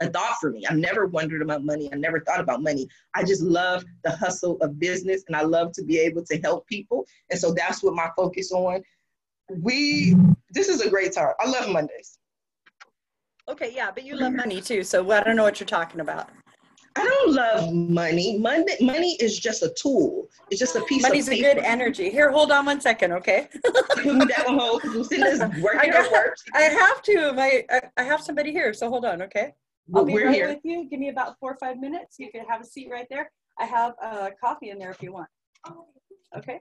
a 0.00 0.08
thought 0.08 0.36
for 0.40 0.50
me. 0.50 0.64
I 0.68 0.74
never 0.74 1.06
wondered 1.06 1.42
about 1.42 1.64
money. 1.64 1.90
I 1.92 1.96
never 1.96 2.20
thought 2.20 2.40
about 2.40 2.62
money. 2.62 2.88
I 3.14 3.24
just 3.24 3.42
love 3.42 3.84
the 4.04 4.12
hustle 4.12 4.56
of 4.60 4.78
business 4.78 5.24
and 5.26 5.36
I 5.36 5.42
love 5.42 5.72
to 5.72 5.84
be 5.84 5.98
able 5.98 6.24
to 6.24 6.40
help 6.40 6.66
people. 6.68 7.06
And 7.30 7.38
so 7.38 7.52
that's 7.52 7.82
what 7.82 7.94
my 7.94 8.08
focus 8.16 8.52
on. 8.52 8.82
We 9.48 10.14
this 10.50 10.68
is 10.68 10.80
a 10.80 10.88
great 10.88 11.12
time. 11.12 11.32
I 11.40 11.50
love 11.50 11.68
Mondays. 11.68 12.18
Okay, 13.48 13.72
yeah, 13.74 13.90
but 13.92 14.04
you 14.04 14.14
love 14.14 14.32
money 14.32 14.60
too. 14.60 14.84
So 14.84 15.10
I 15.10 15.24
don't 15.24 15.34
know 15.34 15.42
what 15.42 15.58
you're 15.58 15.66
talking 15.66 16.00
about. 16.00 16.30
I 17.00 17.04
don't 17.04 17.34
love 17.34 17.72
money. 17.72 18.38
Money, 18.38 18.76
money 18.80 19.16
is 19.20 19.38
just 19.38 19.62
a 19.62 19.72
tool. 19.80 20.28
It's 20.50 20.60
just 20.60 20.76
a 20.76 20.82
piece 20.82 21.04
of 21.04 21.10
Money's 21.10 21.28
of 21.28 21.34
a 21.34 21.40
good 21.40 21.58
energy. 21.58 22.10
Here, 22.10 22.30
hold 22.30 22.52
on 22.52 22.66
one 22.66 22.80
second, 22.80 23.12
okay? 23.12 23.48
that 23.64 24.44
one 24.46 24.58
hold. 24.58 24.84
Lucinda's 24.84 25.40
working 25.60 25.92
I, 25.92 26.08
work. 26.12 26.36
I 26.54 26.62
have 26.62 27.02
to. 27.02 27.32
My, 27.32 27.64
I, 27.70 27.80
I 27.96 28.02
have 28.02 28.20
somebody 28.20 28.52
here, 28.52 28.74
so 28.74 28.88
hold 28.90 29.04
on, 29.04 29.22
okay? 29.22 29.54
I'll 29.94 30.04
be 30.04 30.12
We're 30.12 30.26
right 30.26 30.34
here. 30.34 30.48
with 30.48 30.60
you. 30.62 30.88
Give 30.88 31.00
me 31.00 31.08
about 31.08 31.38
four 31.40 31.52
or 31.52 31.58
five 31.58 31.78
minutes. 31.78 32.16
You 32.18 32.30
can 32.30 32.44
have 32.46 32.60
a 32.60 32.64
seat 32.64 32.88
right 32.90 33.06
there. 33.10 33.30
I 33.58 33.64
have 33.64 33.94
uh, 34.02 34.30
coffee 34.42 34.70
in 34.70 34.78
there 34.78 34.90
if 34.90 35.02
you 35.02 35.12
want. 35.12 35.28
Okay. 36.36 36.60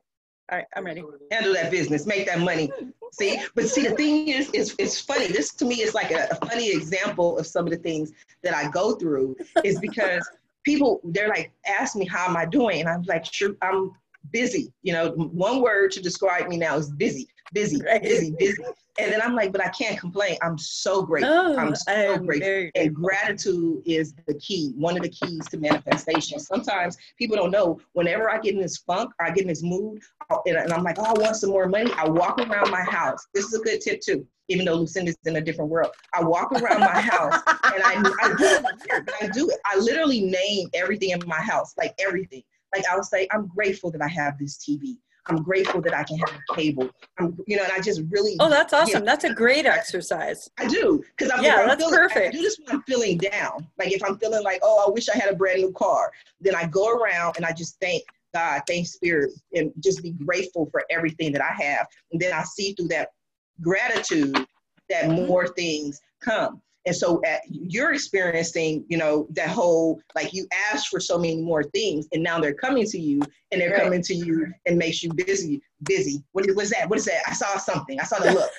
All 0.52 0.58
right, 0.58 0.68
I'm 0.76 0.84
ready. 0.84 1.04
handle 1.32 1.54
that 1.54 1.70
business, 1.70 2.08
make 2.08 2.26
that 2.26 2.39
money. 2.39 2.72
See, 3.12 3.39
but 3.54 3.68
see, 3.68 3.84
the 3.88 3.95
thing 3.95 4.30
is, 4.30 4.50
is 4.52 4.76
it's 4.80 5.00
funny. 5.00 5.28
This 5.28 5.54
to 5.56 5.66
me 5.66 5.82
is 5.82 5.93
like 5.93 6.12
a, 6.12 6.28
a 6.32 6.45
funny 6.47 6.72
example 6.72 7.38
of 7.38 7.45
some 7.45 7.66
of 7.66 7.72
the 7.72 7.78
things 7.78 8.12
that 8.41 8.56
I 8.56 8.70
go 8.70 8.95
through. 8.95 9.36
Is 9.64 9.80
because 9.80 10.28
people 10.64 11.02
they're 11.04 11.30
like, 11.30 11.52
ask 11.68 11.95
me 11.95 12.06
how 12.06 12.28
am 12.28 12.36
I 12.36 12.45
doing, 12.45 12.80
and 12.80 12.89
I'm 12.89 13.04
like, 13.04 13.26
sure, 13.26 13.56
I'm 13.62 13.91
busy. 14.32 14.74
You 14.82 14.93
know, 14.93 15.11
one 15.11 15.61
word 15.61 15.91
to 15.91 16.01
describe 16.01 16.47
me 16.47 16.57
now 16.57 16.78
is 16.78 16.89
busy, 16.91 17.28
busy, 17.53 17.82
Right. 17.82 18.01
busy, 18.01 18.36
busy. 18.38 18.63
And 18.99 19.13
then 19.13 19.22
I'm 19.22 19.34
like, 19.34 19.53
but 19.53 19.65
I 19.65 19.70
can't 19.70 19.97
complain. 19.97 20.38
I'm 20.41 20.57
so 20.57 21.03
grateful. 21.03 21.34
Oh, 21.34 21.57
I'm 21.57 21.76
so 21.76 21.91
am 21.91 22.26
grateful. 22.26 22.70
And 22.76 22.93
gratitude 22.93 23.82
is 23.86 24.13
the 24.28 24.34
key, 24.36 24.74
one 24.76 24.97
of 24.97 25.03
the 25.03 25.09
keys 25.09 25.47
to 25.49 25.57
manifestation. 25.57 26.39
Sometimes 26.39 26.97
people 27.17 27.38
don't 27.38 27.51
know. 27.51 27.80
Whenever 27.93 28.30
I 28.30 28.39
get 28.39 28.55
in 28.55 28.61
this 28.61 28.78
funk 28.78 29.11
I 29.22 29.30
get 29.32 29.43
in 29.43 29.47
this 29.47 29.63
mood, 29.63 30.01
and, 30.45 30.57
and 30.57 30.74
I'm 30.74 30.84
like, 30.84 30.99
oh, 30.99 31.05
I 31.05 31.13
want 31.20 31.38
some 31.38 31.49
more 31.51 31.67
money. 31.67 31.91
I 31.97 32.07
walk 32.07 32.38
around 32.39 32.72
my 32.72 32.82
house. 32.82 33.26
This 33.34 33.45
is 33.45 33.53
a 33.53 33.63
good 33.63 33.80
tip 33.82 34.01
too, 34.01 34.28
even 34.49 34.65
though 34.65 34.76
Lucinda's 34.76 35.17
in 35.26 35.38
a 35.38 35.41
different 35.41 35.72
world. 35.72 35.91
I 36.13 36.22
walk 36.24 36.51
around 36.51 36.82
my 36.82 36.99
house 36.99 37.41
and 37.47 37.82
I, 37.84 37.93
I 38.22 38.28
do 38.36 38.45
it 38.45 38.65
I 39.22 39.28
do 39.28 39.49
it. 39.49 39.59
I 39.65 39.78
literally 39.78 40.22
name 40.22 40.70
everything 40.74 41.11
in 41.11 41.22
my 41.26 41.41
house, 41.41 41.74
like 41.78 41.93
everything. 41.99 42.43
Like 42.76 42.86
I'll 42.89 43.03
say, 43.03 43.28
I'm 43.32 43.47
grateful 43.47 43.91
that 43.91 44.01
I 44.01 44.07
have 44.07 44.38
this 44.38 44.57
TV. 44.57 44.97
I'm 45.28 45.43
grateful 45.43 45.82
that 45.82 45.93
I 45.93 46.03
can 46.03 46.17
have 46.17 46.30
a 46.30 46.55
cable. 46.55 46.89
I'm, 47.20 47.38
you 47.45 47.57
know, 47.57 47.63
and 47.63 47.72
I 47.72 47.80
just 47.80 48.01
really 48.09 48.36
Oh, 48.39 48.49
that's 48.49 48.74
awesome. 48.74 49.05
That's 49.05 49.26
a 49.26 49.34
great 49.34 49.65
exercise. 49.65 50.49
I 50.57 50.67
do 50.67 51.03
because 51.17 51.32
I'm, 51.36 51.43
Yeah, 51.43 51.57
I'm 51.61 51.67
that's 51.67 51.84
feeling, 51.84 51.99
I 52.11 52.30
do 52.32 52.41
this 52.41 52.57
when 52.63 52.76
I'm 52.76 52.84
feeling 52.84 53.17
down. 53.17 53.67
Like 53.78 53.91
if 53.91 54.03
I'm 54.03 54.17
feeling 54.17 54.43
like, 54.43 54.59
oh, 54.63 54.86
I 54.88 54.91
wish 54.91 55.09
I 55.09 55.17
had 55.17 55.32
a 55.32 55.36
brand 55.36 55.61
new 55.61 55.72
car, 55.74 56.11
then 56.41 56.55
I 56.55 56.65
go 56.65 56.89
around 56.91 57.36
and 57.38 57.45
I 57.45 57.51
just 57.51 57.80
thank 57.80 58.03
God, 58.34 58.61
thank 58.67 58.88
Spirit, 58.88 59.32
and 59.53 59.72
just 59.80 60.01
be 60.03 60.11
grateful 60.11 60.67
for 60.72 60.84
everything 60.89 61.32
that 61.34 61.41
I 61.41 61.51
have. 61.63 61.88
And 62.11 62.22
then 62.22 62.34
I 62.34 62.43
see 62.43 62.74
through 62.74 62.89
that 62.89 63.09
gratitude 63.61 64.36
that 64.89 65.05
Mm-hmm. 65.05 65.28
more 65.28 65.47
things 65.47 66.01
come. 66.20 66.61
And 66.86 66.96
so 66.96 67.22
at, 67.26 67.42
you're 67.50 67.94
experiencing, 67.94 68.86
you 68.88 68.98
know, 68.98 69.28
that 69.32 69.50
whole 69.50 70.00
like 70.16 70.34
you 70.34 70.48
asked 70.72 70.88
for 70.88 71.00
so 71.00 71.18
many 71.18 71.42
more 71.42 71.64
things, 71.64 72.08
and 72.14 72.24
now 72.24 72.40
they're 72.40 72.54
coming 72.54 72.86
to 72.86 72.98
you, 72.98 73.22
and 73.52 73.60
they're 73.60 73.72
Right. 73.72 73.84
coming 73.84 74.02
to 74.04 74.14
you 74.16 74.52
and 74.66 74.78
makes 74.78 75.04
you 75.04 75.14
busy, 75.14 75.62
busy. 75.84 76.24
What 76.32 76.48
is 76.48 76.56
what's 76.56 76.70
that? 76.72 76.90
What 76.90 77.00
is 77.00 77.06
that? 77.06 77.22
I 77.28 77.34
saw 77.34 77.58
something. 77.58 78.00
I 78.00 78.04
saw 78.04 78.20
the 78.20 78.32
look. 78.32 78.50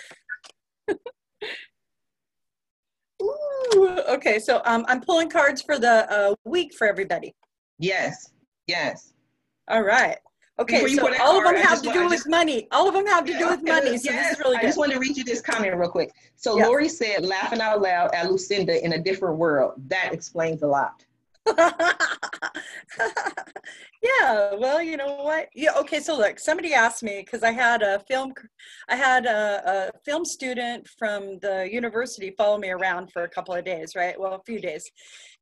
Ooh, 3.23 4.01
okay, 4.09 4.39
so 4.39 4.63
um, 4.65 4.85
I'm 4.89 5.01
pulling 5.01 5.31
cards 5.31 5.63
for 5.63 5.79
the 5.79 6.11
uh, 6.11 6.35
week 6.45 6.75
for 6.75 6.87
everybody. 6.87 7.35
Yes, 7.79 8.33
yes. 8.67 9.13
All 9.69 9.83
right. 9.83 10.19
Okay, 10.61 10.87
so 10.95 11.11
all 11.21 11.39
of 11.39 11.45
them 11.45 11.57
have 11.57 11.81
to 11.81 11.91
do 11.91 12.07
with 12.07 12.29
money. 12.29 12.69
All 12.71 12.87
of 12.87 12.93
them 12.93 13.07
have 13.07 13.25
to 13.25 13.39
do 13.39 13.49
with 13.49 13.63
money, 13.63 13.97
so 13.97 14.13
this 14.13 14.33
is 14.33 14.39
really 14.39 14.59
I 14.59 14.63
just 14.63 14.77
wanted 14.77 14.95
to 14.95 15.01
read 15.01 15.17
you 15.17 15.25
this 15.25 15.41
comment 15.41 15.75
real 15.75 15.89
quick. 15.89 16.13
So. 16.37 16.55
Lori 16.55 16.89
said, 16.89 17.25
laughing 17.25 17.61
out 17.61 17.81
loud 17.81 18.15
at 18.15 18.31
Lucinda 18.31 18.85
in 18.85 18.93
a 18.93 18.99
different 18.99 19.39
world. 19.39 19.75
That 19.89 20.11
explains 20.13 20.63
a 20.63 20.67
lot. 20.67 21.03
yeah 24.03 24.55
well 24.59 24.81
you 24.83 24.97
know 24.97 25.15
what? 25.23 25.49
Yeah 25.55 25.73
okay 25.79 26.01
so 26.01 26.17
look 26.17 26.39
somebody 26.39 26.75
asked 26.75 27.03
me 27.03 27.23
because 27.25 27.43
i 27.43 27.51
had 27.51 27.83
a 27.83 28.01
film 28.01 28.33
i 28.89 28.97
had 28.97 29.27
a, 29.27 29.91
a 29.95 29.99
film 30.05 30.25
student 30.25 30.87
from 30.99 31.39
the 31.41 31.69
university 31.71 32.35
follow 32.37 32.59
me 32.59 32.71
around 32.71 33.11
for 33.13 33.23
a 33.25 33.29
couple 33.29 33.55
of 33.55 33.65
days 33.65 33.95
right? 33.97 34.19
Well 34.19 34.35
a 34.35 34.43
few 34.45 34.61
days. 34.61 34.91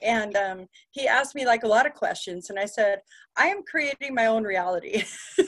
And 0.01 0.37
um, 0.37 0.67
he 0.93 1.09
asked 1.09 1.35
me 1.35 1.45
like 1.45 1.65
a 1.65 1.69
lot 1.69 1.87
of 1.87 1.95
questions 1.95 2.51
and 2.51 2.59
i 2.59 2.65
said 2.65 3.01
i 3.37 3.47
am 3.47 3.63
creating 3.69 4.15
my 4.15 4.27
own 4.27 4.45
reality. 4.45 5.05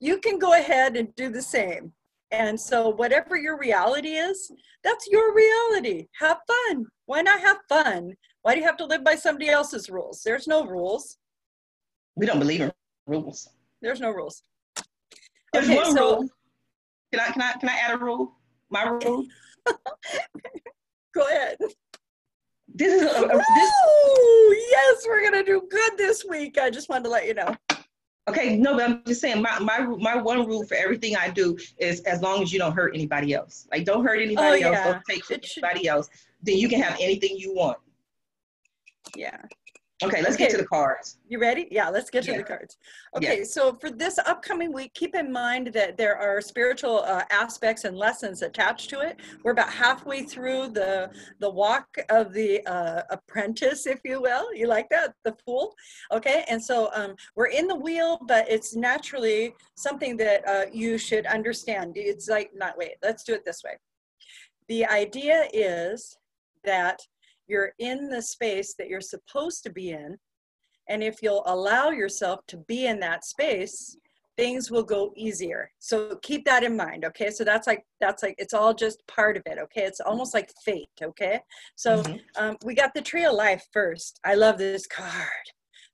You 0.00 0.18
can 0.18 0.38
go 0.38 0.52
ahead 0.54 0.96
and 0.96 1.14
do 1.16 1.28
the 1.30 1.42
same. 1.42 1.92
And 2.30 2.58
so 2.58 2.88
whatever 2.90 3.36
your 3.36 3.58
reality 3.58 4.14
is 4.14 4.50
that's 4.82 5.08
your 5.10 5.34
reality. 5.34 6.06
Have 6.20 6.38
fun. 6.46 6.86
Why 7.06 7.22
not 7.22 7.40
have 7.40 7.58
fun 7.68 8.12
why 8.46 8.54
do 8.54 8.60
you 8.60 8.66
have 8.66 8.76
to 8.76 8.86
live 8.86 9.02
by 9.02 9.16
somebody 9.16 9.48
else's 9.48 9.90
rules? 9.90 10.22
There's 10.22 10.46
no 10.46 10.64
rules. 10.64 11.18
We 12.14 12.26
don't 12.26 12.38
believe 12.38 12.60
in 12.60 12.70
rules. 13.08 13.48
There's 13.82 13.98
no 13.98 14.12
rules. 14.12 14.40
There's 15.52 15.64
Okay, 15.64 15.74
one 15.74 15.96
so- 15.96 16.18
rule. 16.18 16.28
Can 17.10 17.20
I 17.20 17.32
can 17.32 17.42
I 17.42 17.52
can 17.54 17.68
I 17.68 17.72
add 17.72 17.94
a 17.94 17.98
rule? 17.98 18.36
My 18.70 18.84
rule. 18.84 19.26
Go 21.12 21.26
ahead. 21.26 21.56
This 22.72 23.02
is 23.02 23.02
a, 23.02 23.24
a- 23.24 23.36
this. 23.56 23.72
Yes, 24.70 25.04
we're 25.08 25.24
gonna 25.24 25.42
do 25.42 25.66
good 25.68 25.98
this 25.98 26.24
week. 26.24 26.56
I 26.56 26.70
just 26.70 26.88
wanted 26.88 27.04
to 27.04 27.10
let 27.10 27.26
you 27.26 27.34
know. 27.34 27.52
Okay, 28.28 28.56
no, 28.56 28.74
but 28.76 28.84
I'm 28.84 29.02
just 29.06 29.20
saying 29.20 29.42
my 29.42 29.58
my 29.58 29.80
my 29.80 30.14
one 30.14 30.46
rule 30.46 30.64
for 30.64 30.76
everything 30.76 31.16
I 31.16 31.30
do 31.30 31.58
is 31.78 32.00
as 32.02 32.22
long 32.22 32.44
as 32.44 32.52
you 32.52 32.60
don't 32.60 32.74
hurt 32.74 32.94
anybody 32.94 33.34
else. 33.34 33.66
Like 33.72 33.84
don't 33.84 34.04
hurt 34.04 34.20
anybody 34.20 34.62
oh, 34.62 34.68
else. 34.68 34.76
yeah. 34.76 34.92
Don't 34.92 35.02
take 35.10 35.24
from 35.24 35.40
anybody 35.42 35.88
else. 35.88 36.08
Then 36.44 36.58
you 36.58 36.68
can 36.68 36.80
have 36.80 36.96
anything 37.00 37.36
you 37.36 37.52
want. 37.52 37.78
Yeah. 39.14 39.40
Okay, 40.04 40.20
let's 40.20 40.36
get 40.36 40.50
to 40.50 40.58
the 40.58 40.66
cards. 40.66 41.16
You 41.26 41.38
ready? 41.40 41.68
Yeah, 41.70 41.88
let's 41.88 42.10
get 42.10 42.24
to 42.24 42.32
Yeah. 42.32 42.36
the 42.36 42.44
cards. 42.44 42.76
Yeah. 43.18 43.30
Okay, 43.30 43.44
so 43.44 43.78
for 43.80 43.90
this 43.90 44.18
upcoming 44.18 44.70
week, 44.70 44.92
keep 44.92 45.14
in 45.14 45.32
mind 45.32 45.68
that 45.68 45.96
there 45.96 46.18
are 46.18 46.42
spiritual 46.42 46.98
uh, 46.98 47.22
aspects 47.30 47.84
and 47.84 47.96
lessons 47.96 48.42
attached 48.42 48.90
to 48.90 49.00
it. 49.00 49.18
We're 49.42 49.52
about 49.52 49.72
halfway 49.72 50.22
through 50.22 50.68
the 50.68 51.10
the 51.38 51.48
walk 51.48 51.88
of 52.10 52.34
the 52.34 52.60
uh, 52.66 53.04
apprentice, 53.08 53.86
if 53.86 54.00
you 54.04 54.20
will. 54.20 54.54
You 54.54 54.66
like 54.66 54.90
that, 54.90 55.14
the 55.24 55.34
fool? 55.46 55.74
Okay, 56.12 56.44
and 56.46 56.62
so 56.62 56.90
um, 56.92 57.16
we're 57.34 57.46
in 57.46 57.66
the 57.66 57.74
wheel, 57.74 58.18
but 58.28 58.46
it's 58.50 58.76
naturally 58.76 59.54
something 59.76 60.18
that 60.18 60.46
uh, 60.46 60.66
you 60.70 60.98
should 60.98 61.24
understand. 61.24 61.92
It's 61.96 62.28
like 62.28 62.50
not 62.54 62.76
wait. 62.76 62.96
Let's 63.02 63.24
do 63.24 63.32
it 63.32 63.46
this 63.46 63.62
way. 63.64 63.78
The 64.68 64.84
idea 64.84 65.48
is 65.54 66.18
that 66.64 67.00
you're 67.46 67.72
in 67.78 68.08
the 68.08 68.22
space 68.22 68.74
that 68.78 68.88
you're 68.88 69.00
supposed 69.00 69.62
to 69.64 69.70
be 69.70 69.90
in. 69.90 70.18
And 70.88 71.02
if 71.02 71.22
you'll 71.22 71.42
allow 71.46 71.90
yourself 71.90 72.40
to 72.48 72.58
be 72.58 72.86
in 72.86 73.00
that 73.00 73.24
space 73.24 73.96
things 74.36 74.70
will 74.70 74.82
go 74.82 75.12
easier. 75.16 75.70
So 75.78 76.16
keep 76.22 76.44
that 76.44 76.62
in 76.62 76.76
mind 76.76 77.04
okay? 77.04 77.30
So 77.30 77.44
that's 77.44 77.66
like 77.66 77.84
that's 78.00 78.22
like 78.22 78.34
it's 78.38 78.54
all 78.54 78.74
just 78.74 79.06
part 79.06 79.36
of 79.36 79.42
it 79.46 79.58
okay? 79.58 79.82
It's 79.82 80.00
almost 80.00 80.34
like 80.34 80.52
fate 80.64 80.88
okay? 81.02 81.40
So 81.74 82.02
Mhm. 82.02 82.20
um, 82.36 82.56
we 82.64 82.74
got 82.74 82.94
the 82.94 83.02
tree 83.02 83.24
of 83.24 83.34
life 83.34 83.66
first. 83.72 84.20
I 84.24 84.34
love 84.34 84.58
this 84.58 84.86
card. 84.86 85.46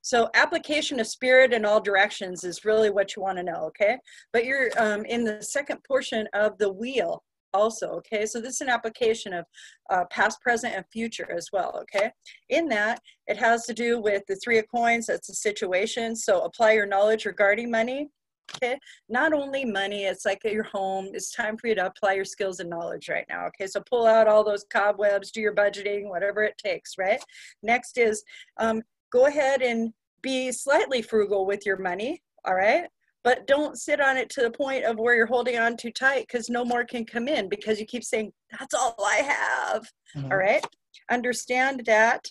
So 0.04 0.28
application 0.34 0.98
of 0.98 1.06
spirit 1.06 1.52
in 1.52 1.64
all 1.64 1.80
directions 1.80 2.42
is 2.42 2.64
really 2.64 2.90
what 2.90 3.14
you 3.14 3.22
want 3.22 3.38
to 3.38 3.44
know 3.44 3.64
okay? 3.66 3.98
But 4.32 4.44
you're 4.44 4.70
um, 4.76 5.04
in 5.04 5.24
the 5.24 5.42
second 5.42 5.82
portion 5.84 6.26
of 6.34 6.58
the 6.58 6.72
wheel 6.72 7.22
also 7.54 7.88
okay? 7.88 8.26
So 8.26 8.40
this 8.40 8.54
is 8.54 8.60
an 8.60 8.68
application 8.68 9.32
of 9.32 9.44
uh, 9.90 10.04
past 10.10 10.40
present 10.40 10.74
and 10.74 10.84
future 10.92 11.30
as 11.36 11.48
well 11.52 11.78
okay? 11.82 12.10
In 12.48 12.68
that 12.68 13.00
it 13.26 13.36
has 13.36 13.66
to 13.66 13.74
do 13.74 14.00
with 14.00 14.22
the 14.28 14.36
three 14.36 14.58
of 14.58 14.66
coins 14.68 15.06
that's 15.06 15.28
a 15.28 15.34
situation. 15.34 16.16
So 16.16 16.42
apply 16.42 16.72
your 16.72 16.86
knowledge 16.86 17.24
regarding 17.24 17.70
money 17.70 18.10
okay? 18.56 18.78
Not 19.08 19.32
only 19.32 19.64
money 19.64 20.04
it's 20.04 20.24
like 20.24 20.42
your 20.44 20.64
home 20.64 21.10
it's 21.12 21.32
time 21.32 21.56
for 21.56 21.68
you 21.68 21.74
to 21.76 21.86
apply 21.86 22.14
your 22.14 22.24
skills 22.24 22.60
and 22.60 22.70
knowledge 22.70 23.08
right 23.08 23.26
now 23.28 23.46
okay? 23.46 23.66
So 23.66 23.82
pull 23.88 24.06
out 24.06 24.28
all 24.28 24.44
those 24.44 24.64
cobwebs 24.72 25.30
do 25.30 25.40
your 25.40 25.54
budgeting 25.54 26.08
whatever 26.08 26.42
it 26.42 26.58
takes 26.58 26.98
right? 26.98 27.22
Next 27.62 27.98
is 27.98 28.22
um, 28.58 28.82
go 29.10 29.26
ahead 29.26 29.62
and 29.62 29.92
be 30.22 30.52
slightly 30.52 31.02
frugal 31.02 31.46
with 31.46 31.66
your 31.66 31.76
money 31.78 32.22
all 32.44 32.54
right 32.54 32.86
but 33.24 33.46
don't 33.46 33.78
sit 33.78 34.00
on 34.00 34.16
it 34.16 34.28
to 34.30 34.40
the 34.42 34.50
point 34.50 34.84
of 34.84 34.98
where 34.98 35.14
you're 35.14 35.26
holding 35.26 35.58
on 35.58 35.76
too 35.76 35.90
tight 35.90 36.26
because 36.26 36.48
no 36.50 36.64
more 36.64 36.84
can 36.84 37.04
come 37.04 37.28
in 37.28 37.48
because 37.48 37.78
you 37.80 37.86
keep 37.86 38.04
saying 38.04 38.32
that's 38.58 38.74
all 38.74 38.94
i 39.04 39.16
have 39.16 39.82
Mhm. 40.16 40.30
all 40.30 40.36
right 40.36 40.64
understand 41.10 41.82
that 41.86 42.26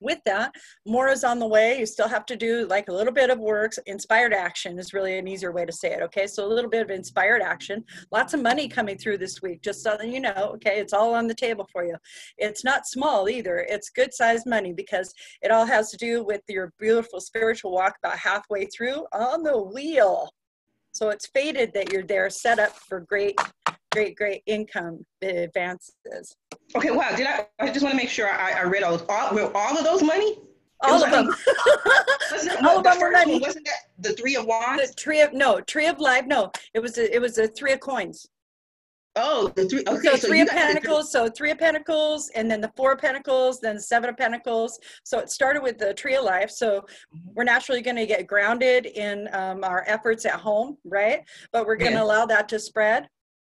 with 0.00 0.18
that, 0.26 0.52
more 0.86 1.08
is 1.08 1.24
on 1.24 1.38
the 1.38 1.46
way. 1.46 1.78
You 1.78 1.86
still 1.86 2.08
have 2.08 2.26
to 2.26 2.36
do 2.36 2.66
like 2.66 2.88
a 2.88 2.92
little 2.92 3.12
bit 3.12 3.30
of 3.30 3.38
work. 3.38 3.72
Inspired 3.86 4.32
action 4.32 4.78
is 4.78 4.92
really 4.92 5.18
an 5.18 5.28
easier 5.28 5.52
way 5.52 5.64
to 5.64 5.72
say 5.72 5.92
it. 5.92 6.02
Okay, 6.02 6.26
so 6.26 6.46
a 6.46 6.48
little 6.48 6.70
bit 6.70 6.82
of 6.82 6.90
inspired 6.90 7.42
action. 7.42 7.84
Lots 8.10 8.34
of 8.34 8.42
money 8.42 8.68
coming 8.68 8.98
through 8.98 9.18
this 9.18 9.42
week, 9.42 9.62
just 9.62 9.82
so 9.82 9.96
that 9.98 10.08
you 10.08 10.20
know. 10.20 10.52
Okay, 10.54 10.78
it's 10.78 10.92
all 10.92 11.14
on 11.14 11.26
the 11.26 11.34
table 11.34 11.68
for 11.72 11.84
you. 11.84 11.96
It's 12.36 12.64
not 12.64 12.86
small 12.86 13.28
either. 13.28 13.66
It's 13.68 13.90
good 13.90 14.14
sized 14.14 14.46
money 14.46 14.72
because 14.72 15.12
it 15.42 15.50
all 15.50 15.66
has 15.66 15.90
to 15.90 15.96
do 15.96 16.24
with 16.24 16.42
your 16.48 16.72
beautiful 16.78 17.20
spiritual 17.20 17.72
walk 17.72 17.96
about 18.02 18.18
halfway 18.18 18.66
through 18.66 19.06
on 19.12 19.42
the 19.42 19.58
wheel. 19.58 20.30
So 20.92 21.10
it's 21.10 21.28
fated 21.28 21.72
that 21.74 21.92
you're 21.92 22.02
there 22.02 22.28
set 22.28 22.58
up 22.58 22.72
for 22.72 23.00
great 23.00 23.38
great, 23.92 24.16
great 24.16 24.42
income 24.46 25.04
advances. 25.22 26.36
Okay, 26.76 26.90
wow. 26.90 27.14
Did 27.16 27.26
I? 27.26 27.46
I 27.58 27.70
just 27.70 27.82
want 27.82 27.92
to 27.92 27.96
make 27.96 28.10
sure 28.10 28.28
I, 28.28 28.52
I 28.52 28.62
read 28.64 28.82
all, 28.82 29.00
all, 29.08 29.50
all 29.54 29.78
of 29.78 29.84
those 29.84 30.02
money. 30.02 30.38
All 30.82 31.02
of 31.02 31.10
them. 31.10 31.28
all 32.64 32.78
of 32.78 32.84
them 32.84 33.00
were 33.00 33.10
money. 33.10 33.40
Wasn't 33.40 33.66
that 33.66 33.88
the 33.98 34.12
three 34.12 34.36
of 34.36 34.46
wands? 34.46 34.90
The 34.90 34.94
tree 34.94 35.20
of 35.20 35.32
no, 35.32 35.60
tree 35.60 35.86
of 35.86 35.98
life. 35.98 36.24
No, 36.26 36.52
it 36.74 36.80
was 36.80 36.98
a, 36.98 37.14
it 37.14 37.20
was 37.20 37.38
a 37.38 37.48
three 37.48 37.72
of 37.72 37.80
coins. 37.80 38.26
Oh, 39.16 39.52
the 39.56 39.64
three. 39.64 39.82
Okay, 39.88 40.08
so, 40.10 40.16
so 40.16 40.28
three 40.28 40.40
of 40.40 40.48
pentacles. 40.48 41.10
So 41.10 41.28
three 41.28 41.50
of 41.50 41.58
pentacles, 41.58 42.30
and 42.36 42.48
then 42.48 42.60
the 42.60 42.70
four 42.76 42.92
of 42.92 43.00
pentacles, 43.00 43.58
then 43.60 43.80
seven 43.80 44.10
of 44.10 44.16
pentacles. 44.16 44.78
So 45.02 45.18
it 45.18 45.30
started 45.30 45.62
with 45.62 45.78
the 45.78 45.92
tree 45.94 46.14
of 46.14 46.24
life. 46.24 46.50
So 46.50 46.80
mm-hmm. 46.80 47.30
we're 47.34 47.44
naturally 47.44 47.82
going 47.82 47.96
to 47.96 48.06
get 48.06 48.28
grounded 48.28 48.86
in 48.86 49.28
um, 49.32 49.64
our 49.64 49.82
efforts 49.88 50.24
at 50.24 50.34
home, 50.34 50.76
right? 50.84 51.22
But 51.52 51.66
we're 51.66 51.76
going 51.76 51.94
to 51.94 52.02
allow 52.02 52.26
that 52.26 52.48
to 52.50 52.60
spread. 52.60 53.08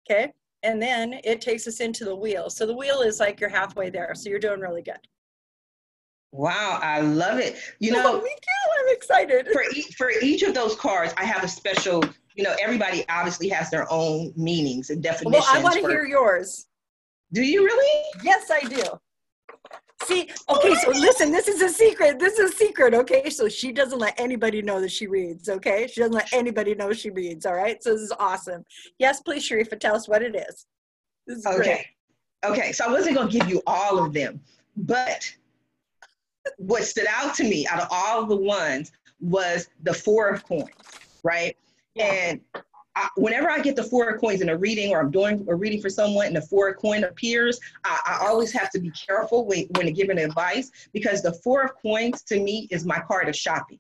Okay. 0.10 0.34
And 0.64 0.82
then 0.82 1.20
it 1.24 1.40
takes 1.42 1.68
us 1.68 1.80
into 1.80 2.04
the 2.04 2.16
wheel. 2.16 2.50
So 2.50 2.66
the 2.66 2.76
wheel 2.76 3.02
is 3.02 3.20
like 3.20 3.40
you're 3.40 3.50
halfway 3.50 3.90
there. 3.90 4.14
So 4.16 4.30
you're 4.30 4.40
doing 4.40 4.60
really 4.60 4.82
good. 4.82 5.00
Wow, 6.32 6.80
I 6.82 7.02
love 7.02 7.40
it. 7.40 7.58
You 7.80 7.92
know, 7.92 8.22
me 8.22 8.30
too. 8.30 8.72
I'm 8.80 8.96
excited. 8.96 9.48
For 9.52 9.64
each, 9.76 9.96
for 9.96 10.12
each 10.22 10.44
of 10.44 10.54
those 10.54 10.76
cards, 10.76 11.14
I 11.18 11.24
have 11.26 11.44
a 11.44 11.48
special. 11.48 12.04
You 12.36 12.44
know, 12.44 12.56
everybody 12.62 13.04
obviously 13.10 13.50
has 13.50 13.72
their 13.72 13.92
own 13.92 14.32
meanings 14.36 14.92
and 14.92 15.02
definitions. 15.02 15.46
Well, 15.48 15.60
I 15.60 15.64
want 15.64 15.76
to 15.76 15.82
hear 15.82 16.06
yours. 16.06 16.68
Do 17.34 17.42
you 17.42 17.64
really? 17.64 18.04
Yes, 18.24 18.52
I 18.52 18.60
do. 18.62 18.84
See, 20.04 20.30
okay, 20.50 20.76
so 20.76 20.92
listen, 20.92 21.32
this 21.32 21.48
is 21.48 21.62
a 21.62 21.70
secret. 21.70 22.20
This 22.20 22.40
is 22.40 22.52
a 22.52 22.56
secret, 22.56 22.94
okay? 22.94 23.30
So 23.30 23.50
she 23.50 23.72
doesn't 23.72 24.00
let 24.00 24.20
anybody 24.20 24.62
know 24.62 24.80
that 24.80 24.92
she 24.92 25.08
reads, 25.08 25.50
okay? 25.50 25.88
She 25.88 26.00
doesn't 26.00 26.16
let 26.16 26.32
anybody 26.32 26.74
know 26.74 26.94
she 26.94 27.10
reads, 27.10 27.46
all 27.46 27.56
right? 27.56 27.84
So 27.84 27.94
this 27.94 28.02
is 28.02 28.14
awesome. 28.18 28.66
Yes, 28.98 29.22
please, 29.22 29.48
Sharifa, 29.48 29.80
tell 29.80 29.96
us 29.96 30.08
what 30.08 30.22
it 30.22 30.36
is. 30.36 30.66
is 31.28 31.46
okay. 31.46 31.86
Great. 32.44 32.52
Okay, 32.52 32.72
so 32.72 32.86
I 32.86 32.92
wasn't 32.92 33.18
going 33.18 33.30
to 33.30 33.38
give 33.38 33.50
you 33.50 33.62
all 33.68 34.04
of 34.04 34.14
them, 34.14 34.40
but 34.78 35.30
what 36.58 36.84
stood 36.84 37.08
out 37.10 37.36
to 37.36 37.44
me 37.44 37.68
out 37.68 37.82
of 37.82 37.88
all 37.92 38.26
the 38.26 38.36
ones 38.36 38.94
was 39.20 39.68
the 39.84 39.94
four 39.94 40.30
of 40.30 40.46
coins, 40.46 40.70
right? 41.24 41.58
Yeah. 41.96 42.06
And 42.06 42.42
I, 42.96 43.08
whenever 43.16 43.50
I 43.50 43.60
get 43.60 43.76
the 43.76 43.84
four 43.84 44.10
of 44.10 44.20
coins 44.20 44.42
in 44.42 44.50
a 44.50 44.58
reading 44.58 44.92
or 44.92 45.00
I'm 45.00 45.12
doing 45.12 45.46
a 45.48 45.56
reading 45.56 45.82
for 45.82 45.90
someone 45.90 46.28
and 46.28 46.36
the 46.36 46.42
four 46.42 46.70
of 46.70 46.78
coin 46.78 47.04
appears, 47.04 47.60
I, 47.84 48.00
I 48.06 48.28
always 48.28 48.52
have 48.52 48.70
to 48.72 48.80
be 48.80 48.92
careful 48.92 49.46
when, 49.46 49.68
when 49.76 49.94
giving 49.94 50.18
advice 50.18 50.72
because 50.92 51.22
the 51.22 51.34
four 51.34 51.64
of 51.64 51.76
coins 51.76 52.24
to 52.24 52.40
me 52.40 52.68
is 52.72 52.86
my 52.86 53.00
card 53.00 53.30
of 53.30 53.36
shopping. 53.36 53.80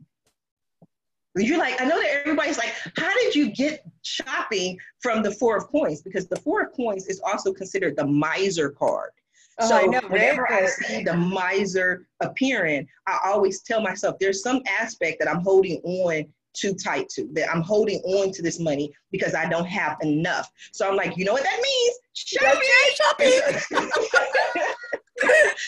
You're 1.36 1.57
like, 1.57 1.80
I 1.82 1.86
know 1.86 1.99
that 1.99 2.22
everybody's 2.22 2.57
like, 2.57 2.74
how 2.97 3.14
did 3.14 3.36
you 3.36 3.51
get 3.51 3.84
shopping 4.01 4.78
from 4.99 5.24
the 5.24 5.32
four 5.32 5.57
of 5.57 5.68
coins? 5.68 6.01
Because 6.01 6.28
the 6.28 6.36
four 6.38 6.62
of 6.64 6.74
coins 6.74 7.07
is 7.07 7.22
also 7.22 7.53
considered 7.53 7.95
the 7.95 8.05
miser 8.05 8.70
card. 8.70 9.12
Oh, 9.60 9.68
so 9.68 9.76
I 9.76 9.86
know, 9.86 10.01
whenever 10.07 10.51
I 10.51 10.66
see 10.66 11.03
the 11.03 11.16
miser 11.16 12.07
appearing, 12.22 12.88
I 13.07 13.20
always 13.26 13.62
tell 13.62 13.82
myself 13.82 14.18
there's 14.20 14.41
some 14.41 14.62
aspect 14.68 15.20
that 15.20 15.30
I'm 15.30 15.41
holding 15.41 15.82
on 15.84 16.26
too 16.54 16.74
tight 16.74 17.10
to, 17.10 17.28
that 17.34 17.50
I'm 17.50 17.62
holding 17.62 18.00
on 18.00 18.32
to 18.32 18.41
this 18.41 18.60
money 18.60 18.91
because 19.12 19.34
I 19.36 19.47
don't 19.47 19.68
have 19.68 19.97
enough. 20.02 20.50
So 20.72 20.88
I'm 20.88 20.95
like, 20.95 21.18
you 21.18 21.26
know 21.26 21.34
what 21.34 21.43
that 21.43 21.62
means? 21.62 22.00
Shopping, 22.14 22.62
shopping. 22.95 23.32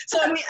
so 0.06 0.18
I 0.22 0.32
mean, 0.32 0.42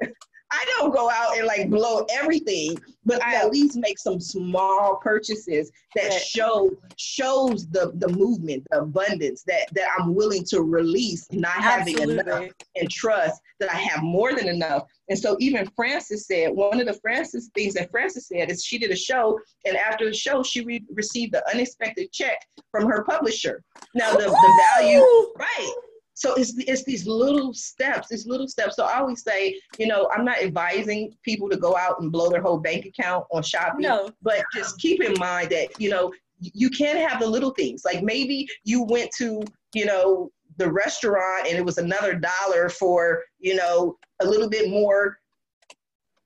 I, 0.52 0.64
don't 0.78 0.94
go 0.94 1.10
out 1.10 1.36
and 1.36 1.46
like 1.46 1.68
blow 1.68 2.06
everything, 2.10 2.78
but 3.04 3.22
I 3.22 3.34
at 3.36 3.50
least 3.50 3.76
make 3.76 3.98
some 3.98 4.20
small 4.20 4.96
purchases 4.96 5.70
that 5.94 6.12
show 6.12 6.70
shows 6.96 7.68
the 7.68 7.92
the 7.96 8.08
movement, 8.08 8.66
the 8.70 8.80
abundance 8.80 9.42
that 9.44 9.66
that 9.72 9.88
I'm 9.98 10.14
willing 10.14 10.44
to 10.46 10.62
release, 10.62 11.26
not 11.32 11.58
Absolutely. 11.58 12.16
having 12.16 12.26
enough, 12.26 12.52
and 12.76 12.90
trust 12.90 13.40
that 13.58 13.70
I 13.70 13.76
have 13.76 14.02
more 14.02 14.34
than 14.34 14.48
enough. 14.48 14.84
And 15.08 15.18
so 15.18 15.36
even 15.40 15.70
Frances 15.76 16.26
said 16.26 16.50
one 16.52 16.80
of 16.80 16.86
the 16.86 16.94
Frances 16.94 17.50
things 17.54 17.74
that 17.74 17.90
Frances 17.90 18.28
said 18.28 18.50
is 18.50 18.64
she 18.64 18.78
did 18.78 18.90
a 18.90 18.96
show, 18.96 19.38
and 19.66 19.76
after 19.76 20.06
the 20.06 20.14
show 20.14 20.42
she 20.42 20.64
re- 20.64 20.84
received 20.94 21.32
the 21.32 21.48
unexpected 21.50 22.12
check 22.12 22.46
from 22.70 22.88
her 22.88 23.04
publisher. 23.04 23.62
Now 23.94 24.12
the, 24.12 24.24
the 24.24 24.62
value, 24.74 25.04
right? 25.36 25.72
So 26.20 26.34
it's, 26.34 26.52
it's 26.58 26.84
these 26.84 27.06
little 27.06 27.54
steps, 27.54 28.08
these 28.08 28.26
little 28.26 28.46
steps. 28.46 28.76
So 28.76 28.84
I 28.84 28.98
always 28.98 29.22
say, 29.22 29.58
you 29.78 29.86
know, 29.86 30.06
I'm 30.14 30.22
not 30.22 30.42
advising 30.42 31.16
people 31.24 31.48
to 31.48 31.56
go 31.56 31.78
out 31.78 31.98
and 31.98 32.12
blow 32.12 32.28
their 32.28 32.42
whole 32.42 32.58
bank 32.58 32.84
account 32.84 33.24
on 33.32 33.42
shopping, 33.42 33.80
no. 33.80 34.10
but 34.20 34.44
just 34.54 34.78
keep 34.78 35.02
in 35.02 35.14
mind 35.18 35.48
that, 35.48 35.80
you 35.80 35.88
know, 35.88 36.12
you 36.38 36.68
can 36.68 36.98
have 36.98 37.20
the 37.20 37.26
little 37.26 37.52
things. 37.52 37.86
Like 37.86 38.02
maybe 38.02 38.46
you 38.64 38.82
went 38.82 39.10
to, 39.16 39.42
you 39.72 39.86
know, 39.86 40.30
the 40.58 40.70
restaurant 40.70 41.46
and 41.48 41.56
it 41.56 41.64
was 41.64 41.78
another 41.78 42.12
dollar 42.14 42.68
for, 42.68 43.22
you 43.38 43.54
know, 43.54 43.96
a 44.20 44.26
little 44.26 44.50
bit 44.50 44.68
more 44.68 45.16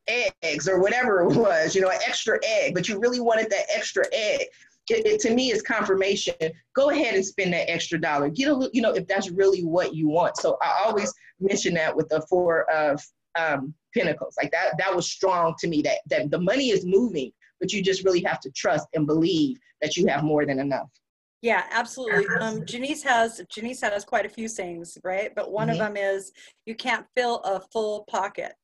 eggs 0.09 0.69
or 0.69 0.81
whatever 0.81 1.23
it 1.23 1.37
was, 1.37 1.73
you 1.77 1.81
know, 1.81 1.91
an 1.91 2.01
extra 2.05 2.41
egg, 2.45 2.75
but 2.75 2.89
you 2.89 2.99
really 2.99 3.21
wanted 3.21 3.49
that 3.51 3.67
extra 3.73 4.05
egg 4.13 4.41
it, 4.91 5.07
it, 5.07 5.21
to 5.21 5.35
me 5.35 5.51
is 5.51 5.63
confirmation. 5.63 6.35
Go 6.75 6.91
ahead 6.91 7.15
and 7.15 7.25
spend 7.25 7.53
that 7.53 7.71
extra 7.71 8.01
dollar. 8.01 8.29
Get 8.29 8.49
a 8.49 8.55
little, 8.55 8.71
you 8.73 8.83
know, 8.83 8.93
if 8.93 9.07
that's 9.07 9.31
really 9.31 9.63
what 9.63 9.95
you 9.95 10.09
want. 10.09 10.37
So 10.37 10.59
I 10.63 10.85
always 10.85 11.13
mention 11.41 11.75
that 11.75 11.95
with 11.95 12.09
the 12.09 12.21
four 12.29 12.71
of 12.71 13.01
um, 13.39 13.75
pentacles. 13.97 14.37
Like 14.41 14.51
that, 14.53 14.77
that 14.79 14.95
was 14.95 15.11
strong 15.11 15.55
to 15.61 15.69
me. 15.69 15.83
That 15.83 15.99
that 16.11 16.31
the 16.31 16.41
money 16.41 16.71
is 16.71 16.85
moving, 16.85 17.33
but 17.61 17.73
you 17.73 17.83
just 17.83 18.05
really 18.05 18.23
have 18.23 18.41
to 18.41 18.51
trust 18.51 18.87
and 18.95 19.07
believe 19.07 19.59
that 19.81 19.97
you 19.97 20.07
have 20.07 20.23
more 20.23 20.47
than 20.47 20.59
enough. 20.59 20.89
Yeah, 21.43 21.65
absolutely. 21.71 22.25
Um, 22.41 22.65
Janice 22.65 23.03
has 23.03 23.43
Janice 23.51 23.83
has 23.83 24.05
quite 24.05 24.25
a 24.25 24.31
few 24.31 24.49
sayings, 24.49 24.97
right? 25.05 25.31
But 25.35 25.53
one 25.53 25.69
mm-hmm. 25.69 25.73
of 25.73 25.79
them 25.79 25.97
is 25.97 26.33
you 26.65 26.75
can't 26.75 27.07
fill 27.15 27.41
a 27.41 27.61
full 27.61 28.05
pocket. 28.09 28.55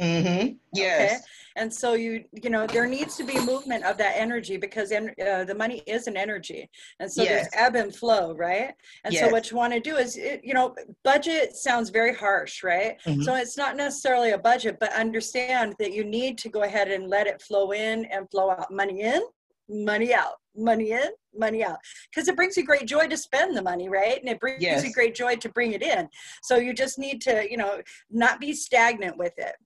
Mm-hmm. 0.00 0.54
Yes. 0.72 1.12
Okay? 1.12 1.20
And 1.56 1.72
so 1.72 1.94
you, 1.94 2.24
you 2.32 2.50
know, 2.50 2.68
there 2.68 2.86
needs 2.86 3.16
to 3.16 3.24
be 3.24 3.34
movement 3.44 3.84
of 3.84 3.98
that 3.98 4.12
energy 4.16 4.56
because 4.56 4.92
en- 4.92 5.14
uh, 5.20 5.42
the 5.42 5.54
money 5.56 5.82
is 5.88 6.06
an 6.06 6.16
energy, 6.16 6.70
and 7.00 7.10
so 7.10 7.24
yes. 7.24 7.30
there's 7.30 7.66
ebb 7.66 7.74
and 7.74 7.94
flow, 7.94 8.32
right? 8.34 8.72
And 9.02 9.12
yes. 9.12 9.24
so 9.24 9.32
what 9.32 9.50
you 9.50 9.56
want 9.56 9.72
to 9.72 9.80
do 9.80 9.96
is, 9.96 10.16
it, 10.16 10.40
you 10.44 10.54
know, 10.54 10.76
budget 11.02 11.56
sounds 11.56 11.90
very 11.90 12.14
harsh, 12.14 12.62
right? 12.62 12.96
Mm-hmm. 13.04 13.22
So 13.22 13.34
it's 13.34 13.56
not 13.56 13.76
necessarily 13.76 14.30
a 14.30 14.38
budget, 14.38 14.76
but 14.78 14.92
understand 14.92 15.74
that 15.80 15.92
you 15.92 16.04
need 16.04 16.38
to 16.38 16.48
go 16.48 16.62
ahead 16.62 16.92
and 16.92 17.08
let 17.08 17.26
it 17.26 17.42
flow 17.42 17.72
in 17.72 18.04
and 18.04 18.30
flow 18.30 18.52
out. 18.52 18.70
Money 18.70 19.00
in, 19.00 19.22
money 19.68 20.14
out, 20.14 20.34
money 20.56 20.92
in, 20.92 21.08
money 21.34 21.64
out. 21.64 21.78
Because 22.10 22.28
it 22.28 22.36
brings 22.36 22.56
you 22.56 22.64
great 22.64 22.86
joy 22.86 23.08
to 23.08 23.16
spend 23.16 23.56
the 23.56 23.62
money, 23.62 23.88
right? 23.88 24.20
And 24.20 24.28
it 24.28 24.38
brings 24.38 24.62
yes. 24.62 24.84
you 24.84 24.92
great 24.92 25.14
joy 25.14 25.34
to 25.36 25.48
bring 25.48 25.72
it 25.72 25.82
in. 25.82 26.08
So 26.42 26.56
you 26.56 26.72
just 26.72 26.98
need 27.00 27.20
to, 27.22 27.50
you 27.50 27.56
know, 27.56 27.80
not 28.10 28.40
be 28.40 28.52
stagnant 28.52 29.18
with 29.18 29.34
it. 29.38 29.56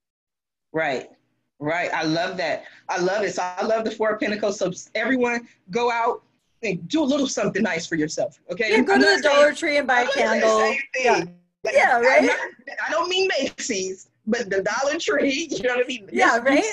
Right. 0.73 1.11
Right. 1.59 1.93
I 1.93 2.05
love 2.05 2.37
that. 2.39 2.65
I 2.89 2.99
love 2.99 3.23
it. 3.23 3.35
So 3.35 3.43
I 3.43 3.65
love 3.65 3.85
the 3.85 3.91
Four 3.91 4.15
of 4.15 4.21
Pentacles. 4.21 4.59
So 4.59 4.73
everyone 4.95 5.47
go 5.71 5.91
out 5.91 6.23
and 6.63 6.87
do 6.89 7.03
a 7.03 7.05
little 7.05 7.27
something 7.27 7.63
nice 7.63 7.87
for 7.87 7.97
yourself. 7.97 8.41
Okay. 8.51 8.71
Yeah, 8.71 8.83
go 8.83 8.99
to 8.99 9.01
the 9.01 9.21
Dollar 9.23 9.53
Tree 9.53 9.79
and 9.79 9.87
buy 9.87 10.03
a 10.03 10.09
candle. 10.09 10.75
Yeah. 10.99 11.25
Like, 11.65 11.75
yeah, 11.75 12.01
right. 12.01 12.25
Not, 12.25 12.39
I 12.87 12.91
don't 12.91 13.09
mean 13.09 13.29
Macy's, 13.39 14.09
but 14.27 14.51
the 14.51 14.63
Dollar 14.63 14.99
Tree. 14.99 15.49
You 15.51 15.63
know 15.63 15.77
what 15.77 15.85
I 15.85 15.89
mean? 15.89 16.09
Yeah, 16.13 16.39
right. 16.39 16.65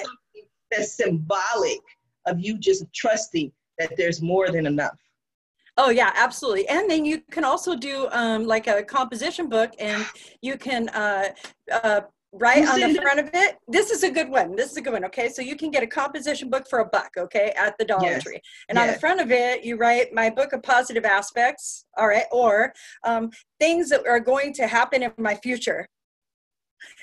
That's 0.72 0.94
symbolic 0.94 1.80
of 2.26 2.40
you 2.40 2.58
just 2.58 2.86
trusting 2.94 3.52
that 3.78 3.96
there's 3.98 4.22
more 4.22 4.50
than 4.50 4.66
enough. 4.66 4.98
Oh 5.78 5.90
yeah, 5.90 6.12
absolutely. 6.16 6.68
And 6.68 6.90
then 6.90 7.06
you 7.06 7.22
can 7.32 7.46
also 7.46 7.76
do 7.76 8.10
um, 8.12 8.46
like 8.46 8.68
a 8.68 8.84
composition 8.84 9.48
book, 9.48 9.72
and 9.80 10.06
you 10.42 10.58
can 10.58 10.90
uh, 10.90 11.30
uh, 11.72 12.02
right 12.32 12.68
on 12.68 12.80
the 12.80 13.02
front 13.02 13.20
of 13.20 13.30
it? 13.34 13.58
This 13.68 13.90
is 13.90 14.04
a 14.04 14.12
good 14.12 14.30
one. 14.30 14.56
This 14.56 14.72
is 14.72 14.78
a 14.78 14.82
good 14.82 14.94
one 14.94 15.06
okay? 15.06 15.30
So 15.30 15.42
you 15.42 15.56
can 15.56 15.72
get 15.72 15.84
a 15.84 15.88
composition 15.88 16.50
book 16.50 16.68
for 16.70 16.80
a 16.80 16.86
buck 16.86 17.12
okay 17.18 17.54
at 17.58 17.78
the 17.78 17.86
dollar 17.86 18.04
yes. 18.04 18.24
tree. 18.24 18.40
And 18.68 18.78
yes. 18.78 18.88
on 18.88 18.94
the 18.94 19.00
front 19.00 19.22
of 19.22 19.32
it 19.32 19.64
you 19.64 19.78
write 19.78 20.14
my 20.14 20.30
book 20.30 20.54
of 20.54 20.62
positive 20.62 21.06
aspects 21.06 21.86
all 21.98 22.08
right 22.08 22.26
or 22.32 22.74
um, 23.04 23.32
things 23.60 23.90
that 23.90 24.06
are 24.08 24.20
going 24.20 24.54
to 24.54 24.68
happen 24.68 25.04
in 25.04 25.12
my 25.18 25.36
future. 25.36 25.88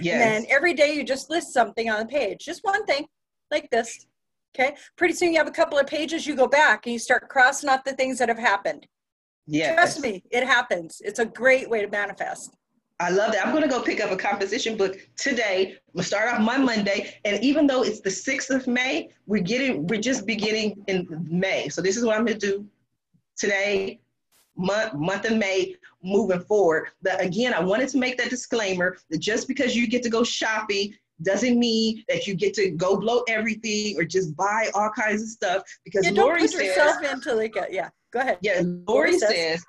Yes. 0.01 0.15
and 0.15 0.23
then 0.23 0.47
every 0.51 0.73
day 0.73 0.95
you 0.95 1.05
just 1.05 1.29
list 1.29 1.53
something 1.53 1.91
on 1.91 2.01
the 2.01 2.07
page 2.07 2.47
just 2.47 2.65
one 2.65 2.87
thing 2.87 3.07
like 3.51 3.69
this 3.71 4.07
okay? 4.55 4.75
Pretty 4.97 5.13
soon 5.13 5.33
you 5.33 5.39
have 5.39 5.47
a 5.47 5.51
couple 5.51 5.79
of 5.79 5.87
pages 5.87 6.27
you 6.27 6.35
go 6.35 6.47
back 6.47 6.87
and 6.87 6.95
you 6.95 6.99
start 6.99 7.29
crossing 7.29 7.69
off 7.69 7.85
the 7.85 7.93
things 7.93 8.19
that 8.19 8.29
have 8.29 8.39
happened. 8.39 8.87
Yeah 9.47 9.75
trust 9.75 10.01
me 10.01 10.23
it 10.31 10.45
happens. 10.45 11.03
It's 11.05 11.19
a 11.19 11.27
great 11.27 11.69
way 11.69 11.83
to 11.83 11.89
manifest 11.89 12.57
I 12.99 13.11
love 13.11 13.33
that. 13.33 13.47
I'm 13.47 13.53
going 13.53 13.63
to 13.63 13.69
go 13.69 13.83
pick 13.83 14.01
up 14.01 14.11
a 14.11 14.17
composition 14.17 14.77
book 14.77 14.97
today. 15.17 15.77
I'm 15.89 15.93
going 15.95 16.03
to 16.03 16.03
start 16.03 16.33
off 16.33 16.41
my 16.41 16.57
Monday. 16.57 17.15
And 17.25 17.43
even 17.43 17.67
though 17.67 17.83
it's 17.83 18.01
the 18.01 18.11
6th 18.11 18.49
of 18.51 18.67
May, 18.67 19.11
we're 19.27 19.43
getting, 19.43 19.87
we're 19.87 20.01
just 20.01 20.27
beginning 20.27 20.83
in 20.87 21.07
May. 21.31 21.69
So 21.69 21.83
this 21.83 21.97
is 21.97 22.05
what 22.05 22.17
I'm 22.17 22.25
going 22.25 22.39
to 22.39 22.47
do 22.53 22.67
today, 23.37 24.01
month, 24.57 24.95
month 24.95 25.27
of 25.27 25.37
May, 25.37 25.77
moving 26.03 26.41
forward. 26.41 26.89
But 27.03 27.23
again, 27.23 27.53
I 27.53 27.61
wanted 27.61 27.91
to 27.91 27.99
make 27.99 28.17
that 28.17 28.31
disclaimer 28.31 28.97
that 29.11 29.19
just 29.19 29.47
because 29.47 29.77
you 29.77 29.87
get 29.89 30.03
to 30.05 30.09
go 30.11 30.25
shopping 30.25 30.95
doesn't 31.23 31.59
mean 31.59 32.03
that 32.09 32.27
you 32.27 32.35
get 32.35 32.55
to 32.55 32.71
go 32.71 32.97
blow 32.97 33.23
everything 33.29 33.99
or 33.99 34.05
just 34.05 34.35
buy 34.37 34.71
all 34.75 34.91
kinds 34.91 35.23
of 35.23 35.29
stuff. 35.29 35.63
Because 35.85 36.07
yeah, 36.07 36.13
Lori 36.13 36.41
put 36.41 36.51
says, 36.51 36.63
yourself 36.63 37.03
into 37.03 37.35
like 37.35 37.57
a, 37.57 37.67
yeah, 37.71 37.91
go 38.11 38.21
ahead. 38.21 38.39
yeah, 38.41 38.63
Lori 38.65 39.11
Lori 39.11 39.19
says- 39.19 39.29
says, 39.31 39.67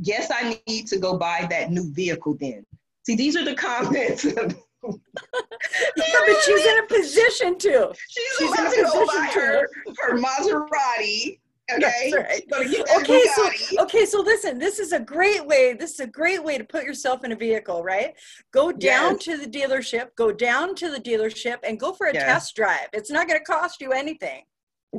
yes, 0.00 0.30
I 0.32 0.60
need 0.66 0.86
to 0.88 0.98
go 0.98 1.18
buy 1.18 1.46
that 1.50 1.70
new 1.70 1.92
vehicle 1.92 2.36
then. 2.40 2.64
See, 3.10 3.16
these 3.16 3.34
are 3.36 3.44
the 3.44 3.54
comments. 3.56 4.24
Yeah, 4.82 6.04
but 6.26 6.36
she's 6.42 6.64
in 6.64 6.78
a 6.78 6.86
position 6.86 7.58
to. 7.58 7.92
She's, 8.08 8.24
She's 8.38 8.58
in 8.58 8.64
to 8.64 8.80
a 8.80 8.84
go 8.84 9.04
buy 9.06 9.12
position 9.26 9.42
her, 9.42 9.68
her 9.98 10.16
Maserati. 10.16 11.38
Okay. 11.70 12.12
Right. 12.16 12.32
She's 12.36 12.46
gonna 12.48 12.68
get 12.70 12.86
that 12.86 13.02
Okay, 13.02 13.24
so 13.34 13.82
okay, 13.82 14.06
so 14.06 14.20
listen, 14.22 14.58
this 14.58 14.78
is 14.78 14.92
a 14.92 14.98
great 15.00 15.44
way. 15.46 15.74
This 15.74 15.92
is 15.92 16.00
a 16.00 16.06
great 16.06 16.42
way 16.42 16.56
to 16.56 16.64
put 16.64 16.84
yourself 16.84 17.24
in 17.24 17.32
a 17.32 17.36
vehicle, 17.36 17.82
right? 17.84 18.14
Go 18.52 18.72
down 18.72 19.12
Yes. 19.12 19.24
to 19.24 19.36
the 19.36 19.46
dealership, 19.46 20.08
go 20.16 20.32
down 20.32 20.74
to 20.76 20.90
the 20.90 20.98
dealership 20.98 21.58
and 21.62 21.78
go 21.78 21.92
for 21.92 22.06
a 22.06 22.14
Yes. 22.14 22.24
test 22.24 22.56
drive. 22.56 22.88
It's 22.94 23.10
not 23.10 23.28
going 23.28 23.38
to 23.38 23.44
cost 23.44 23.82
you 23.82 23.92
anything. 23.92 24.42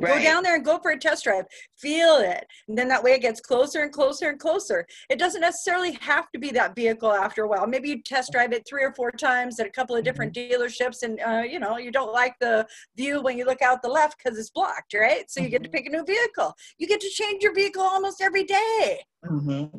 Go 0.00 0.18
down 0.22 0.42
there 0.42 0.54
and 0.54 0.64
go 0.64 0.78
for 0.78 0.92
a 0.92 0.98
test 0.98 1.24
drive. 1.24 1.44
Feel 1.76 2.16
it. 2.16 2.46
And 2.66 2.78
then 2.78 2.88
that 2.88 3.02
way 3.02 3.12
it 3.12 3.20
gets 3.20 3.40
closer 3.40 3.82
and 3.82 3.92
closer 3.92 4.30
and 4.30 4.38
closer. 4.38 4.86
It 5.10 5.18
doesn't 5.18 5.42
necessarily 5.42 5.92
have 6.00 6.30
to 6.32 6.38
be 6.38 6.50
that 6.52 6.74
vehicle 6.74 7.12
after 7.12 7.42
a 7.42 7.48
while. 7.48 7.66
Maybe 7.66 7.90
you 7.90 8.02
test 8.02 8.32
drive 8.32 8.52
it 8.52 8.66
three 8.66 8.82
or 8.84 8.94
four 8.94 9.10
times 9.10 9.60
at 9.60 9.66
a 9.66 9.70
couple 9.70 9.94
of 9.94 10.02
different 10.02 10.34
dealerships 10.34 11.02
and 11.02 11.20
uh, 11.20 11.42
you 11.42 11.58
know, 11.60 11.76
you 11.76 11.90
don't 11.92 12.12
like 12.12 12.38
the 12.40 12.66
view 12.96 13.20
when 13.20 13.36
you 13.36 13.44
look 13.44 13.60
out 13.60 13.82
the 13.82 13.88
left 13.88 14.16
because 14.22 14.38
it's 14.38 14.50
blocked, 14.50 14.94
right? 14.94 15.30
So 15.30 15.40
you 15.40 15.50
get 15.50 15.62
to 15.64 15.68
Mhm. 15.68 15.72
pick 15.72 15.86
a 15.86 15.90
new 15.90 16.04
vehicle. 16.04 16.56
You 16.78 16.86
get 16.86 17.00
to 17.00 17.10
change 17.10 17.42
your 17.42 17.54
vehicle 17.54 17.82
almost 17.82 18.22
every 18.22 18.44
day. 18.44 19.04
Mm-hmm. 19.26 19.78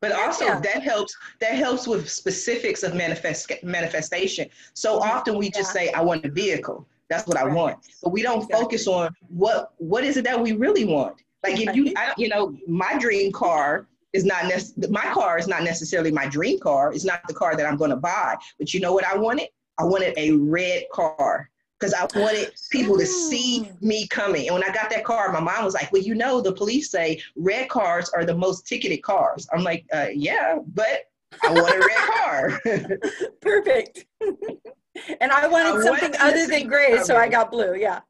But 0.00 0.12
also 0.12 0.44
Yeah. 0.44 0.60
that 0.60 0.82
helps. 0.84 1.16
That 1.40 1.54
helps 1.54 1.88
with 1.88 2.08
specifics 2.08 2.84
of 2.84 2.94
manifest 2.94 3.50
manifestation. 3.64 4.48
So 4.74 5.00
Mhm. 5.00 5.02
often 5.02 5.36
we 5.36 5.50
just 5.50 5.74
Yeah. 5.74 5.80
say, 5.82 5.92
"I 5.92 6.00
want 6.02 6.24
a 6.24 6.30
vehicle." 6.30 6.86
That's 7.12 7.26
what 7.28 7.36
I 7.36 7.44
Right. 7.44 7.54
want. 7.54 7.76
But 8.02 8.10
we 8.10 8.22
don't 8.22 8.38
Exactly. 8.44 8.60
focus 8.62 8.86
on 8.88 9.14
what 9.28 9.72
what 9.76 10.02
is 10.02 10.16
it 10.16 10.24
that 10.24 10.40
we 10.40 10.52
really 10.52 10.86
want. 10.86 11.16
Like 11.44 11.60
if 11.60 11.74
you, 11.76 11.92
I, 11.96 12.14
you 12.16 12.28
know, 12.28 12.56
my 12.66 12.96
dream 12.98 13.30
car 13.32 13.86
is 14.14 14.24
not 14.24 14.46
nec- 14.46 14.90
my 14.90 15.06
car 15.12 15.38
is 15.38 15.46
not 15.46 15.62
necessarily 15.62 16.10
my 16.10 16.26
dream 16.26 16.58
car. 16.58 16.92
It's 16.94 17.04
not 17.04 17.20
the 17.28 17.34
car 17.34 17.54
that 17.56 17.66
I'm 17.66 17.76
going 17.76 17.90
to 17.90 17.96
buy. 17.96 18.36
But 18.58 18.72
you 18.72 18.80
know 18.80 18.92
what 18.94 19.04
I 19.04 19.14
wanted? 19.16 19.48
I 19.78 19.84
wanted 19.84 20.14
a 20.16 20.30
red 20.32 20.84
car 20.92 21.50
because 21.78 21.92
I 21.92 22.04
wanted 22.18 22.54
people 22.70 22.96
to 22.96 23.04
see 23.06 23.60
Mm. 23.64 23.82
me 23.82 24.06
coming. 24.06 24.46
And 24.46 24.54
when 24.54 24.64
I 24.64 24.72
got 24.72 24.88
that 24.90 25.04
car, 25.04 25.30
my 25.32 25.40
mom 25.40 25.64
was 25.66 25.74
like, 25.74 25.92
"Well, 25.92 26.02
you 26.02 26.14
know, 26.14 26.40
the 26.40 26.52
police 26.52 26.90
say 26.90 27.20
red 27.36 27.68
cars 27.68 28.08
are 28.10 28.24
the 28.24 28.34
most 28.34 28.66
ticketed 28.66 29.02
cars." 29.02 29.46
I'm 29.52 29.64
like, 29.64 29.84
uh, 29.92 30.08
"Yeah, 30.14 30.58
but 30.80 30.96
I 31.44 31.52
want 31.52 31.74
a 31.74 31.82
red 31.90 32.02
car." 32.14 32.40
Perfect. 33.40 34.06
and 35.20 35.32
I 35.32 35.46
wanted 35.46 35.82
something 35.82 36.14
other 36.20 36.46
than 36.46 36.66
gray, 36.66 36.98
so 37.02 37.16
I 37.16 37.28
got 37.28 37.50
blue. 37.50 37.74
Yeah. 37.74 38.00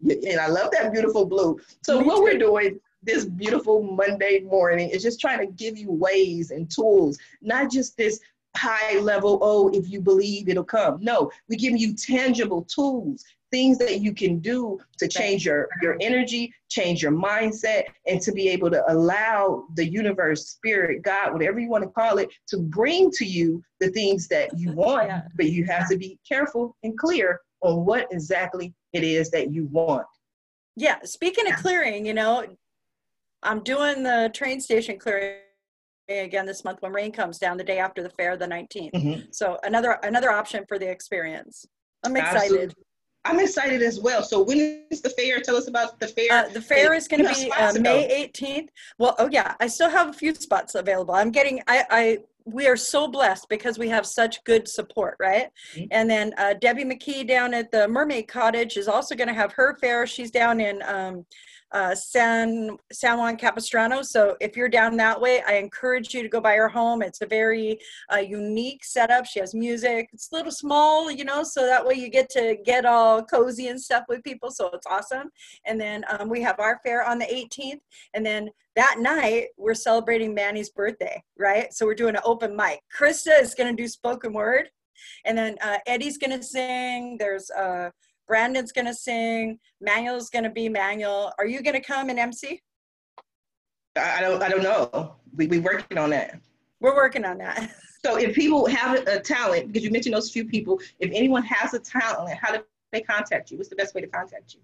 and 0.00 0.40
I 0.40 0.48
love 0.48 0.70
that 0.72 0.92
beautiful 0.92 1.24
blue. 1.24 1.58
So 1.82 2.00
Me 2.00 2.06
what 2.06 2.16
too. 2.16 2.22
we're 2.22 2.38
doing 2.38 2.80
this 3.02 3.24
beautiful 3.24 3.82
Monday 3.82 4.40
morning 4.40 4.90
is 4.90 5.02
just 5.02 5.20
trying 5.20 5.38
to 5.38 5.46
give 5.46 5.76
you 5.76 5.90
ways 5.90 6.50
and 6.50 6.70
tools, 6.70 7.18
not 7.40 7.70
just 7.70 7.96
this 7.96 8.20
high 8.56 8.98
level, 8.98 9.38
oh, 9.42 9.70
if 9.70 9.90
you 9.90 10.00
believe 10.00 10.48
it'll 10.48 10.64
come. 10.64 10.98
No, 11.00 11.30
we're 11.48 11.58
giving 11.58 11.78
you 11.78 11.94
tangible 11.94 12.62
tools, 12.64 13.24
things 13.52 13.78
that 13.78 14.00
you 14.00 14.12
can 14.12 14.40
do 14.40 14.80
to 14.98 15.06
change 15.06 15.44
your, 15.44 15.68
your 15.82 15.96
energy, 16.00 16.52
change 16.68 17.02
your 17.02 17.12
mindset, 17.12 17.84
and 18.06 18.20
to 18.22 18.32
be 18.32 18.48
able 18.48 18.70
to 18.70 18.82
allow 18.90 19.64
the 19.76 19.86
universe, 19.86 20.48
spirit, 20.48 21.02
God, 21.02 21.32
whatever 21.32 21.60
you 21.60 21.68
want 21.68 21.84
to 21.84 21.90
call 21.90 22.18
it, 22.18 22.30
to 22.48 22.56
bring 22.56 23.10
to 23.12 23.24
you 23.24 23.62
the 23.78 23.90
things 23.90 24.26
that 24.28 24.58
you 24.58 24.72
want. 24.74 25.06
Yeah. 25.06 25.22
But 25.36 25.50
you 25.50 25.64
have 25.66 25.88
to 25.90 25.96
be 25.96 26.18
careful 26.26 26.74
and 26.82 26.98
clear 26.98 27.40
on 27.60 27.84
what 27.84 28.08
exactly 28.10 28.74
it 28.92 29.04
is 29.04 29.30
that 29.30 29.52
you 29.52 29.66
want. 29.66 30.06
Yeah. 30.74 30.96
Speaking 31.04 31.46
of 31.46 31.56
clearing, 31.58 32.06
you 32.06 32.14
know, 32.14 32.46
I'm 33.42 33.62
doing 33.62 34.02
the 34.02 34.30
train 34.32 34.60
station 34.60 34.98
clearing 34.98 35.36
again 36.08 36.46
this 36.46 36.64
month 36.64 36.80
when 36.80 36.92
rain 36.92 37.12
comes 37.12 37.38
down 37.38 37.56
the 37.56 37.64
day 37.64 37.78
after 37.78 38.02
the 38.02 38.10
fair, 38.10 38.36
the 38.36 38.46
19th. 38.46 38.92
Mhm. 38.92 39.34
So 39.34 39.58
another 39.62 39.92
another 40.02 40.30
option 40.30 40.64
for 40.66 40.78
the 40.78 40.90
experience. 40.90 41.66
I'm 42.04 42.16
excited. 42.16 42.42
Absolutely. 42.42 42.74
I'm 43.24 43.38
excited 43.38 43.82
as 43.82 44.00
well. 44.00 44.22
So 44.22 44.42
when 44.42 44.84
is 44.90 45.00
the 45.00 45.10
fair? 45.10 45.40
Tell 45.40 45.56
us 45.56 45.68
about 45.68 46.00
the 46.00 46.08
fair. 46.08 46.26
Uh, 46.30 46.48
the 46.48 46.60
fair 46.60 46.92
is 46.92 47.06
going 47.06 47.24
to 47.24 47.32
be 47.32 47.52
uh, 47.52 47.72
May 47.78 48.28
18th. 48.28 48.68
Well, 48.98 49.14
oh 49.18 49.28
yeah, 49.30 49.54
I 49.60 49.68
still 49.68 49.90
have 49.90 50.08
a 50.08 50.12
few 50.12 50.34
spots 50.34 50.74
available. 50.74 51.14
I'm 51.14 51.30
getting, 51.30 51.62
I, 51.68 51.84
I, 51.90 52.18
we 52.44 52.66
are 52.66 52.76
so 52.76 53.08
blessed 53.08 53.48
because 53.48 53.78
we 53.78 53.88
have 53.88 54.06
such 54.06 54.42
good 54.44 54.68
support, 54.68 55.16
right? 55.20 55.48
Mhm. 55.74 55.88
And 55.90 56.10
then 56.10 56.34
uh, 56.38 56.54
Debbie 56.54 56.84
McKee 56.84 57.26
down 57.26 57.54
at 57.54 57.70
the 57.70 57.88
Mermaid 57.88 58.28
Cottage 58.28 58.76
is 58.76 58.88
also 58.88 59.14
going 59.14 59.28
to 59.28 59.34
have 59.34 59.52
her 59.52 59.76
fair. 59.80 60.06
She's 60.06 60.30
down 60.30 60.60
in 60.60 60.82
um, 60.82 61.26
uh, 61.72 61.94
San 61.94 62.76
San 62.92 63.18
Juan 63.18 63.36
Capistrano. 63.36 64.02
So 64.02 64.36
if 64.40 64.56
you're 64.56 64.68
down 64.68 64.96
that 64.98 65.20
way, 65.20 65.42
I 65.46 65.54
encourage 65.54 66.14
you 66.14 66.22
to 66.22 66.28
go 66.28 66.40
by 66.40 66.54
her 66.54 66.68
home. 66.68 67.02
It's 67.02 67.22
a 67.22 67.26
very 67.26 67.78
uh, 68.12 68.18
unique 68.18 68.84
setup. 68.84 69.24
She 69.26 69.40
has 69.40 69.54
music. 69.54 70.08
It's 70.12 70.30
a 70.32 70.34
little 70.34 70.52
small, 70.52 71.10
you 71.10 71.24
know, 71.24 71.42
so 71.42 71.66
that 71.66 71.84
way 71.84 71.94
you 71.94 72.08
get 72.08 72.28
to 72.30 72.56
get 72.64 72.84
all 72.84 73.22
cozy 73.22 73.68
and 73.68 73.80
stuff 73.80 74.04
with 74.08 74.22
people. 74.22 74.50
So 74.50 74.68
it's 74.72 74.86
awesome. 74.86 75.30
And 75.64 75.80
then 75.80 76.04
um, 76.10 76.28
we 76.28 76.42
have 76.42 76.60
our 76.60 76.78
fair 76.84 77.04
on 77.04 77.18
the 77.18 77.26
18th. 77.26 77.80
And 78.14 78.24
then 78.24 78.50
that 78.76 78.96
night, 78.98 79.48
we're 79.56 79.74
celebrating 79.74 80.34
Manny's 80.34 80.70
birthday, 80.70 81.22
right? 81.38 81.72
So 81.72 81.84
we're 81.84 81.94
doing 81.94 82.16
an 82.16 82.22
open 82.24 82.56
mic. 82.56 82.80
Krista 82.96 83.40
is 83.40 83.54
going 83.54 83.74
to 83.74 83.82
do 83.82 83.88
spoken 83.88 84.32
word. 84.32 84.70
And 85.24 85.36
then 85.36 85.56
uh, 85.62 85.78
Eddie's 85.86 86.18
going 86.18 86.38
to 86.38 86.42
sing. 86.42 87.16
There's 87.18 87.50
uh, 87.50 87.90
Brandon's 88.26 88.72
going 88.72 88.86
to 88.86 88.94
sing. 88.94 89.58
Manuel's 89.80 90.30
going 90.30 90.44
to 90.44 90.50
be 90.50 90.68
Manuel. 90.68 91.32
Are 91.38 91.46
you 91.46 91.62
going 91.62 91.74
to 91.74 91.80
come 91.80 92.08
and 92.08 92.18
MC? 92.18 92.60
I 93.96 94.20
don't. 94.20 94.42
I 94.42 94.48
don't 94.48 94.62
know. 94.62 95.16
We 95.36 95.48
we 95.48 95.58
working 95.58 95.98
on 95.98 96.10
that. 96.10 96.40
We're 96.80 96.96
working 96.96 97.24
on 97.24 97.38
that. 97.38 97.70
So 98.04 98.18
if 98.18 98.34
people 98.34 98.66
have 98.66 99.06
a 99.06 99.20
talent, 99.20 99.68
because 99.68 99.84
you 99.84 99.92
mentioned 99.92 100.16
those 100.16 100.28
few 100.28 100.44
people, 100.44 100.80
if 100.98 101.12
anyone 101.14 101.44
has 101.44 101.72
a 101.72 101.78
talent, 101.78 102.36
how 102.36 102.52
do 102.52 102.64
they 102.90 103.00
contact 103.00 103.52
you? 103.52 103.58
What's 103.58 103.70
the 103.70 103.76
best 103.76 103.94
way 103.94 104.00
to 104.00 104.08
contact 104.08 104.54
you? 104.54 104.60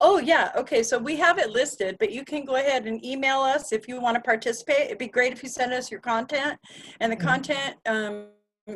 Oh, 0.00 0.18
yeah. 0.18 0.52
Okay. 0.56 0.82
So 0.82 0.98
we 0.98 1.16
have 1.16 1.38
it 1.38 1.50
listed, 1.50 1.96
but 1.98 2.12
you 2.12 2.24
can 2.24 2.44
go 2.44 2.56
ahead 2.56 2.86
and 2.86 3.04
email 3.04 3.40
us 3.40 3.72
if 3.72 3.88
you 3.88 4.00
want 4.00 4.14
to 4.16 4.20
participate. 4.20 4.86
It'd 4.86 4.98
be 4.98 5.08
great 5.08 5.32
if 5.32 5.42
you 5.42 5.48
send 5.48 5.72
us 5.72 5.90
your 5.90 6.00
content. 6.00 6.58
And 7.00 7.12
the 7.12 7.16
Mhm. 7.16 7.20
content 7.20 7.76
um, 7.86 8.28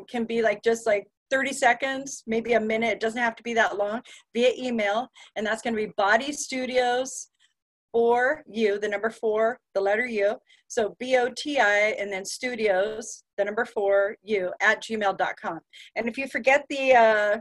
can 0.08 0.24
be 0.24 0.42
like 0.42 0.62
just 0.62 0.86
like 0.86 1.06
30 1.30 1.52
seconds, 1.52 2.22
maybe 2.26 2.54
a 2.54 2.60
minute. 2.60 2.92
It 2.92 3.00
doesn't 3.00 3.20
have 3.20 3.36
to 3.36 3.42
be 3.42 3.54
that 3.54 3.76
long 3.76 4.02
via 4.34 4.52
email. 4.56 5.08
And 5.36 5.46
that's 5.46 5.62
going 5.62 5.74
to 5.74 5.86
be 5.86 5.92
Boti 5.98 6.34
Studios 6.34 7.28
or 7.92 8.42
you, 8.48 8.78
the 8.78 8.88
number 8.88 9.10
four, 9.10 9.58
the 9.74 9.80
letter 9.80 10.06
U. 10.06 10.36
So 10.68 10.96
B 10.98 11.16
O 11.18 11.28
T 11.36 11.58
I 11.58 11.90
and 11.98 12.10
then 12.10 12.24
studios, 12.24 13.24
the 13.36 13.44
number 13.44 13.64
four, 13.66 14.16
you 14.22 14.52
at 14.62 14.82
gmail.com. 14.82 15.60
And 15.96 16.08
if 16.08 16.16
you 16.16 16.26
forget 16.28 16.64
the, 16.70 16.94
uh, 16.94 17.38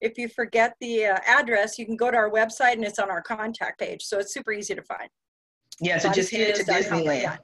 if 0.00 0.18
you 0.18 0.28
forget 0.28 0.74
the 0.80 1.06
uh, 1.06 1.18
address, 1.26 1.78
you 1.78 1.86
can 1.86 1.96
go 1.96 2.10
to 2.10 2.16
our 2.16 2.30
website 2.30 2.74
and 2.74 2.84
it's 2.84 2.98
on 2.98 3.10
our 3.10 3.22
contact 3.22 3.80
page. 3.80 4.02
So 4.02 4.18
it's 4.18 4.32
super 4.32 4.52
easy 4.52 4.74
to 4.74 4.82
find. 4.82 5.08
Yeah. 5.80 5.98
So 5.98 6.12
just 6.12 6.30
head 6.30 6.54
to 6.56 6.64
Disneyland. 6.64 7.38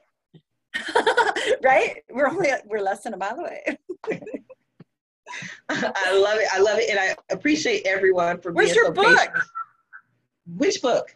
right? 1.63 1.97
We're 2.09 2.27
only 2.27 2.49
we're 2.65 2.79
less 2.79 3.03
than 3.03 3.13
a 3.13 3.17
mile 3.17 3.39
away. 3.39 3.77
I 5.69 6.17
love 6.17 6.39
it. 6.39 6.47
I 6.51 6.59
love 6.59 6.77
it, 6.79 6.89
and 6.89 6.99
I 6.99 7.15
appreciate 7.29 7.85
everyone 7.85 8.39
for. 8.39 8.51
Where's 8.51 8.69
being 8.69 8.75
your 8.75 8.85
so 8.87 8.93
book? 8.93 9.17
patient. 9.17 9.31
Which 10.57 10.81
book? 10.81 11.15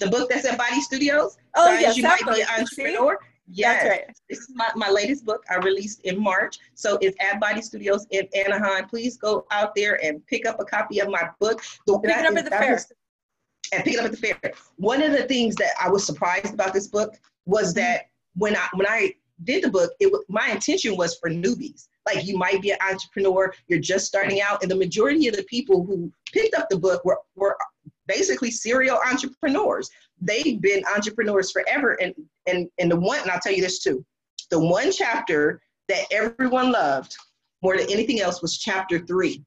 The 0.00 0.08
book 0.08 0.30
that's 0.30 0.44
at 0.44 0.58
Boti 0.58 0.80
Studios. 0.80 1.36
Oh 1.54 1.72
yes, 1.78 1.96
you 1.96 2.02
that 2.02 2.20
might 2.24 2.34
be 2.34 2.42
book. 2.42 2.50
an 2.58 2.66
See? 2.66 2.96
Yes. 3.54 3.82
That's 3.82 3.90
right. 3.90 4.16
This 4.30 4.38
is 4.40 4.50
my, 4.54 4.68
my 4.76 4.88
latest 4.88 5.24
book 5.26 5.44
I 5.50 5.56
released 5.56 6.00
in 6.02 6.18
March. 6.22 6.58
So 6.74 6.98
it's 7.02 7.16
at 7.20 7.40
Boti 7.40 7.62
Studios 7.62 8.06
in 8.10 8.26
Anaheim. 8.34 8.86
Please 8.88 9.16
go 9.16 9.46
out 9.50 9.74
there 9.74 10.02
and 10.04 10.24
pick 10.26 10.46
up 10.46 10.58
a 10.60 10.64
copy 10.64 11.00
of 11.00 11.08
my 11.08 11.28
book. 11.38 11.62
The- 11.86 11.98
Pick 11.98 12.16
it 12.16 12.26
up 12.26 12.36
at 12.36 12.44
the 12.44 12.50
fair. 12.50 12.72
was- 12.72 12.92
and 13.72 13.84
pick 13.84 13.94
it 13.94 14.00
up 14.00 14.06
at 14.06 14.12
the 14.12 14.16
fair. 14.16 14.52
One 14.76 15.02
of 15.02 15.12
the 15.12 15.24
things 15.24 15.54
that 15.56 15.72
I 15.82 15.88
was 15.90 16.04
surprised 16.04 16.52
about 16.54 16.72
this 16.72 16.88
book 16.88 17.14
was 17.46 17.74
Mm-hmm. 17.74 17.80
that 17.80 18.06
when 18.34 18.56
I 18.56 18.66
when 18.74 18.86
I 18.86 19.14
did 19.44 19.64
the 19.64 19.70
book, 19.70 19.92
it 20.00 20.10
was 20.10 20.24
my 20.28 20.48
intention 20.48 20.96
was 20.96 21.16
for 21.18 21.28
newbies. 21.28 21.88
Like 22.06 22.24
you 22.26 22.36
might 22.36 22.60
be 22.62 22.70
an 22.70 22.78
entrepreneur, 22.88 23.52
you're 23.68 23.78
just 23.78 24.06
starting 24.06 24.40
out, 24.40 24.62
and 24.62 24.70
the 24.70 24.76
majority 24.76 25.28
of 25.28 25.36
the 25.36 25.44
people 25.44 25.84
who 25.84 26.10
picked 26.32 26.54
up 26.54 26.68
the 26.70 26.78
book 26.78 27.04
were 27.04 27.18
were 27.36 27.56
basically 28.08 28.50
serial 28.50 28.98
entrepreneurs. 29.08 29.90
They've 30.24 30.60
been 30.60 30.84
entrepreneurs 30.94 31.50
forever, 31.50 31.98
and 32.00 32.14
and 32.46 32.68
and 32.78 32.90
the 32.90 32.96
one, 32.96 33.20
and 33.20 33.30
I'll 33.30 33.40
tell 33.40 33.52
you 33.52 33.62
this 33.62 33.80
too, 33.80 34.04
the 34.50 34.58
one 34.58 34.92
chapter 34.92 35.60
that 35.88 36.04
everyone 36.12 36.72
loved 36.72 37.16
more 37.62 37.76
than 37.76 37.90
anything 37.90 38.20
else 38.20 38.40
was 38.40 38.58
chapter 38.58 38.98
three. 39.00 39.42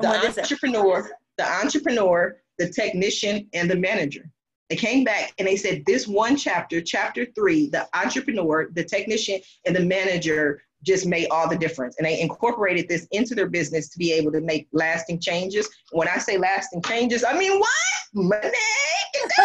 The 0.00 0.08
entrepreneur, 0.08 1.10
the 1.38 1.50
entrepreneur, 1.50 2.36
the 2.58 2.68
technician, 2.68 3.48
and 3.54 3.70
the 3.70 3.76
manager. 3.76 4.30
They 4.68 4.76
came 4.76 5.02
back 5.02 5.32
and 5.38 5.48
they 5.48 5.56
said 5.56 5.84
this 5.84 6.06
one 6.06 6.36
chapter, 6.36 6.80
chapter 6.80 7.26
three, 7.34 7.68
the 7.68 7.88
entrepreneur, 7.92 8.70
the 8.72 8.84
technician, 8.84 9.40
and 9.66 9.74
the 9.74 9.84
manager 9.84 10.62
just 10.84 11.06
made 11.06 11.28
all 11.30 11.48
the 11.48 11.56
difference. 11.56 11.96
And 11.98 12.06
they 12.06 12.20
incorporated 12.20 12.88
this 12.88 13.06
into 13.12 13.34
their 13.34 13.48
business 13.48 13.88
to 13.90 13.98
be 13.98 14.12
able 14.12 14.32
to 14.32 14.40
make 14.40 14.68
lasting 14.72 15.20
changes. 15.20 15.68
When 15.92 16.08
I 16.08 16.18
say 16.18 16.38
lasting 16.38 16.82
changes, 16.82 17.24
I 17.24 17.36
mean 17.36 17.58
what? 17.58 17.70
Money. 18.12 18.40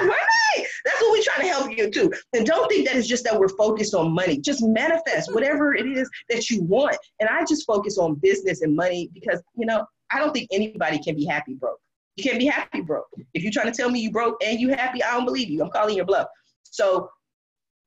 money. 0.00 0.66
That's 0.84 1.00
what 1.00 1.12
we're 1.12 1.22
trying 1.22 1.46
to 1.46 1.52
help 1.52 1.76
you 1.76 1.90
do. 1.90 2.10
And 2.32 2.46
don't 2.46 2.68
think 2.68 2.86
that 2.86 2.96
it's 2.96 3.08
just 3.08 3.24
that 3.24 3.38
we're 3.38 3.48
focused 3.48 3.94
on 3.94 4.12
money. 4.12 4.38
Just 4.38 4.62
manifest 4.64 5.32
whatever 5.34 5.74
it 5.74 5.86
is 5.86 6.08
that 6.30 6.48
you 6.50 6.62
want. 6.62 6.96
And 7.20 7.28
I 7.28 7.44
just 7.44 7.66
focus 7.66 7.98
on 7.98 8.14
business 8.16 8.62
and 8.62 8.74
money 8.74 9.10
because, 9.12 9.42
you 9.56 9.66
know, 9.66 9.84
I 10.12 10.18
don't 10.18 10.32
think 10.32 10.48
anybody 10.52 10.98
can 11.02 11.16
be 11.16 11.24
happy 11.24 11.54
broke. 11.54 11.78
You 12.16 12.24
can't 12.24 12.38
be 12.38 12.46
happy 12.46 12.80
broke. 12.80 13.06
If 13.34 13.42
you're 13.42 13.52
trying 13.52 13.70
to 13.70 13.76
tell 13.76 13.90
me 13.90 14.00
you 14.00 14.10
broke 14.10 14.42
and 14.42 14.58
you 14.58 14.70
happy, 14.70 15.02
I 15.02 15.12
don't 15.12 15.26
believe 15.26 15.50
you. 15.50 15.62
I'm 15.62 15.70
calling 15.70 15.96
your 15.96 16.06
bluff. 16.06 16.28
So 16.62 17.10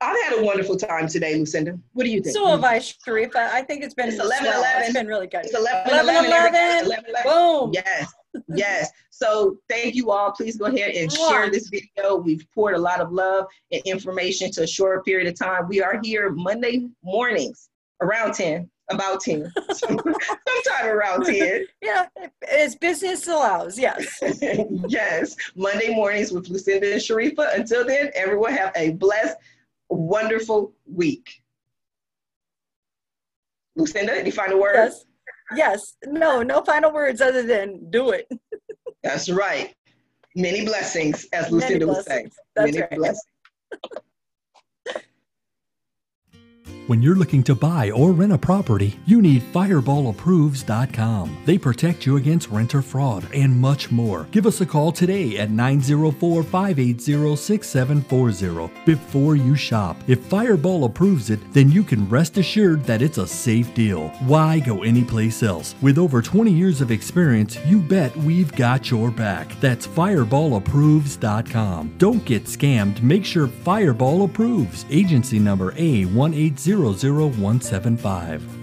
I've 0.01 0.17
had 0.23 0.39
a 0.39 0.45
wonderful 0.45 0.77
time 0.77 1.07
today, 1.07 1.35
Lucinda. 1.35 1.77
What 1.91 2.05
do 2.05 2.09
you 2.09 2.21
think? 2.21 2.33
So 2.35 2.47
have 2.47 2.63
I, 2.63 2.79
Sharif. 2.79 3.35
I 3.35 3.61
think 3.63 3.83
it's 3.83 3.93
been 3.93 4.07
it's 4.07 4.19
11, 4.19 4.45
11. 4.45 4.65
It's 4.83 4.93
been 4.93 5.07
really 5.07 5.27
good. 5.27 5.41
It's 5.43 5.53
11, 5.53 5.91
11, 5.91 6.15
11, 6.15 6.31
11. 6.31 6.85
11, 6.85 7.05
11. 7.09 7.31
Boom. 7.31 7.71
Yes. 7.73 8.13
yes. 8.47 8.91
So 9.09 9.57
thank 9.67 9.95
you 9.95 10.11
all. 10.11 10.31
Please 10.31 10.55
go 10.55 10.65
ahead 10.65 10.91
and 10.91 11.11
share 11.11 11.49
this 11.49 11.67
video. 11.67 12.15
We've 12.15 12.45
poured 12.55 12.75
a 12.75 12.79
lot 12.79 13.01
of 13.01 13.11
love 13.11 13.47
and 13.73 13.81
information 13.85 14.51
to 14.51 14.63
a 14.63 14.67
short 14.67 15.03
period 15.03 15.27
of 15.27 15.37
time. 15.37 15.67
We 15.67 15.81
are 15.81 15.99
here 16.01 16.29
Monday 16.29 16.87
mornings 17.03 17.69
around 18.01 18.33
10 18.33 18.69
about 18.91 19.19
10 19.21 19.51
sometime 19.73 20.87
around 20.87 21.25
10 21.25 21.65
yeah 21.81 22.07
as 22.51 22.75
business 22.75 23.27
allows 23.27 23.77
yes 23.77 24.19
yes 24.87 25.35
monday 25.55 25.93
mornings 25.93 26.31
with 26.31 26.47
lucinda 26.49 26.93
and 26.93 27.01
sharifa 27.01 27.55
until 27.55 27.85
then 27.85 28.09
everyone 28.15 28.53
have 28.53 28.71
a 28.75 28.91
blessed 28.91 29.35
wonderful 29.89 30.73
week. 30.85 31.41
Lucinda 33.75 34.17
any 34.17 34.31
final 34.31 34.59
words? 34.59 35.05
Yes. 35.55 35.55
Yes. 35.55 35.95
No 36.05 36.43
no 36.43 36.63
final 36.63 36.91
words 36.91 37.21
other 37.21 37.43
than 37.43 37.89
do 37.89 38.11
it. 38.11 38.27
That's 39.03 39.29
right. 39.29 39.73
Many 40.35 40.65
blessings 40.65 41.27
as 41.33 41.49
lucinda 41.51 41.87
was 41.87 42.05
saying. 42.05 42.31
That's 42.55 42.71
many 42.71 42.81
right. 42.81 42.97
blessings 42.97 43.23
When 46.89 47.01
you're 47.03 47.15
looking 47.15 47.43
to 47.43 47.53
buy 47.53 47.91
or 47.91 48.13
rent 48.13 48.33
a 48.33 48.37
property, 48.39 48.99
you 49.05 49.21
need 49.21 49.43
FireballApproves.com. 49.53 51.43
They 51.45 51.59
protect 51.59 52.07
you 52.07 52.17
against 52.17 52.49
renter 52.49 52.81
fraud 52.81 53.27
and 53.31 53.55
much 53.55 53.91
more. 53.91 54.27
Give 54.31 54.47
us 54.47 54.61
a 54.61 54.65
call 54.65 54.91
today 54.91 55.37
at 55.37 55.51
904 55.51 56.41
580 56.41 57.35
6740 57.35 58.73
before 58.85 59.35
you 59.35 59.55
shop. 59.55 59.97
If 60.07 60.25
Fireball 60.25 60.85
approves 60.85 61.29
it, 61.29 61.39
then 61.53 61.69
you 61.69 61.83
can 61.83 62.09
rest 62.09 62.39
assured 62.39 62.83
that 62.85 63.03
it's 63.03 63.19
a 63.19 63.27
safe 63.27 63.71
deal. 63.75 64.07
Why 64.25 64.57
go 64.57 64.81
anyplace 64.81 65.43
else? 65.43 65.75
With 65.83 65.99
over 65.99 66.23
20 66.23 66.51
years 66.51 66.81
of 66.81 66.89
experience, 66.89 67.59
you 67.67 67.81
bet 67.81 68.17
we've 68.17 68.51
got 68.55 68.89
your 68.89 69.11
back. 69.11 69.51
That's 69.61 69.85
FireballApproves.com. 69.85 71.93
Don't 71.99 72.25
get 72.25 72.45
scammed. 72.45 73.03
Make 73.03 73.25
sure 73.25 73.47
Fireball 73.47 74.23
approves. 74.23 74.87
Agency 74.89 75.37
number 75.37 75.73
A180. 75.73 76.78
00175. 76.79 78.58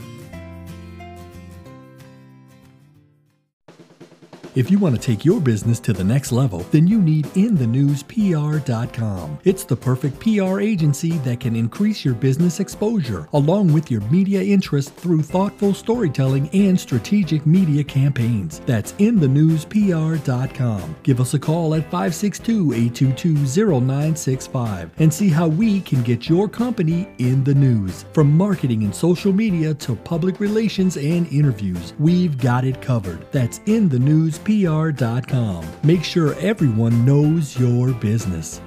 If 4.57 4.70
you 4.70 4.78
want 4.78 4.94
to 4.94 5.00
take 5.00 5.22
your 5.22 5.38
business 5.38 5.78
to 5.80 5.92
the 5.92 6.02
next 6.02 6.32
level, 6.32 6.61
then 6.70 6.86
you 6.86 6.98
need 6.98 7.26
InTheNewsPR.com. 7.26 9.38
It's 9.44 9.64
the 9.64 9.76
perfect 9.76 10.18
PR 10.18 10.61
agency 10.61 11.18
that 11.18 11.40
can 11.40 11.54
increase 11.54 12.07
your 12.07 12.14
business 12.14 12.59
exposure 12.59 13.28
along 13.34 13.74
with 13.74 13.90
your 13.90 14.00
media 14.11 14.42
interest 14.42 14.94
through 14.94 15.24
thoughtful 15.24 15.74
storytelling 15.74 16.48
and 16.54 16.80
strategic 16.80 17.44
media 17.44 17.84
campaigns. 17.84 18.61
That's 18.61 18.94
InTheNewsPR.com. 18.94 20.96
Give 21.02 21.20
us 21.20 21.34
a 21.34 21.38
call 21.38 21.74
at 21.74 21.82
562 21.90 22.72
822 22.72 23.80
0965 23.80 24.90
and 24.96 25.12
see 25.12 25.28
how 25.28 25.48
we 25.48 25.82
can 25.82 26.02
get 26.02 26.30
your 26.30 26.48
company 26.48 27.11
in 27.18 27.44
the 27.44 27.54
news. 27.54 28.07
From 28.14 28.34
marketing 28.34 28.84
and 28.84 28.94
social 28.94 29.34
media 29.34 29.74
to 29.74 29.96
public 29.96 30.40
relations 30.40 30.96
and 30.96 31.30
interviews, 31.30 31.92
we've 31.98 32.38
got 32.38 32.64
it 32.64 32.80
covered. 32.80 33.30
That's 33.32 33.61
in 33.66 33.90
the 33.90 33.98
news 33.98 34.38
PR.com. 34.47 35.66
Make 35.82 36.05
sure 36.05 36.34
everyone 36.36 37.05
knows 37.05 37.59
your 37.59 37.92
business. 37.94 38.61